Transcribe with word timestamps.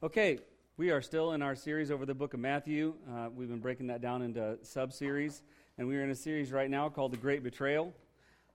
Okay, 0.00 0.38
we 0.76 0.92
are 0.92 1.02
still 1.02 1.32
in 1.32 1.42
our 1.42 1.56
series 1.56 1.90
over 1.90 2.06
the 2.06 2.14
book 2.14 2.32
of 2.32 2.38
Matthew. 2.38 2.94
Uh, 3.10 3.30
we've 3.34 3.48
been 3.48 3.58
breaking 3.58 3.88
that 3.88 4.00
down 4.00 4.22
into 4.22 4.56
sub 4.62 4.92
series, 4.92 5.42
and 5.76 5.88
we 5.88 5.96
are 5.96 6.04
in 6.04 6.10
a 6.10 6.14
series 6.14 6.52
right 6.52 6.70
now 6.70 6.88
called 6.88 7.12
The 7.12 7.16
Great 7.16 7.42
Betrayal. 7.42 7.92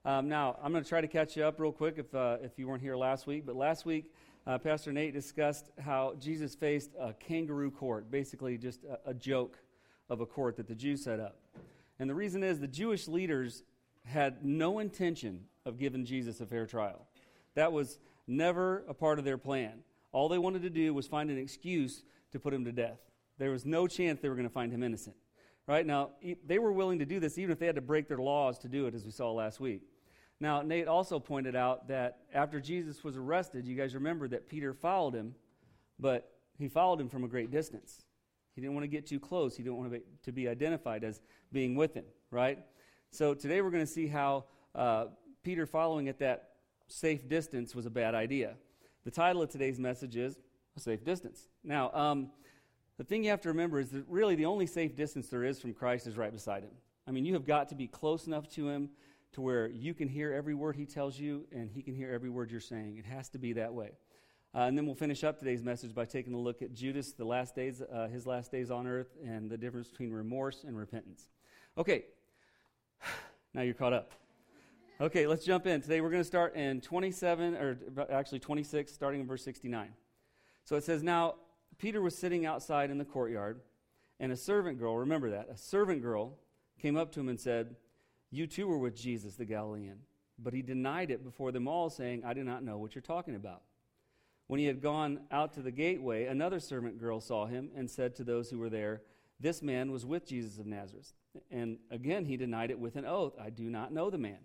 Um, 0.06 0.26
now, 0.26 0.56
I'm 0.62 0.72
going 0.72 0.82
to 0.82 0.88
try 0.88 1.02
to 1.02 1.06
catch 1.06 1.36
you 1.36 1.44
up 1.44 1.60
real 1.60 1.70
quick 1.70 1.96
if, 1.98 2.14
uh, 2.14 2.38
if 2.40 2.58
you 2.58 2.66
weren't 2.66 2.80
here 2.80 2.96
last 2.96 3.26
week. 3.26 3.44
But 3.44 3.56
last 3.56 3.84
week, 3.84 4.10
uh, 4.46 4.56
Pastor 4.56 4.90
Nate 4.90 5.12
discussed 5.12 5.70
how 5.78 6.14
Jesus 6.18 6.54
faced 6.54 6.92
a 6.98 7.12
kangaroo 7.12 7.70
court, 7.70 8.10
basically 8.10 8.56
just 8.56 8.82
a, 8.84 9.10
a 9.10 9.12
joke 9.12 9.58
of 10.08 10.22
a 10.22 10.26
court 10.26 10.56
that 10.56 10.66
the 10.66 10.74
Jews 10.74 11.04
set 11.04 11.20
up. 11.20 11.36
And 11.98 12.08
the 12.08 12.14
reason 12.14 12.42
is 12.42 12.58
the 12.58 12.66
Jewish 12.66 13.06
leaders 13.06 13.64
had 14.06 14.46
no 14.46 14.78
intention 14.78 15.44
of 15.66 15.78
giving 15.78 16.06
Jesus 16.06 16.40
a 16.40 16.46
fair 16.46 16.64
trial. 16.64 17.06
That 17.54 17.70
was 17.70 17.98
never 18.26 18.82
a 18.88 18.94
part 18.94 19.18
of 19.18 19.26
their 19.26 19.36
plan. 19.36 19.82
All 20.14 20.28
they 20.28 20.38
wanted 20.38 20.62
to 20.62 20.70
do 20.70 20.94
was 20.94 21.08
find 21.08 21.28
an 21.28 21.38
excuse 21.38 22.04
to 22.30 22.38
put 22.38 22.54
him 22.54 22.64
to 22.64 22.72
death. 22.72 23.00
There 23.36 23.50
was 23.50 23.66
no 23.66 23.88
chance 23.88 24.20
they 24.20 24.28
were 24.28 24.36
going 24.36 24.46
to 24.46 24.52
find 24.52 24.72
him 24.72 24.84
innocent. 24.84 25.16
Right? 25.66 25.84
Now, 25.84 26.10
they 26.46 26.58
were 26.58 26.72
willing 26.72 27.00
to 27.00 27.04
do 27.04 27.18
this 27.18 27.36
even 27.36 27.50
if 27.50 27.58
they 27.58 27.66
had 27.66 27.74
to 27.74 27.80
break 27.80 28.06
their 28.06 28.18
laws 28.18 28.58
to 28.58 28.68
do 28.68 28.86
it, 28.86 28.94
as 28.94 29.04
we 29.04 29.10
saw 29.10 29.32
last 29.32 29.58
week. 29.58 29.82
Now, 30.38 30.62
Nate 30.62 30.86
also 30.86 31.18
pointed 31.18 31.56
out 31.56 31.88
that 31.88 32.18
after 32.32 32.60
Jesus 32.60 33.02
was 33.02 33.16
arrested, 33.16 33.66
you 33.66 33.74
guys 33.74 33.94
remember 33.94 34.28
that 34.28 34.48
Peter 34.48 34.72
followed 34.72 35.14
him, 35.14 35.34
but 35.98 36.30
he 36.58 36.68
followed 36.68 37.00
him 37.00 37.08
from 37.08 37.24
a 37.24 37.28
great 37.28 37.50
distance. 37.50 38.04
He 38.54 38.60
didn't 38.60 38.74
want 38.74 38.84
to 38.84 38.88
get 38.88 39.06
too 39.06 39.18
close. 39.18 39.56
He 39.56 39.64
didn't 39.64 39.78
want 39.78 39.92
to 39.92 39.98
be, 39.98 40.04
to 40.24 40.32
be 40.32 40.48
identified 40.48 41.02
as 41.02 41.20
being 41.50 41.74
with 41.74 41.94
him, 41.94 42.04
right? 42.30 42.58
So 43.10 43.34
today 43.34 43.62
we're 43.62 43.70
going 43.70 43.86
to 43.86 43.92
see 43.92 44.06
how 44.06 44.44
uh, 44.74 45.06
Peter 45.42 45.66
following 45.66 46.08
at 46.08 46.20
that 46.20 46.50
safe 46.86 47.28
distance 47.28 47.74
was 47.74 47.86
a 47.86 47.90
bad 47.90 48.14
idea. 48.14 48.54
The 49.04 49.10
title 49.10 49.42
of 49.42 49.50
today's 49.50 49.78
message 49.78 50.16
is 50.16 50.38
A 50.78 50.80
Safe 50.80 51.04
Distance. 51.04 51.46
Now, 51.62 51.92
um, 51.92 52.30
the 52.96 53.04
thing 53.04 53.22
you 53.22 53.28
have 53.28 53.42
to 53.42 53.48
remember 53.48 53.78
is 53.78 53.90
that 53.90 54.06
really 54.08 54.34
the 54.34 54.46
only 54.46 54.64
safe 54.64 54.96
distance 54.96 55.28
there 55.28 55.44
is 55.44 55.60
from 55.60 55.74
Christ 55.74 56.06
is 56.06 56.16
right 56.16 56.32
beside 56.32 56.62
him. 56.62 56.70
I 57.06 57.10
mean, 57.10 57.26
you 57.26 57.34
have 57.34 57.44
got 57.44 57.68
to 57.68 57.74
be 57.74 57.86
close 57.86 58.26
enough 58.26 58.48
to 58.54 58.66
him 58.66 58.88
to 59.32 59.42
where 59.42 59.68
you 59.68 59.92
can 59.92 60.08
hear 60.08 60.32
every 60.32 60.54
word 60.54 60.76
he 60.76 60.86
tells 60.86 61.18
you 61.18 61.44
and 61.52 61.70
he 61.70 61.82
can 61.82 61.94
hear 61.94 62.14
every 62.14 62.30
word 62.30 62.50
you're 62.50 62.60
saying. 62.60 62.96
It 62.96 63.04
has 63.04 63.28
to 63.30 63.38
be 63.38 63.52
that 63.52 63.74
way. 63.74 63.90
Uh, 64.54 64.60
and 64.60 64.78
then 64.78 64.86
we'll 64.86 64.94
finish 64.94 65.22
up 65.22 65.38
today's 65.38 65.62
message 65.62 65.94
by 65.94 66.06
taking 66.06 66.32
a 66.32 66.38
look 66.38 66.62
at 66.62 66.72
Judas, 66.72 67.12
the 67.12 67.26
last 67.26 67.54
days, 67.54 67.82
uh, 67.82 68.08
his 68.08 68.26
last 68.26 68.50
days 68.50 68.70
on 68.70 68.86
earth, 68.86 69.18
and 69.22 69.50
the 69.50 69.58
difference 69.58 69.88
between 69.88 70.12
remorse 70.12 70.64
and 70.66 70.78
repentance. 70.78 71.28
Okay, 71.76 72.06
now 73.52 73.60
you're 73.60 73.74
caught 73.74 73.92
up. 73.92 74.12
Okay, 75.00 75.26
let's 75.26 75.44
jump 75.44 75.66
in. 75.66 75.80
Today 75.80 76.00
we're 76.00 76.10
going 76.10 76.22
to 76.22 76.26
start 76.26 76.54
in 76.54 76.80
27, 76.80 77.56
or 77.56 77.76
actually 78.12 78.38
26, 78.38 78.92
starting 78.92 79.22
in 79.22 79.26
verse 79.26 79.42
69. 79.42 79.88
So 80.64 80.76
it 80.76 80.84
says, 80.84 81.02
Now 81.02 81.34
Peter 81.78 82.00
was 82.00 82.16
sitting 82.16 82.46
outside 82.46 82.90
in 82.90 82.98
the 82.98 83.04
courtyard, 83.04 83.60
and 84.20 84.30
a 84.30 84.36
servant 84.36 84.78
girl, 84.78 84.96
remember 84.96 85.30
that, 85.30 85.48
a 85.50 85.56
servant 85.56 86.00
girl 86.00 86.38
came 86.80 86.96
up 86.96 87.10
to 87.12 87.20
him 87.20 87.28
and 87.28 87.40
said, 87.40 87.74
You 88.30 88.46
too 88.46 88.68
were 88.68 88.78
with 88.78 88.94
Jesus 88.94 89.34
the 89.34 89.44
Galilean. 89.44 89.98
But 90.38 90.54
he 90.54 90.62
denied 90.62 91.10
it 91.10 91.24
before 91.24 91.50
them 91.50 91.66
all, 91.66 91.90
saying, 91.90 92.22
I 92.24 92.32
do 92.32 92.44
not 92.44 92.62
know 92.62 92.78
what 92.78 92.94
you're 92.94 93.02
talking 93.02 93.34
about. 93.34 93.62
When 94.46 94.60
he 94.60 94.66
had 94.66 94.80
gone 94.80 95.22
out 95.32 95.54
to 95.54 95.62
the 95.62 95.72
gateway, 95.72 96.26
another 96.26 96.60
servant 96.60 97.00
girl 97.00 97.20
saw 97.20 97.46
him 97.46 97.70
and 97.74 97.90
said 97.90 98.14
to 98.14 98.24
those 98.24 98.48
who 98.48 98.60
were 98.60 98.70
there, 98.70 99.02
This 99.40 99.60
man 99.60 99.90
was 99.90 100.06
with 100.06 100.24
Jesus 100.24 100.60
of 100.60 100.66
Nazareth. 100.66 101.14
And 101.50 101.78
again 101.90 102.26
he 102.26 102.36
denied 102.36 102.70
it 102.70 102.78
with 102.78 102.94
an 102.94 103.04
oath, 103.04 103.34
I 103.42 103.50
do 103.50 103.64
not 103.64 103.92
know 103.92 104.08
the 104.08 104.18
man. 104.18 104.38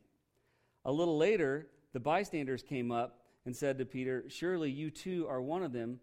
A 0.85 0.91
little 0.91 1.17
later, 1.17 1.67
the 1.93 1.99
bystanders 1.99 2.63
came 2.63 2.91
up 2.91 3.19
and 3.45 3.55
said 3.55 3.77
to 3.79 3.85
Peter, 3.85 4.25
Surely 4.27 4.69
you 4.69 4.89
too 4.89 5.25
are 5.29 5.41
one 5.41 5.63
of 5.63 5.71
them, 5.71 5.99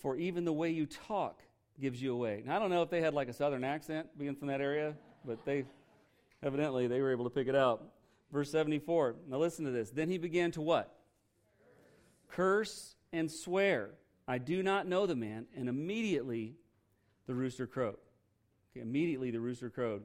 for 0.00 0.16
even 0.16 0.44
the 0.44 0.52
way 0.52 0.70
you 0.70 0.86
talk 0.86 1.42
gives 1.80 2.02
you 2.02 2.12
away. 2.12 2.42
Now, 2.44 2.56
I 2.56 2.58
don't 2.58 2.70
know 2.70 2.82
if 2.82 2.90
they 2.90 3.00
had 3.00 3.14
like 3.14 3.28
a 3.28 3.32
southern 3.32 3.64
accent 3.64 4.06
being 4.18 4.34
from 4.34 4.48
that 4.48 4.60
area, 4.60 4.94
but 5.24 5.44
they 5.44 5.64
evidently 6.42 6.86
they 6.86 7.00
were 7.00 7.12
able 7.12 7.24
to 7.24 7.30
pick 7.30 7.48
it 7.48 7.54
out. 7.54 7.84
Verse 8.32 8.50
74. 8.50 9.16
Now 9.28 9.38
listen 9.38 9.64
to 9.64 9.70
this. 9.70 9.90
Then 9.90 10.08
he 10.08 10.18
began 10.18 10.50
to 10.52 10.60
what? 10.60 10.94
Curse 12.28 12.96
and 13.12 13.30
swear. 13.30 13.90
I 14.26 14.38
do 14.38 14.62
not 14.62 14.86
know 14.86 15.06
the 15.06 15.16
man. 15.16 15.46
And 15.56 15.68
immediately 15.68 16.54
the 17.26 17.34
rooster 17.34 17.66
crowed. 17.66 17.96
Okay, 18.72 18.82
immediately 18.82 19.30
the 19.30 19.40
rooster 19.40 19.70
crowed. 19.70 20.02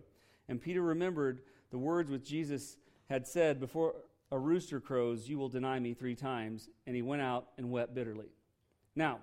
And 0.47 0.62
Peter 0.62 0.81
remembered 0.81 1.41
the 1.72 1.78
words 1.78 2.09
which 2.09 2.23
Jesus 2.23 2.78
had 3.09 3.28
said 3.28 3.59
before 3.59 3.95
a 4.33 4.39
rooster 4.39 4.79
crows, 4.79 5.29
you 5.29 5.38
will 5.38 5.47
deny 5.47 5.79
me 5.79 5.94
three 5.94 6.16
times. 6.16 6.67
And 6.88 6.95
he 6.95 7.03
went 7.03 7.21
out 7.21 7.49
and 7.59 7.69
wept 7.69 7.94
bitterly. 7.94 8.31
Now, 8.95 9.19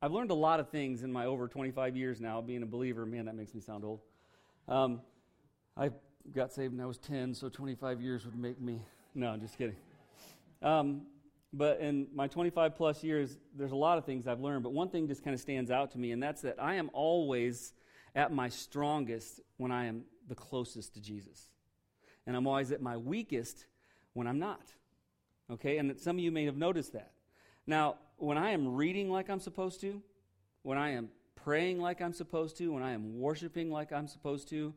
I've 0.00 0.12
learned 0.12 0.30
a 0.30 0.34
lot 0.34 0.60
of 0.60 0.68
things 0.68 1.02
in 1.02 1.12
my 1.12 1.26
over 1.26 1.48
25 1.48 1.96
years 1.96 2.20
now 2.20 2.40
being 2.40 2.62
a 2.62 2.66
believer. 2.66 3.04
Man, 3.04 3.24
that 3.24 3.34
makes 3.34 3.52
me 3.52 3.60
sound 3.60 3.84
old. 3.84 4.00
Um, 4.68 5.00
I 5.76 5.90
got 6.32 6.52
saved 6.52 6.72
when 6.72 6.80
I 6.80 6.86
was 6.86 6.98
10, 6.98 7.34
so 7.34 7.48
25 7.48 8.00
years 8.00 8.24
would 8.24 8.38
make 8.38 8.60
me. 8.60 8.80
No, 9.12 9.30
I'm 9.30 9.40
just 9.40 9.58
kidding. 9.58 9.76
Um, 10.62 11.02
but 11.52 11.80
in 11.80 12.06
my 12.14 12.28
25 12.28 12.76
plus 12.76 13.02
years, 13.02 13.38
there's 13.56 13.72
a 13.72 13.76
lot 13.76 13.98
of 13.98 14.04
things 14.04 14.28
I've 14.28 14.40
learned. 14.40 14.62
But 14.62 14.72
one 14.72 14.88
thing 14.88 15.08
just 15.08 15.24
kind 15.24 15.34
of 15.34 15.40
stands 15.40 15.72
out 15.72 15.90
to 15.92 15.98
me, 15.98 16.12
and 16.12 16.22
that's 16.22 16.42
that 16.42 16.62
I 16.62 16.74
am 16.74 16.90
always 16.92 17.72
at 18.14 18.32
my 18.32 18.48
strongest 18.48 19.40
when 19.56 19.72
I 19.72 19.86
am 19.86 20.04
the 20.28 20.36
closest 20.36 20.94
to 20.94 21.00
Jesus 21.00 21.48
and 22.26 22.36
I'm 22.36 22.46
always 22.46 22.72
at 22.72 22.80
my 22.80 22.96
weakest 22.96 23.66
when 24.12 24.26
I'm 24.26 24.38
not. 24.38 24.72
Okay, 25.50 25.78
and 25.78 25.98
some 25.98 26.16
of 26.16 26.20
you 26.20 26.32
may 26.32 26.44
have 26.46 26.56
noticed 26.56 26.92
that. 26.94 27.12
Now, 27.66 27.96
when 28.16 28.38
I 28.38 28.50
am 28.50 28.74
reading 28.74 29.10
like 29.10 29.28
I'm 29.28 29.40
supposed 29.40 29.80
to, 29.82 30.02
when 30.62 30.78
I 30.78 30.90
am 30.90 31.10
praying 31.36 31.80
like 31.80 32.00
I'm 32.00 32.12
supposed 32.12 32.56
to, 32.58 32.72
when 32.72 32.82
I 32.82 32.92
am 32.92 33.18
worshiping 33.18 33.70
like 33.70 33.92
I'm 33.92 34.08
supposed 34.08 34.48
to, 34.50 34.72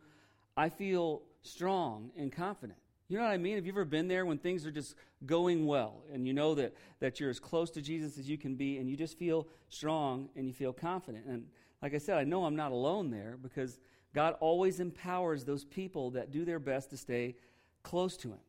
I 0.58 0.70
feel 0.70 1.22
strong 1.44 2.12
and 2.18 2.32
confident. 2.32 2.80
You 3.08 3.18
know 3.18 3.24
what 3.24 3.32
I 3.32 3.38
mean? 3.38 3.56
Have 3.56 3.66
you 3.66 3.72
ever 3.72 3.86
been 3.86 4.10
there 4.10 4.26
when 4.26 4.38
things 4.38 4.66
are 4.66 4.72
just 4.72 4.96
going 5.26 5.66
well 5.66 6.04
and 6.12 6.28
you 6.28 6.34
know 6.34 6.56
that, 6.56 6.76
that 7.00 7.20
you're 7.20 7.30
as 7.30 7.40
close 7.40 7.72
to 7.72 7.82
Jesus 7.82 8.18
as 8.18 8.30
you 8.30 8.38
can 8.38 8.56
be 8.56 8.78
and 8.78 8.90
you 8.90 8.98
just 8.98 9.18
feel 9.18 9.48
strong 9.70 10.28
and 10.36 10.46
you 10.46 10.54
feel 10.54 10.74
confident? 10.74 11.26
And 11.26 11.46
like 11.82 11.94
I 11.94 12.00
said, 12.00 12.18
I 12.18 12.26
know 12.26 12.44
I'm 12.44 12.58
not 12.58 12.74
alone 12.74 13.10
there 13.10 13.38
because 13.42 13.80
God 14.18 14.36
always 14.40 14.80
empowers 14.80 15.46
those 15.46 15.64
people 15.64 16.10
that 16.10 16.32
do 16.32 16.44
their 16.44 16.58
best 16.58 16.90
to 16.90 16.98
stay 16.98 17.36
close 17.84 18.18
to 18.18 18.30
Him. 18.30 18.40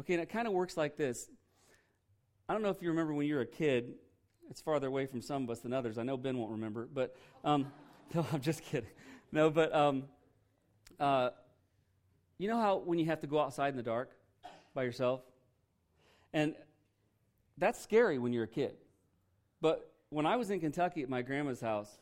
Okay, 0.00 0.14
and 0.14 0.20
it 0.20 0.28
kind 0.28 0.48
of 0.48 0.52
works 0.52 0.76
like 0.76 0.96
this. 0.96 1.30
I 2.48 2.52
don't 2.52 2.60
know 2.60 2.70
if 2.70 2.82
you 2.82 2.88
remember 2.88 3.14
when 3.14 3.28
you 3.28 3.36
were 3.36 3.42
a 3.42 3.46
kid. 3.46 3.94
It's 4.50 4.60
farther 4.60 4.88
away 4.88 5.06
from 5.06 5.22
some 5.22 5.44
of 5.44 5.50
us 5.50 5.60
than 5.60 5.72
others. 5.72 5.96
I 5.96 6.02
know 6.02 6.16
Ben 6.16 6.36
won't 6.38 6.50
remember, 6.50 6.88
but 6.92 7.14
um, 7.44 7.70
no, 8.14 8.26
I'm 8.32 8.40
just 8.40 8.64
kidding. 8.64 8.90
No, 9.30 9.48
but 9.48 9.72
um, 9.72 10.06
uh, 10.98 11.30
you 12.38 12.48
know 12.48 12.60
how 12.60 12.78
when 12.78 12.98
you 12.98 13.06
have 13.06 13.20
to 13.20 13.28
go 13.28 13.38
outside 13.38 13.68
in 13.68 13.76
the 13.76 13.84
dark 13.84 14.10
by 14.74 14.82
yourself? 14.82 15.20
And 16.32 16.56
that's 17.58 17.80
scary 17.80 18.18
when 18.18 18.32
you're 18.32 18.42
a 18.42 18.48
kid. 18.48 18.74
But 19.60 19.88
when 20.08 20.26
I 20.26 20.34
was 20.34 20.50
in 20.50 20.58
Kentucky 20.58 21.00
at 21.04 21.08
my 21.08 21.22
grandma's 21.22 21.60
house, 21.60 22.00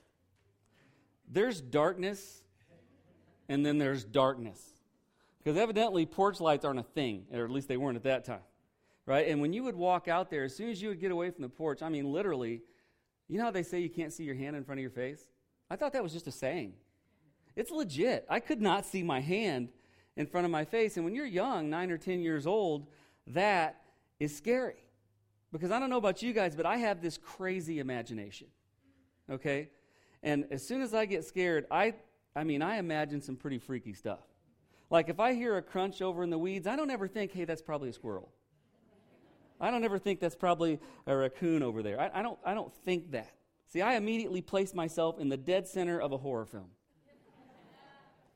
there's 1.31 1.61
darkness 1.61 2.45
and 3.51 3.67
then 3.67 3.79
there's 3.79 4.05
darkness. 4.05 4.63
Because 5.39 5.59
evidently, 5.59 6.07
porch 6.07 6.41
lights 6.41 6.65
aren't 6.65 6.79
a 6.79 6.85
thing, 6.85 7.27
or 7.33 7.45
at 7.45 7.51
least 7.51 7.67
they 7.67 7.77
weren't 7.77 7.97
at 7.97 8.05
that 8.05 8.25
time. 8.25 8.45
Right? 9.07 9.27
And 9.27 9.41
when 9.41 9.53
you 9.53 9.65
would 9.65 9.75
walk 9.75 10.07
out 10.07 10.31
there, 10.31 10.45
as 10.45 10.55
soon 10.55 10.71
as 10.71 10.81
you 10.81 10.89
would 10.91 11.01
get 11.01 11.11
away 11.11 11.31
from 11.31 11.43
the 11.43 11.49
porch, 11.49 11.83
I 11.83 11.89
mean, 11.89 12.13
literally, 12.13 12.63
you 13.29 13.39
know 13.39 13.45
how 13.45 13.51
they 13.51 13.65
say 13.65 13.81
you 13.81 13.91
can't 13.91 14.13
see 14.13 14.23
your 14.23 14.37
hand 14.37 14.55
in 14.55 14.63
front 14.63 14.79
of 14.79 14.83
your 14.83 14.91
face? 14.93 15.25
I 15.69 15.75
thought 15.75 15.93
that 15.95 16.03
was 16.03 16.13
just 16.13 16.29
a 16.29 16.33
saying. 16.33 16.75
It's 17.57 17.73
legit. 17.73 18.25
I 18.31 18.39
could 18.39 18.63
not 18.63 18.87
see 18.87 19.03
my 19.03 19.19
hand 19.21 19.71
in 20.17 20.27
front 20.27 20.45
of 20.45 20.53
my 20.53 20.65
face. 20.65 20.97
And 20.97 21.05
when 21.05 21.17
you're 21.17 21.27
young, 21.27 21.69
nine 21.71 21.91
or 21.91 21.99
10 21.99 22.21
years 22.21 22.47
old, 22.47 22.87
that 23.27 23.83
is 24.21 24.37
scary. 24.37 24.87
Because 25.51 25.73
I 25.73 25.81
don't 25.81 25.91
know 25.91 25.97
about 25.97 26.23
you 26.23 26.33
guys, 26.33 26.55
but 26.55 26.67
I 26.67 26.77
have 26.77 27.03
this 27.03 27.19
crazy 27.19 27.81
imagination. 27.81 28.47
Okay? 29.29 29.71
And 30.23 30.47
as 30.53 30.65
soon 30.65 30.83
as 30.83 30.95
I 30.95 31.07
get 31.07 31.25
scared, 31.25 31.67
I 31.69 31.95
I 32.35 32.45
mean, 32.45 32.63
I 32.63 32.77
imagine 32.77 33.21
some 33.21 33.37
pretty 33.37 33.59
freaky 33.59 33.93
stuff. 33.93 34.21
Like 34.89 35.09
if 35.09 35.21
I 35.21 35.35
hear 35.35 35.57
a 35.57 35.63
crunch 35.63 36.03
over 36.03 36.23
in 36.23 36.31
the 36.31 36.39
weeds, 36.39 36.67
I 36.67 36.77
don't 36.77 36.91
ever 36.91 37.09
think, 37.09 37.33
hey, 37.33 37.45
that's 37.45 37.63
probably 37.63 37.91
a 37.91 37.93
squirrel. 37.93 38.33
I 39.61 39.71
don't 39.71 39.85
ever 39.85 39.99
think 39.99 40.21
that's 40.21 40.35
probably 40.35 40.81
a 41.07 41.15
raccoon 41.15 41.63
over 41.63 41.83
there. 41.83 42.01
I, 42.01 42.21
I, 42.21 42.23
don't, 42.23 42.39
I 42.45 42.55
don't 42.55 42.73
think 42.85 43.13
that. 43.13 43.31
See, 43.67 43.83
I 43.83 43.95
immediately 43.95 44.41
place 44.41 44.75
myself 44.75 45.21
in 45.21 45.29
the 45.29 45.37
dead 45.37 45.69
center 45.69 46.01
of 46.01 46.13
a 46.13 46.19
horror 46.19 46.47
film. 46.47 46.71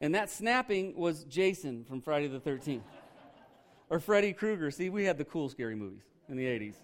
And 0.00 0.14
that 0.14 0.28
snapping 0.28 0.96
was 0.96 1.24
Jason 1.24 1.84
from 1.84 2.02
Friday 2.02 2.28
the 2.28 2.40
13th. 2.40 2.82
or 3.88 4.00
Freddy 4.00 4.32
Krueger. 4.32 4.70
See, 4.70 4.90
we 4.90 5.04
had 5.04 5.16
the 5.16 5.24
cool 5.24 5.48
scary 5.48 5.74
movies 5.74 6.02
in 6.28 6.36
the 6.36 6.44
80s. 6.44 6.74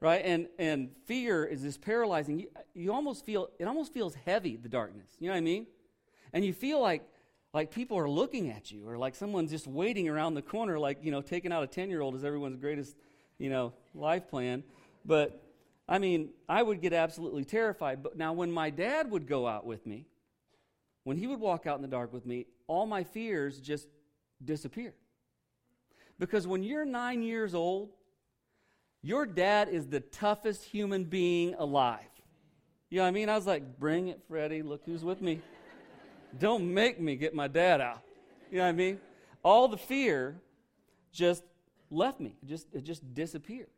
Right? 0.00 0.22
And, 0.24 0.48
and 0.58 0.90
fear 1.06 1.44
is 1.44 1.62
this 1.62 1.78
paralyzing. 1.78 2.40
You, 2.40 2.48
you 2.74 2.92
almost 2.92 3.24
feel, 3.24 3.48
it 3.58 3.64
almost 3.64 3.94
feels 3.94 4.14
heavy, 4.14 4.56
the 4.56 4.68
darkness. 4.68 5.08
You 5.18 5.28
know 5.28 5.32
what 5.32 5.38
I 5.38 5.42
mean? 5.42 5.66
And 6.32 6.44
you 6.44 6.52
feel 6.52 6.80
like 6.80 7.02
like 7.54 7.70
people 7.70 7.98
are 7.98 8.08
looking 8.08 8.50
at 8.50 8.70
you 8.70 8.88
or 8.88 8.96
like 8.96 9.14
someone's 9.14 9.50
just 9.50 9.66
waiting 9.66 10.08
around 10.08 10.32
the 10.34 10.40
corner 10.42 10.78
like 10.78 10.98
you 11.02 11.10
know 11.10 11.20
taking 11.20 11.52
out 11.52 11.62
a 11.62 11.66
10 11.66 11.90
year 11.90 12.00
old 12.00 12.14
is 12.14 12.24
everyone's 12.24 12.56
greatest 12.56 12.96
you 13.36 13.50
know 13.50 13.74
life 13.94 14.26
plan 14.26 14.62
but 15.04 15.42
I 15.88 15.98
mean, 15.98 16.30
I 16.48 16.62
would 16.62 16.80
get 16.80 16.92
absolutely 16.92 17.44
terrified. 17.44 18.02
But 18.02 18.16
now, 18.16 18.32
when 18.32 18.50
my 18.50 18.70
dad 18.70 19.10
would 19.10 19.26
go 19.26 19.46
out 19.46 19.66
with 19.66 19.86
me, 19.86 20.06
when 21.04 21.16
he 21.16 21.26
would 21.26 21.40
walk 21.40 21.66
out 21.66 21.76
in 21.76 21.82
the 21.82 21.88
dark 21.88 22.12
with 22.12 22.24
me, 22.24 22.46
all 22.66 22.86
my 22.86 23.04
fears 23.04 23.58
just 23.60 23.88
disappear. 24.42 24.94
Because 26.18 26.46
when 26.46 26.62
you're 26.62 26.84
nine 26.84 27.22
years 27.22 27.54
old, 27.54 27.90
your 29.02 29.26
dad 29.26 29.68
is 29.68 29.88
the 29.88 30.00
toughest 30.00 30.64
human 30.64 31.04
being 31.04 31.54
alive. 31.54 32.00
You 32.88 32.98
know 32.98 33.02
what 33.04 33.08
I 33.08 33.12
mean? 33.12 33.28
I 33.28 33.34
was 33.34 33.46
like, 33.46 33.78
bring 33.78 34.08
it, 34.08 34.20
Freddy. 34.28 34.62
Look 34.62 34.82
who's 34.86 35.04
with 35.04 35.20
me. 35.20 35.40
Don't 36.38 36.72
make 36.72 37.00
me 37.00 37.16
get 37.16 37.34
my 37.34 37.48
dad 37.48 37.80
out. 37.80 38.00
You 38.50 38.58
know 38.58 38.64
what 38.64 38.70
I 38.70 38.72
mean? 38.72 39.00
All 39.42 39.68
the 39.68 39.76
fear 39.76 40.40
just 41.12 41.42
left 41.90 42.20
me. 42.20 42.36
It 42.42 42.48
just, 42.48 42.66
it 42.72 42.84
just 42.84 43.14
disappeared. 43.14 43.68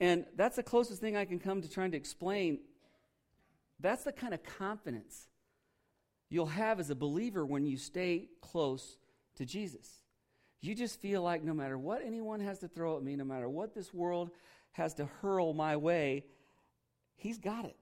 And 0.00 0.24
that's 0.36 0.56
the 0.56 0.62
closest 0.62 1.00
thing 1.00 1.16
I 1.16 1.24
can 1.24 1.38
come 1.38 1.60
to 1.62 1.70
trying 1.70 1.90
to 1.90 1.96
explain. 1.96 2.58
That's 3.80 4.04
the 4.04 4.12
kind 4.12 4.34
of 4.34 4.42
confidence 4.42 5.26
you'll 6.28 6.46
have 6.46 6.80
as 6.80 6.90
a 6.90 6.94
believer 6.94 7.44
when 7.44 7.66
you 7.66 7.76
stay 7.76 8.28
close 8.40 8.96
to 9.36 9.44
Jesus. 9.44 10.00
You 10.62 10.74
just 10.74 11.00
feel 11.00 11.22
like 11.22 11.42
no 11.42 11.54
matter 11.54 11.78
what 11.78 12.02
anyone 12.04 12.40
has 12.40 12.58
to 12.60 12.68
throw 12.68 12.96
at 12.96 13.02
me, 13.02 13.16
no 13.16 13.24
matter 13.24 13.48
what 13.48 13.74
this 13.74 13.92
world 13.92 14.30
has 14.72 14.94
to 14.94 15.06
hurl 15.20 15.52
my 15.54 15.76
way, 15.76 16.24
He's 17.16 17.38
got 17.38 17.66
it 17.66 17.76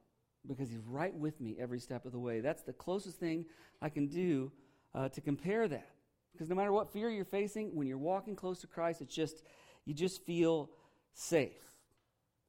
because 0.47 0.69
He's 0.69 0.79
right 0.87 1.15
with 1.15 1.41
me 1.41 1.57
every 1.59 1.81
step 1.81 2.05
of 2.05 2.13
the 2.13 2.19
way. 2.19 2.41
That's 2.41 2.63
the 2.63 2.73
closest 2.73 3.19
thing 3.19 3.47
I 3.81 3.89
can 3.89 4.07
do 4.07 4.53
uh, 4.95 5.09
to 5.11 5.21
compare 5.21 5.69
that. 5.69 5.91
Because 6.33 6.49
no 6.49 6.55
matter 6.55 6.73
what 6.73 6.93
fear 6.93 7.11
you're 7.11 7.25
facing, 7.25 7.75
when 7.75 7.87
you're 7.87 7.99
walking 7.99 8.37
close 8.37 8.61
to 8.61 8.67
Christ, 8.67 9.01
it's 9.01 9.15
just, 9.15 9.43
you 9.85 9.95
just 9.95 10.25
feel 10.25 10.71
safe. 11.13 11.57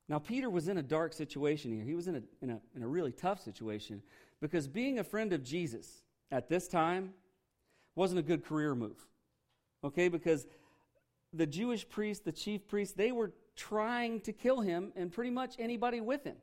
Now, 0.07 0.19
Peter 0.19 0.49
was 0.49 0.67
in 0.67 0.77
a 0.77 0.83
dark 0.83 1.13
situation 1.13 1.71
here. 1.71 1.83
He 1.83 1.95
was 1.95 2.07
in 2.07 2.15
a, 2.15 2.21
in 2.41 2.49
a, 2.49 2.59
in 2.75 2.83
a 2.83 2.87
really 2.87 3.11
tough 3.11 3.41
situation 3.41 4.01
because 4.41 4.67
being 4.67 4.99
a 4.99 5.03
friend 5.03 5.33
of 5.33 5.43
Jesus 5.43 6.03
at 6.31 6.49
this 6.49 6.67
time 6.67 7.13
wasn't 7.95 8.19
a 8.19 8.23
good 8.23 8.43
career 8.43 8.73
move. 8.75 8.97
Okay, 9.83 10.09
because 10.09 10.47
the 11.31 11.45
Jewish 11.45 11.87
priests, 11.87 12.23
the 12.23 12.31
chief 12.31 12.67
priests, 12.67 12.95
they 12.95 13.11
were 13.11 13.31
trying 13.55 14.19
to 14.21 14.33
kill 14.33 14.61
him 14.61 14.91
and 14.95 15.11
pretty 15.11 15.31
much 15.31 15.55
anybody 15.59 16.01
with 16.01 16.23
him. 16.23 16.37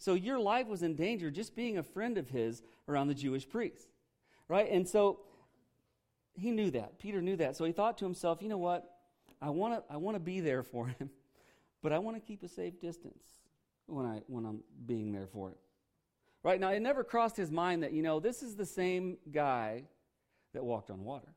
So 0.00 0.14
your 0.14 0.40
life 0.40 0.66
was 0.66 0.82
in 0.82 0.94
danger 0.96 1.30
just 1.30 1.54
being 1.54 1.76
a 1.76 1.82
friend 1.82 2.16
of 2.16 2.30
his 2.30 2.62
around 2.88 3.08
the 3.08 3.14
Jewish 3.14 3.46
priests. 3.46 3.86
Right? 4.48 4.68
And 4.70 4.88
so 4.88 5.20
he 6.32 6.50
knew 6.50 6.70
that. 6.70 6.98
Peter 6.98 7.20
knew 7.20 7.36
that. 7.36 7.54
So 7.54 7.66
he 7.66 7.72
thought 7.72 7.98
to 7.98 8.06
himself, 8.06 8.40
you 8.40 8.48
know 8.48 8.58
what? 8.58 8.96
I 9.42 9.50
want 9.50 9.74
to 9.74 9.92
I 9.92 9.98
want 9.98 10.16
to 10.16 10.20
be 10.20 10.40
there 10.40 10.62
for 10.62 10.86
him, 10.86 11.10
but 11.82 11.92
I 11.92 11.98
want 11.98 12.16
to 12.16 12.20
keep 12.20 12.42
a 12.42 12.48
safe 12.48 12.80
distance 12.80 13.22
when 13.86 14.06
I 14.06 14.22
when 14.26 14.46
I'm 14.46 14.60
being 14.86 15.12
there 15.12 15.26
for 15.26 15.50
him. 15.50 15.56
Right? 16.42 16.58
Now 16.58 16.70
it 16.70 16.80
never 16.80 17.04
crossed 17.04 17.36
his 17.36 17.50
mind 17.50 17.82
that, 17.82 17.92
you 17.92 18.02
know, 18.02 18.20
this 18.20 18.42
is 18.42 18.56
the 18.56 18.64
same 18.64 19.18
guy 19.30 19.84
that 20.54 20.64
walked 20.64 20.90
on 20.90 21.04
water. 21.04 21.28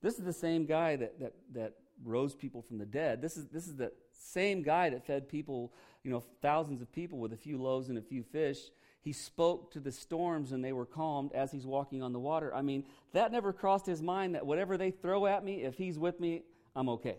This 0.00 0.18
is 0.18 0.24
the 0.24 0.32
same 0.32 0.64
guy 0.64 0.96
that 0.96 1.20
that 1.20 1.34
that 1.52 1.74
rose 2.02 2.34
people 2.34 2.62
from 2.62 2.78
the 2.78 2.86
dead. 2.86 3.20
This 3.20 3.36
is 3.36 3.48
this 3.48 3.66
is 3.66 3.76
the 3.76 3.92
same 4.22 4.62
guy 4.62 4.90
that 4.90 5.06
fed 5.06 5.28
people, 5.28 5.72
you 6.04 6.10
know, 6.10 6.22
thousands 6.42 6.80
of 6.80 6.92
people 6.92 7.18
with 7.18 7.32
a 7.32 7.36
few 7.36 7.60
loaves 7.60 7.88
and 7.88 7.98
a 7.98 8.02
few 8.02 8.22
fish 8.22 8.58
he 9.02 9.12
spoke 9.12 9.72
to 9.72 9.80
the 9.80 9.92
storms 9.92 10.52
and 10.52 10.62
they 10.62 10.72
were 10.72 10.84
calmed 10.84 11.32
as 11.32 11.50
he's 11.50 11.66
walking 11.66 12.02
on 12.02 12.12
the 12.12 12.18
water. 12.18 12.54
I 12.54 12.60
mean, 12.60 12.84
that 13.12 13.32
never 13.32 13.52
crossed 13.52 13.86
his 13.86 14.02
mind 14.02 14.34
that 14.34 14.44
whatever 14.44 14.76
they 14.76 14.90
throw 14.90 15.26
at 15.26 15.42
me, 15.42 15.62
if 15.62 15.76
he's 15.76 15.98
with 15.98 16.20
me, 16.20 16.42
I'm 16.76 16.88
okay. 16.90 17.16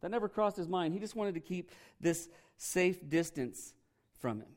That 0.00 0.10
never 0.10 0.28
crossed 0.28 0.56
his 0.56 0.68
mind. 0.68 0.92
He 0.92 0.98
just 1.00 1.14
wanted 1.14 1.34
to 1.34 1.40
keep 1.40 1.70
this 2.00 2.28
safe 2.56 3.08
distance 3.08 3.74
from 4.18 4.40
him. 4.40 4.48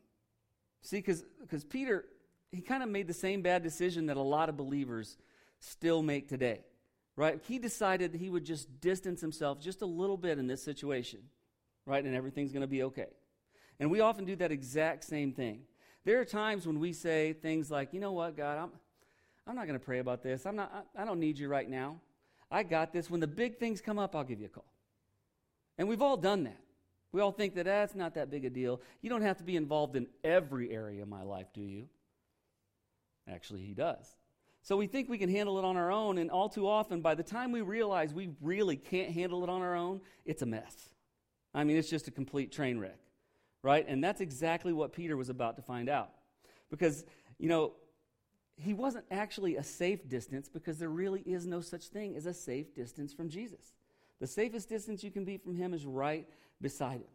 See, 0.82 0.98
because 0.98 1.24
Peter, 1.70 2.06
he 2.52 2.62
kind 2.62 2.82
of 2.82 2.90
made 2.90 3.08
the 3.08 3.14
same 3.14 3.44
bad 3.44 3.62
decision 3.62 4.08
that 4.08 4.18
a 4.18 4.22
lot 4.22 4.50
of 4.50 4.58
believers 4.58 5.18
still 5.60 6.02
make 6.02 6.28
today, 6.28 6.62
right? 7.16 7.40
He 7.48 7.60
decided 7.60 8.16
he 8.16 8.30
would 8.30 8.46
just 8.46 8.82
distance 8.82 9.22
himself 9.22 9.60
just 9.60 9.84
a 9.84 9.86
little 9.86 10.18
bit 10.18 10.40
in 10.40 10.48
this 10.48 10.64
situation, 10.64 11.20
right? 11.88 12.04
And 12.04 12.14
everything's 12.14 12.52
going 12.52 12.62
to 12.62 12.68
be 12.68 12.84
okay. 12.84 13.08
And 13.80 13.90
we 13.90 14.02
often 14.02 14.26
do 14.26 14.36
that 14.36 14.52
exact 14.52 15.04
same 15.06 15.32
thing. 15.32 15.62
There 16.04 16.20
are 16.20 16.26
times 16.26 16.68
when 16.68 16.80
we 16.80 16.94
say 16.94 17.34
things 17.34 17.72
like, 17.72 17.94
you 17.94 18.00
know 18.00 18.12
what, 18.12 18.38
God, 18.38 18.58
I'm, 18.58 18.70
I'm 19.48 19.56
not 19.56 19.66
going 19.66 19.80
to 19.80 19.84
pray 19.84 20.00
about 20.00 20.22
this. 20.22 20.46
I'm 20.46 20.56
not, 20.56 20.88
I, 20.96 21.02
I 21.02 21.06
don't 21.06 21.20
need 21.20 21.40
you 21.40 21.48
right 21.48 21.68
now. 21.68 22.00
I 22.52 22.64
got 22.64 22.94
this. 22.94 23.10
When 23.10 23.20
the 23.20 23.28
big 23.28 23.58
things 23.58 23.82
come 23.82 23.98
up, 23.98 24.16
I'll 24.16 24.24
give 24.24 24.40
you 24.40 24.46
a 24.46 24.50
call. 24.50 24.72
And 25.78 25.88
we've 25.88 26.02
all 26.02 26.18
done 26.18 26.44
that. 26.44 26.60
We 27.12 27.22
all 27.22 27.32
think 27.32 27.56
that 27.56 27.66
that's 27.66 27.96
not 27.96 28.16
that 28.16 28.30
big 28.30 28.46
a 28.46 28.50
deal. 28.50 28.82
You 29.02 29.10
don't 29.10 29.22
have 29.22 29.38
to 29.38 29.44
be 29.44 29.56
involved 29.56 29.96
in 29.96 30.08
every 30.24 30.72
area 30.72 31.02
of 31.02 31.08
my 31.08 31.24
life, 31.24 31.48
do 31.54 31.62
you? 31.62 31.88
Actually, 33.30 33.62
he 33.62 33.74
does. 33.74 34.06
So 34.62 34.76
we 34.76 34.88
think 34.88 35.10
we 35.10 35.18
can 35.18 35.30
handle 35.30 35.58
it 35.58 35.64
on 35.64 35.78
our 35.78 35.92
own, 35.92 36.18
and 36.18 36.30
all 36.30 36.50
too 36.50 36.68
often, 36.68 37.02
by 37.02 37.16
the 37.16 37.24
time 37.24 37.52
we 37.52 37.62
realize 37.62 38.14
we 38.14 38.32
really 38.42 38.76
can't 38.76 39.12
handle 39.12 39.44
it 39.44 39.50
on 39.50 39.62
our 39.62 39.76
own, 39.76 40.02
it's 40.26 40.42
a 40.42 40.46
mess. 40.46 40.90
I 41.58 41.64
mean, 41.64 41.78
it's 41.78 41.90
just 41.90 42.08
a 42.08 42.12
complete 42.12 42.52
train 42.52 42.80
wreck 42.80 43.00
right? 43.68 43.86
And 43.88 44.04
that's 44.04 44.22
exactly 44.22 44.74
what 44.74 44.94
Peter 44.94 45.18
was 45.18 45.28
about 45.28 45.58
to 45.58 45.62
find 45.62 45.90
out. 45.90 46.12
Because, 46.70 47.04
you 47.38 47.50
know, 47.50 47.74
he 48.56 48.74
wasn't 48.74 49.04
actually 49.12 49.58
a 49.58 49.64
safe 49.64 50.08
distance 50.08 50.48
because 50.48 50.80
there 50.80 50.90
really 50.90 51.22
is 51.22 51.46
no 51.46 51.62
such 51.62 51.88
thing 51.88 52.16
as 52.16 52.26
a 52.26 52.34
safe 52.34 52.74
distance 52.74 53.14
from 53.14 53.30
Jesus. 53.30 53.74
The 54.20 54.28
safest 54.28 54.70
distance 54.70 55.04
you 55.04 55.12
can 55.12 55.26
be 55.26 55.38
from 55.38 55.56
him 55.56 55.74
is 55.74 55.86
right 55.86 56.28
beside 56.62 57.02
him. 57.02 57.12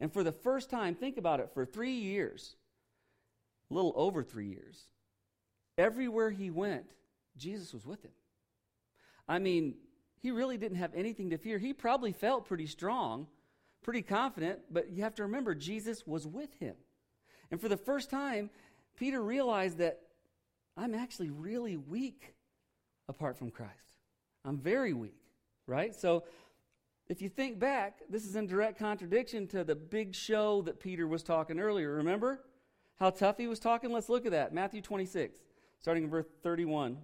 And 0.00 0.12
for 0.12 0.24
the 0.24 0.32
first 0.32 0.68
time, 0.68 0.94
think 0.94 1.16
about 1.16 1.40
it, 1.40 1.50
for 1.54 1.64
three 1.64 1.94
years, 1.94 2.56
a 3.70 3.74
little 3.74 3.94
over 3.94 4.22
three 4.22 4.48
years, 4.48 4.88
everywhere 5.78 6.30
he 6.30 6.50
went, 6.50 6.84
Jesus 7.38 7.72
was 7.72 7.86
with 7.86 8.02
him. 8.02 8.10
I 9.26 9.38
mean, 9.38 9.76
he 10.20 10.32
really 10.32 10.58
didn't 10.58 10.78
have 10.78 10.94
anything 10.94 11.30
to 11.30 11.38
fear. 11.38 11.58
He 11.58 11.72
probably 11.72 12.12
felt 12.12 12.46
pretty 12.46 12.66
strong 12.66 13.28
pretty 13.86 14.02
confident, 14.02 14.58
but 14.68 14.90
you 14.90 15.04
have 15.04 15.14
to 15.14 15.22
remember, 15.22 15.54
Jesus 15.54 16.04
was 16.08 16.26
with 16.26 16.52
him. 16.58 16.74
And 17.52 17.60
for 17.60 17.68
the 17.68 17.76
first 17.76 18.10
time, 18.10 18.50
Peter 18.96 19.22
realized 19.22 19.78
that 19.78 20.00
I'm 20.76 20.92
actually 20.92 21.30
really 21.30 21.76
weak 21.76 22.34
apart 23.08 23.38
from 23.38 23.52
Christ. 23.52 24.00
I'm 24.44 24.58
very 24.58 24.92
weak, 24.92 25.20
right? 25.68 25.94
So 25.94 26.24
if 27.08 27.22
you 27.22 27.28
think 27.28 27.60
back, 27.60 28.00
this 28.10 28.26
is 28.26 28.34
in 28.34 28.48
direct 28.48 28.76
contradiction 28.76 29.46
to 29.48 29.62
the 29.62 29.76
big 29.76 30.16
show 30.16 30.62
that 30.62 30.80
Peter 30.80 31.06
was 31.06 31.22
talking 31.22 31.60
earlier. 31.60 31.94
Remember 31.94 32.40
how 32.98 33.10
tough 33.10 33.38
he 33.38 33.46
was 33.46 33.60
talking? 33.60 33.92
Let's 33.92 34.08
look 34.08 34.26
at 34.26 34.32
that. 34.32 34.52
Matthew 34.52 34.82
26, 34.82 35.38
starting 35.78 36.02
in 36.02 36.10
verse 36.10 36.26
31. 36.42 36.98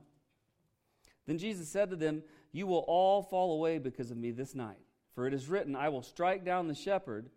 Then 1.28 1.38
Jesus 1.38 1.68
said 1.68 1.90
to 1.90 1.96
them, 1.96 2.24
You 2.50 2.66
will 2.66 2.84
all 2.88 3.22
fall 3.22 3.52
away 3.54 3.78
because 3.78 4.10
of 4.10 4.16
me 4.16 4.32
this 4.32 4.52
night. 4.52 4.80
For 5.14 5.26
it 5.26 5.34
is 5.34 5.48
written, 5.48 5.76
I 5.76 5.88
will 5.88 6.02
strike 6.02 6.44
down 6.44 6.68
the 6.68 6.74
shepherd, 6.74 7.28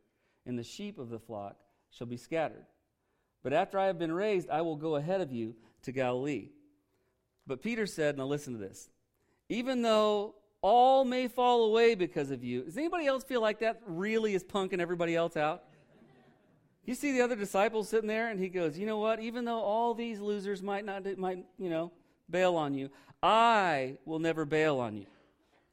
and 0.45 0.57
the 0.57 0.63
sheep 0.63 0.97
of 0.97 1.09
the 1.09 1.19
flock 1.19 1.57
shall 1.91 2.07
be 2.07 2.17
scattered. 2.17 2.65
But 3.43 3.53
after 3.53 3.77
I 3.77 3.85
have 3.85 3.99
been 3.99 4.13
raised, 4.13 4.49
I 4.49 4.61
will 4.61 4.75
go 4.75 4.95
ahead 4.95 5.21
of 5.21 5.31
you 5.31 5.55
to 5.83 5.91
Galilee. 5.91 6.49
But 7.45 7.61
Peter 7.61 7.85
said, 7.85 8.17
Now 8.17 8.25
listen 8.25 8.53
to 8.53 8.59
this. 8.59 8.89
Even 9.49 9.81
though 9.81 10.35
all 10.61 11.05
may 11.05 11.27
fall 11.27 11.65
away 11.65 11.95
because 11.95 12.31
of 12.31 12.43
you, 12.43 12.63
does 12.63 12.77
anybody 12.77 13.05
else 13.05 13.23
feel 13.23 13.41
like 13.41 13.59
that 13.59 13.81
really 13.85 14.33
is 14.33 14.43
punking 14.43 14.79
everybody 14.79 15.15
else 15.15 15.37
out? 15.37 15.63
You 16.85 16.93
see 16.93 17.11
the 17.11 17.21
other 17.21 17.35
disciples 17.35 17.89
sitting 17.89 18.07
there, 18.07 18.29
and 18.29 18.39
he 18.39 18.47
goes, 18.49 18.77
You 18.77 18.85
know 18.85 18.99
what? 18.99 19.19
Even 19.19 19.45
though 19.45 19.59
all 19.59 19.93
these 19.93 20.19
losers 20.19 20.63
might 20.63 20.85
not, 20.85 21.05
might, 21.17 21.45
you 21.57 21.69
know, 21.69 21.91
bail 22.29 22.55
on 22.55 22.73
you, 22.73 22.89
I 23.21 23.97
will 24.05 24.19
never 24.19 24.45
bail 24.45 24.79
on 24.79 24.95
you. 24.95 25.05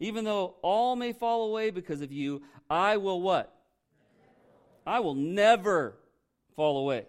Even 0.02 0.24
though 0.24 0.56
all 0.62 0.96
may 0.96 1.12
fall 1.12 1.44
away 1.44 1.70
because 1.70 2.00
of 2.00 2.10
you, 2.10 2.42
I 2.68 2.96
will 2.96 3.22
what? 3.22 3.54
I 4.84 4.98
will 4.98 5.14
never 5.14 5.94
fall 6.56 6.78
away. 6.78 7.06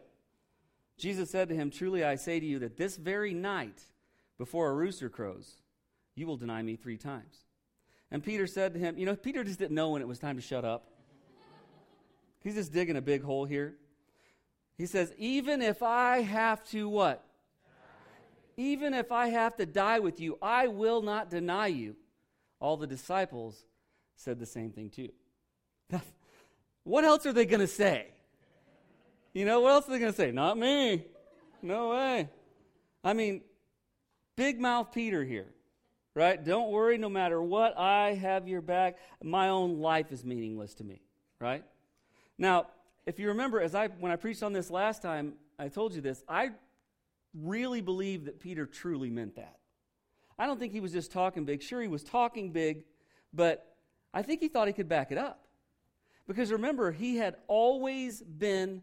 Jesus 0.95 1.31
said 1.31 1.49
to 1.49 1.55
him, 1.55 1.71
Truly 1.71 2.03
I 2.03 2.13
say 2.13 2.39
to 2.39 2.45
you 2.45 2.59
that 2.59 2.77
this 2.77 2.95
very 2.97 3.33
night, 3.33 3.81
before 4.37 4.69
a 4.69 4.75
rooster 4.75 5.09
crows, 5.09 5.63
you 6.13 6.27
will 6.27 6.37
deny 6.37 6.61
me 6.61 6.75
three 6.75 6.97
times. 6.97 7.45
And 8.11 8.23
Peter 8.23 8.45
said 8.45 8.75
to 8.75 8.79
him, 8.79 8.95
You 8.95 9.07
know, 9.07 9.15
Peter 9.15 9.43
just 9.43 9.57
didn't 9.57 9.73
know 9.73 9.89
when 9.89 10.03
it 10.03 10.07
was 10.07 10.19
time 10.19 10.35
to 10.35 10.41
shut 10.43 10.63
up. 10.63 10.85
He's 12.43 12.53
just 12.53 12.71
digging 12.71 12.95
a 12.95 13.01
big 13.01 13.23
hole 13.23 13.45
here. 13.45 13.73
He 14.77 14.85
says, 14.85 15.11
Even 15.17 15.63
if 15.63 15.81
I 15.81 16.21
have 16.21 16.63
to 16.65 16.87
what? 16.87 17.25
Even 18.55 18.93
if 18.93 19.11
I 19.11 19.29
have 19.29 19.55
to 19.55 19.65
die 19.65 19.97
with 19.97 20.19
you, 20.19 20.37
I 20.43 20.67
will 20.67 21.01
not 21.01 21.31
deny 21.31 21.65
you 21.65 21.95
all 22.63 22.77
the 22.77 22.87
disciples 22.87 23.65
said 24.15 24.39
the 24.39 24.45
same 24.45 24.71
thing 24.71 24.89
too. 24.89 25.09
what 26.85 27.03
else 27.03 27.25
are 27.25 27.33
they 27.33 27.45
going 27.45 27.59
to 27.59 27.67
say? 27.67 28.07
You 29.33 29.43
know, 29.43 29.59
what 29.59 29.73
else 29.73 29.87
are 29.89 29.91
they 29.91 29.99
going 29.99 30.13
to 30.13 30.17
say? 30.17 30.31
Not 30.31 30.57
me. 30.57 31.05
No 31.61 31.89
way. 31.89 32.29
I 33.03 33.11
mean, 33.11 33.41
big 34.37 34.61
mouth 34.61 34.93
Peter 34.93 35.25
here, 35.25 35.47
right? 36.15 36.41
Don't 36.41 36.71
worry, 36.71 36.97
no 36.97 37.09
matter 37.09 37.41
what, 37.41 37.77
I 37.77 38.13
have 38.13 38.47
your 38.47 38.61
back. 38.61 38.97
My 39.21 39.49
own 39.49 39.79
life 39.79 40.13
is 40.13 40.23
meaningless 40.23 40.73
to 40.75 40.85
me, 40.85 41.01
right? 41.41 41.65
Now, 42.37 42.67
if 43.05 43.19
you 43.19 43.27
remember, 43.27 43.59
as 43.59 43.75
I 43.75 43.87
when 43.87 44.13
I 44.13 44.15
preached 44.15 44.41
on 44.41 44.53
this 44.53 44.69
last 44.69 45.01
time, 45.01 45.33
I 45.59 45.67
told 45.67 45.93
you 45.93 45.99
this. 45.99 46.23
I 46.29 46.51
really 47.33 47.81
believe 47.81 48.25
that 48.25 48.39
Peter 48.39 48.65
truly 48.65 49.09
meant 49.09 49.35
that. 49.35 49.57
I 50.37 50.45
don't 50.45 50.59
think 50.59 50.73
he 50.73 50.79
was 50.79 50.91
just 50.91 51.11
talking 51.11 51.45
big. 51.45 51.61
Sure, 51.61 51.81
he 51.81 51.87
was 51.87 52.03
talking 52.03 52.51
big, 52.51 52.83
but 53.33 53.75
I 54.13 54.21
think 54.21 54.41
he 54.41 54.47
thought 54.47 54.67
he 54.67 54.73
could 54.73 54.89
back 54.89 55.11
it 55.11 55.17
up. 55.17 55.45
Because 56.27 56.51
remember, 56.51 56.91
he 56.91 57.17
had 57.17 57.35
always 57.47 58.21
been 58.21 58.81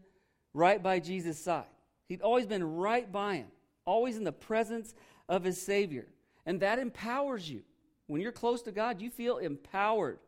right 0.53 0.81
by 0.81 0.99
Jesus' 0.99 1.39
side. 1.39 1.65
He'd 2.07 2.21
always 2.21 2.45
been 2.45 2.63
right 2.63 3.09
by 3.11 3.35
him, 3.35 3.47
always 3.85 4.17
in 4.17 4.23
the 4.23 4.31
presence 4.31 4.93
of 5.27 5.43
his 5.43 5.61
Savior. 5.61 6.07
And 6.45 6.59
that 6.61 6.79
empowers 6.79 7.49
you. 7.49 7.63
When 8.07 8.21
you're 8.21 8.31
close 8.31 8.61
to 8.63 8.71
God, 8.71 9.01
you 9.01 9.09
feel 9.09 9.37
empowered, 9.37 10.19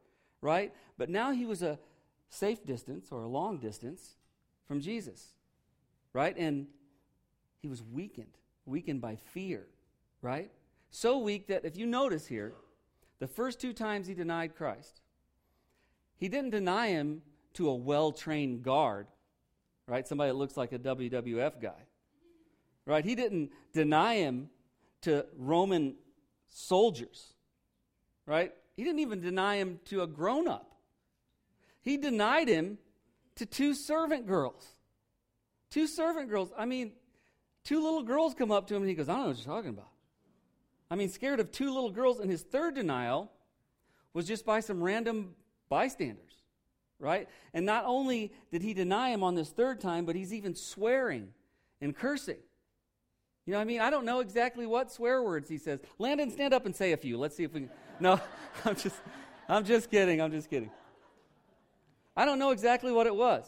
right? 0.42 0.74
But 0.98 1.10
now 1.10 1.32
he 1.32 1.46
was 1.46 1.62
a 1.62 1.78
safe 2.30 2.66
distance 2.66 3.10
or 3.12 3.24
a 3.24 3.28
long 3.28 3.58
distance 3.58 4.16
from 4.68 4.80
Jesus, 4.80 5.28
right? 6.14 6.36
And 6.38 6.68
he 7.62 7.68
was 7.68 7.84
weakened, 7.84 8.38
weakened 8.66 9.02
by 9.02 9.18
fear, 9.34 9.68
right? 10.22 10.50
So 10.96 11.18
weak 11.18 11.48
that 11.48 11.66
if 11.66 11.76
you 11.76 11.88
notice 11.88 12.28
here, 12.28 12.54
the 13.18 13.26
first 13.26 13.60
two 13.60 13.74
times 13.74 14.06
he 14.06 14.14
denied 14.14 14.56
Christ, 14.56 15.02
he 16.18 16.30
didn't 16.30 16.52
deny 16.52 16.90
him 16.90 17.24
to 17.56 17.70
a 17.70 17.74
well 17.74 18.12
trained 18.12 18.62
guard, 18.62 19.08
right? 19.88 20.08
Somebody 20.08 20.30
that 20.30 20.38
looks 20.38 20.56
like 20.56 20.72
a 20.72 20.78
WWF 20.78 21.60
guy, 21.60 21.82
right? 22.86 23.04
He 23.04 23.16
didn't 23.16 23.50
deny 23.74 24.18
him 24.18 24.52
to 25.02 25.26
Roman 25.36 25.96
soldiers, 26.50 27.34
right? 28.28 28.54
He 28.78 28.84
didn't 28.84 29.00
even 29.00 29.20
deny 29.20 29.56
him 29.56 29.80
to 29.86 30.04
a 30.04 30.08
grown 30.08 30.48
up. 30.48 30.76
He 31.82 31.98
denied 31.98 32.48
him 32.48 32.78
to 33.38 33.48
two 33.48 33.74
servant 33.74 34.28
girls. 34.28 34.76
Two 35.72 35.88
servant 35.88 36.30
girls. 36.30 36.52
I 36.56 36.66
mean, 36.66 36.92
two 37.64 37.82
little 37.82 38.04
girls 38.04 38.36
come 38.36 38.52
up 38.52 38.68
to 38.68 38.76
him 38.76 38.84
and 38.84 38.90
he 38.90 38.96
goes, 38.96 39.10
I 39.10 39.14
don't 39.14 39.22
know 39.22 39.28
what 39.30 39.38
you're 39.38 39.56
talking 39.56 39.70
about. 39.72 39.88
I 40.94 40.96
mean, 40.96 41.10
scared 41.10 41.40
of 41.40 41.52
two 41.52 41.74
little 41.74 41.90
girls. 41.90 42.20
And 42.20 42.30
his 42.30 42.44
third 42.44 42.76
denial 42.76 43.32
was 44.14 44.28
just 44.28 44.46
by 44.46 44.60
some 44.60 44.84
random 44.84 45.34
bystanders, 45.68 46.36
right? 47.00 47.28
And 47.52 47.66
not 47.66 47.86
only 47.88 48.32
did 48.52 48.62
he 48.62 48.76
deny 48.76 49.10
him 49.10 49.24
on 49.24 49.34
this 49.34 49.50
third 49.50 49.82
time, 49.82 50.06
but 50.06 50.16
he's 50.16 50.32
even 50.32 50.54
swearing 50.54 51.30
and 51.82 51.96
cursing. 51.96 52.38
You 53.48 53.54
know 53.54 53.58
what 53.58 53.64
I 53.64 53.66
mean? 53.66 53.82
I 53.82 53.90
don't 53.90 54.06
know 54.06 54.20
exactly 54.20 54.68
what 54.68 54.92
swear 54.92 55.24
words 55.24 55.50
he 55.50 55.58
says. 55.58 55.80
Landon, 55.98 56.30
stand 56.30 56.54
up 56.54 56.68
and 56.68 56.76
say 56.76 56.92
a 56.92 56.98
few. 56.98 57.18
Let's 57.18 57.36
see 57.36 57.44
if 57.44 57.54
we 57.54 57.62
can. 57.62 57.72
No, 58.00 58.22
I'm 58.64 58.76
just, 58.76 59.02
I'm 59.50 59.66
just 59.66 59.90
kidding. 59.90 60.22
I'm 60.22 60.32
just 60.32 60.48
kidding. 60.48 60.70
I 62.16 62.24
don't 62.24 62.38
know 62.38 62.52
exactly 62.52 62.92
what 62.92 63.08
it 63.08 63.16
was, 63.16 63.48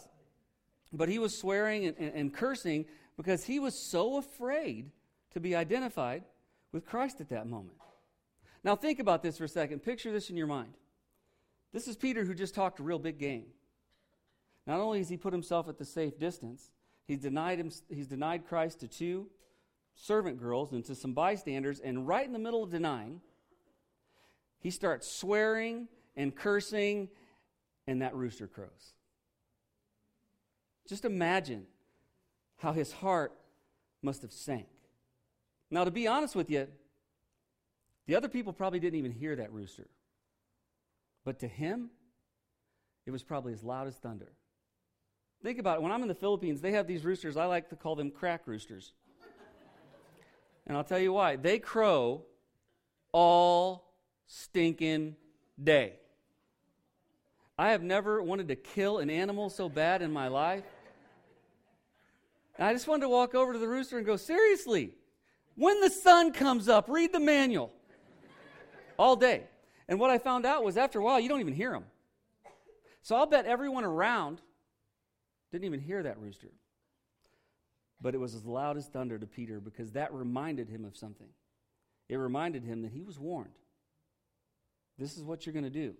but 0.92 1.10
he 1.10 1.20
was 1.20 1.38
swearing 1.38 1.86
and, 1.86 1.96
and, 2.00 2.12
and 2.16 2.34
cursing 2.34 2.86
because 3.18 3.44
he 3.44 3.60
was 3.60 3.78
so 3.78 4.18
afraid 4.18 4.90
to 5.34 5.40
be 5.40 5.56
identified 5.56 6.24
with 6.76 6.86
Christ 6.86 7.22
at 7.22 7.30
that 7.30 7.48
moment. 7.48 7.78
Now, 8.62 8.76
think 8.76 9.00
about 9.00 9.24
this 9.24 9.38
for 9.38 9.46
a 9.46 9.50
second. 9.50 9.80
Picture 9.80 10.12
this 10.12 10.30
in 10.30 10.36
your 10.36 10.46
mind. 10.46 10.74
This 11.72 11.88
is 11.88 11.96
Peter 11.96 12.26
who 12.26 12.34
just 12.34 12.54
talked 12.54 12.82
a 12.82 12.84
real 12.84 13.00
big 13.00 13.18
game. 13.18 13.46
Not 14.68 14.82
only 14.82 14.98
has 14.98 15.08
he 15.08 15.16
put 15.16 15.32
himself 15.32 15.70
at 15.70 15.78
the 15.78 15.86
safe 15.86 16.20
distance, 16.20 16.72
he's 17.08 17.20
denied, 17.20 17.60
him, 17.60 17.72
he's 17.88 18.08
denied 18.08 18.46
Christ 18.46 18.82
to 18.82 18.90
two 18.90 19.28
servant 19.96 20.38
girls 20.38 20.74
and 20.74 20.84
to 20.84 20.96
some 20.96 21.14
bystanders, 21.14 21.80
and 21.80 22.06
right 22.06 22.26
in 22.26 22.34
the 22.34 22.40
middle 22.40 22.62
of 22.62 22.72
denying, 22.72 23.22
he 24.60 24.70
starts 24.70 25.10
swearing 25.10 25.88
and 26.18 26.36
cursing 26.36 27.08
and 27.88 28.02
that 28.02 28.14
rooster 28.16 28.48
crows. 28.48 28.96
Just 30.90 31.06
imagine 31.06 31.68
how 32.58 32.74
his 32.74 32.92
heart 32.92 33.32
must 34.02 34.24
have 34.24 34.34
sank. 34.34 34.68
Now, 35.72 35.84
to 35.84 35.92
be 35.92 36.08
honest 36.08 36.36
with 36.36 36.50
you, 36.50 36.68
the 38.08 38.16
other 38.16 38.28
people 38.28 38.54
probably 38.54 38.80
didn't 38.80 39.00
even 39.00 39.12
hear 39.12 39.36
that 39.36 39.52
rooster. 39.52 39.88
But 41.24 41.40
to 41.40 41.48
him, 41.48 41.90
it 43.06 43.12
was 43.12 43.24
probably 43.24 43.54
as 43.54 43.64
loud 43.64 43.88
as 43.88 43.96
thunder. 43.96 44.32
Think 45.44 45.60
about 45.60 45.78
it. 45.78 45.82
When 45.82 45.92
I'm 45.92 46.02
in 46.02 46.08
the 46.08 46.16
Philippines, 46.16 46.62
they 46.62 46.72
have 46.72 46.88
these 46.88 47.04
roosters. 47.04 47.38
I 47.38 47.46
like 47.46 47.70
to 47.70 47.76
call 47.76 47.96
them 47.96 48.12
crack 48.12 48.48
roosters. 48.48 48.94
and 50.66 50.78
I'll 50.78 50.84
tell 50.84 51.00
you 51.00 51.14
why. 51.14 51.36
They 51.36 51.60
crow 51.60 52.24
all 53.12 53.92
stinking 54.28 55.16
day. 55.62 55.94
I 57.58 57.72
have 57.72 57.82
never 57.82 58.22
wanted 58.22 58.50
to 58.50 58.56
kill 58.56 58.98
an 58.98 59.10
animal 59.10 59.50
so 59.50 59.70
bad 59.70 60.02
in 60.02 60.12
my 60.12 60.28
life. 60.28 60.64
And 62.58 62.68
I 62.68 62.74
just 62.74 62.88
wanted 62.88 63.02
to 63.02 63.10
walk 63.10 63.36
over 63.36 63.54
to 63.54 63.60
the 63.60 63.68
rooster 63.68 63.98
and 63.98 64.06
go, 64.06 64.18
seriously, 64.18 64.94
when 65.56 65.82
the 65.82 65.90
sun 65.90 66.34
comes 66.34 66.68
up, 66.70 66.90
read 66.90 67.14
the 67.14 67.20
manual 67.20 67.72
all 68.98 69.16
day. 69.16 69.44
And 69.88 70.00
what 70.00 70.10
I 70.10 70.18
found 70.18 70.46
out 70.46 70.64
was 70.64 70.78
after 70.78 71.00
a 71.00 71.04
while, 71.04 71.20
you 71.20 71.30
don't 71.30 71.40
even 71.40 71.54
hear 71.54 71.72
them. 71.72 71.86
So 73.02 73.16
I'll 73.16 73.28
bet 73.28 73.46
everyone 73.46 73.86
around 73.86 74.42
didn't 75.52 75.66
even 75.66 75.80
hear 75.80 76.04
that 76.04 76.20
rooster. 76.20 76.50
But 78.02 78.14
it 78.14 78.18
was 78.18 78.36
as 78.36 78.46
loud 78.46 78.78
as 78.78 78.88
thunder 78.88 79.18
to 79.18 79.26
Peter 79.26 79.60
because 79.60 79.92
that 79.94 80.14
reminded 80.14 80.70
him 80.70 80.84
of 80.84 80.98
something. 80.98 81.30
It 82.10 82.18
reminded 82.18 82.64
him 82.64 82.82
that 82.82 82.92
he 82.92 83.02
was 83.02 83.20
warned. 83.20 83.54
This 84.98 85.18
is 85.18 85.24
what 85.24 85.46
you're 85.46 85.54
going 85.54 85.64
to 85.64 85.70
do 85.70 85.96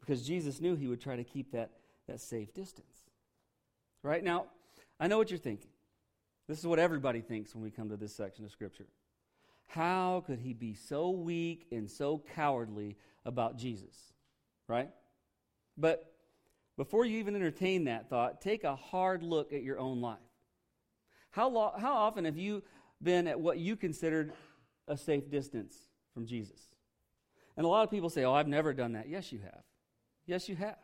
because 0.00 0.26
Jesus 0.26 0.60
knew 0.60 0.74
he 0.74 0.86
would 0.86 1.00
try 1.00 1.16
to 1.16 1.24
keep 1.24 1.52
that, 1.52 1.70
that 2.06 2.20
safe 2.20 2.54
distance. 2.54 2.96
Right? 4.02 4.22
Now, 4.22 4.46
I 4.98 5.06
know 5.06 5.18
what 5.18 5.30
you're 5.30 5.38
thinking. 5.38 5.70
This 6.48 6.58
is 6.58 6.66
what 6.66 6.78
everybody 6.78 7.20
thinks 7.20 7.54
when 7.54 7.62
we 7.62 7.70
come 7.70 7.90
to 7.90 7.96
this 7.96 8.14
section 8.14 8.44
of 8.44 8.50
Scripture. 8.50 8.86
How 9.66 10.24
could 10.26 10.40
he 10.40 10.54
be 10.54 10.74
so 10.74 11.10
weak 11.10 11.66
and 11.70 11.90
so 11.90 12.22
cowardly 12.34 12.96
about 13.26 13.58
Jesus? 13.58 13.94
Right? 14.66 14.90
But 15.76 16.10
before 16.78 17.04
you 17.04 17.18
even 17.18 17.36
entertain 17.36 17.84
that 17.84 18.08
thought, 18.08 18.40
take 18.40 18.64
a 18.64 18.74
hard 18.74 19.22
look 19.22 19.52
at 19.52 19.62
your 19.62 19.78
own 19.78 20.00
life. 20.00 20.18
How, 21.30 21.48
lo- 21.48 21.74
how 21.78 21.92
often 21.92 22.24
have 22.24 22.38
you 22.38 22.62
been 23.02 23.26
at 23.26 23.38
what 23.38 23.58
you 23.58 23.76
considered 23.76 24.32
a 24.86 24.96
safe 24.96 25.30
distance 25.30 25.76
from 26.14 26.24
Jesus? 26.26 26.60
And 27.58 27.66
a 27.66 27.68
lot 27.68 27.84
of 27.84 27.90
people 27.90 28.08
say, 28.08 28.24
Oh, 28.24 28.32
I've 28.32 28.48
never 28.48 28.72
done 28.72 28.92
that. 28.92 29.08
Yes, 29.08 29.32
you 29.32 29.40
have. 29.40 29.62
Yes, 30.26 30.48
you 30.48 30.56
have. 30.56 30.78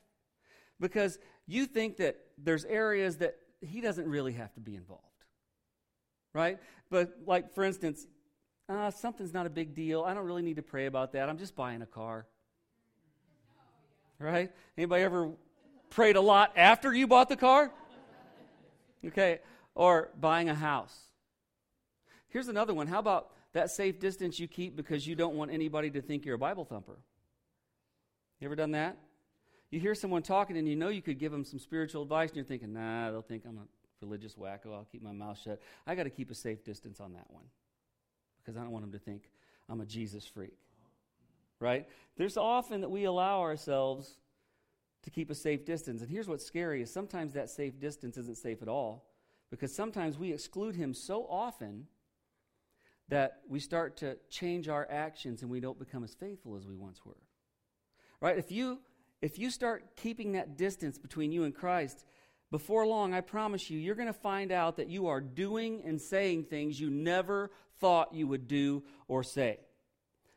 Because 0.78 1.18
you 1.47 1.64
think 1.66 1.97
that 1.99 2.18
there's 2.37 2.64
areas 2.66 3.18
that 3.18 3.37
he 3.62 3.80
doesn't 3.80 4.06
really 4.06 4.33
have 4.33 4.52
to 4.54 4.61
be 4.61 4.75
involved. 4.75 5.13
Right? 6.35 6.59
But, 6.91 7.17
like, 7.26 7.55
for 7.55 7.64
instance, 7.64 8.07
uh, 8.69 8.91
something's 8.91 9.33
not 9.33 9.47
a 9.47 9.50
big 9.50 9.75
deal. 9.75 10.03
I 10.03 10.12
don't 10.12 10.26
really 10.26 10.43
need 10.43 10.57
to 10.57 10.62
pray 10.62 10.87
about 10.87 11.12
that. 11.12 11.29
I'm 11.29 11.38
just 11.38 11.57
buying 11.57 11.81
a 11.81 11.87
car. 11.87 12.26
Right? 14.19 14.50
Anybody 14.76 15.05
ever 15.05 15.31
prayed 15.91 16.17
a 16.17 16.21
lot 16.21 16.53
after 16.57 16.93
you 16.93 17.07
bought 17.07 17.29
the 17.29 17.37
car? 17.37 17.71
Okay. 19.07 19.38
Or 19.75 20.11
buying 20.21 20.49
a 20.49 20.55
house. 20.55 20.95
Here's 22.29 22.49
another 22.49 22.75
one. 22.75 22.87
How 22.87 22.99
about 22.99 23.31
that 23.53 23.71
safe 23.71 24.00
distance 24.00 24.38
you 24.38 24.49
keep 24.49 24.76
because 24.76 25.07
you 25.07 25.14
don't 25.14 25.37
want 25.37 25.53
anybody 25.53 25.91
to 25.91 26.00
think 26.00 26.25
you're 26.25 26.35
a 26.35 26.38
Bible 26.38 26.64
thumper? 26.64 26.99
You 28.41 28.47
ever 28.47 28.57
done 28.57 28.73
that? 28.73 28.97
You 29.71 29.79
hear 29.79 29.95
someone 29.95 30.23
talking 30.23 30.57
and 30.57 30.69
you 30.69 30.75
know 30.76 30.88
you 30.88 31.03
could 31.03 31.19
give 31.19 31.33
them 31.33 31.45
some 31.45 31.59
spiritual 31.59 32.03
advice 32.03 32.31
and 32.31 32.37
you're 32.37 32.45
thinking, 32.45 32.73
nah, 32.73 33.11
they'll 33.11 33.23
think 33.23 33.45
I'm 33.47 33.59
a 33.59 33.67
religious 34.00 34.34
wacko. 34.34 34.72
I'll 34.72 34.86
keep 34.90 35.02
my 35.02 35.12
mouth 35.12 35.38
shut. 35.42 35.60
I 35.86 35.94
got 35.94 36.04
to 36.04 36.10
keep 36.10 36.30
a 36.30 36.34
safe 36.34 36.64
distance 36.64 37.00
on 37.00 37.12
that 37.14 37.26
one 37.28 37.44
because 38.38 38.56
I 38.56 38.60
don't 38.60 38.70
want 38.70 38.84
them 38.84 38.92
to 38.92 38.98
think 38.98 39.30
I'm 39.68 39.80
a 39.80 39.86
Jesus 39.86 40.26
freak. 40.26 40.58
Right? 41.60 41.88
There's 42.16 42.36
often 42.36 42.82
that 42.82 42.90
we 42.90 43.04
allow 43.04 43.40
ourselves 43.40 44.18
to 45.02 45.10
keep 45.10 45.30
a 45.30 45.34
safe 45.34 45.64
distance. 45.64 46.00
And 46.00 46.10
here's 46.10 46.28
what's 46.28 46.44
scary 46.44 46.82
is 46.82 46.92
sometimes 46.92 47.34
that 47.34 47.50
safe 47.50 47.78
distance 47.78 48.16
isn't 48.16 48.38
safe 48.38 48.60
at 48.62 48.68
all 48.68 49.06
because 49.50 49.74
sometimes 49.74 50.18
we 50.18 50.32
exclude 50.32 50.74
him 50.74 50.92
so 50.92 51.26
often 51.28 51.86
that 53.08 53.40
we 53.48 53.60
start 53.60 53.98
to 53.98 54.16
change 54.30 54.68
our 54.68 54.86
actions 54.90 55.42
and 55.42 55.50
we 55.50 55.60
don't 55.60 55.78
become 55.78 56.04
as 56.04 56.14
faithful 56.14 56.56
as 56.56 56.66
we 56.66 56.74
once 56.74 57.04
were. 57.04 57.16
Right? 58.20 58.38
If 58.38 58.50
you 58.50 58.80
if 59.20 59.38
you 59.38 59.48
start 59.48 59.96
keeping 59.96 60.32
that 60.32 60.58
distance 60.58 60.98
between 60.98 61.32
you 61.32 61.44
and 61.44 61.54
Christ, 61.54 62.04
before 62.54 62.87
long, 62.87 63.12
I 63.12 63.20
promise 63.20 63.68
you, 63.68 63.80
you're 63.80 63.96
going 63.96 64.06
to 64.06 64.12
find 64.12 64.52
out 64.52 64.76
that 64.76 64.88
you 64.88 65.08
are 65.08 65.20
doing 65.20 65.82
and 65.84 66.00
saying 66.00 66.44
things 66.44 66.78
you 66.78 66.88
never 66.88 67.50
thought 67.80 68.14
you 68.14 68.28
would 68.28 68.46
do 68.46 68.84
or 69.08 69.25
say 69.25 69.58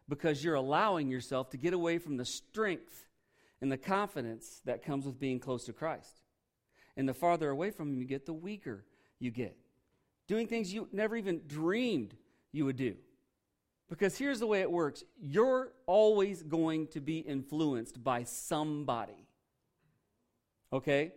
because 0.09 0.43
you're 0.43 0.55
allowing 0.55 1.09
yourself 1.09 1.51
to 1.51 1.57
get 1.57 1.75
away 1.75 1.99
from 1.99 2.17
the 2.17 2.25
strength 2.25 3.05
and 3.61 3.71
the 3.71 3.77
confidence 3.77 4.61
that 4.65 4.83
comes 4.83 5.05
with 5.05 5.19
being 5.19 5.39
close 5.39 5.65
to 5.65 5.73
Christ. 5.73 6.23
And 6.95 7.07
the 7.07 7.13
farther 7.13 7.51
away 7.51 7.69
from 7.69 7.89
Him 7.89 7.99
you 7.99 8.05
get, 8.05 8.25
the 8.25 8.33
weaker 8.33 8.83
you 9.19 9.29
get. 9.29 9.55
Doing 10.27 10.47
things 10.47 10.73
you 10.73 10.87
never 10.91 11.15
even 11.15 11.41
dreamed 11.45 12.15
you 12.51 12.65
would 12.65 12.77
do. 12.77 12.95
Because 13.89 14.17
here's 14.17 14.39
the 14.39 14.47
way 14.47 14.61
it 14.61 14.71
works 14.71 15.03
you're 15.21 15.71
always 15.85 16.41
going 16.41 16.87
to 16.87 16.99
be 16.99 17.19
influenced 17.19 18.03
by 18.03 18.23
somebody. 18.23 19.27
Okay? 20.73 21.11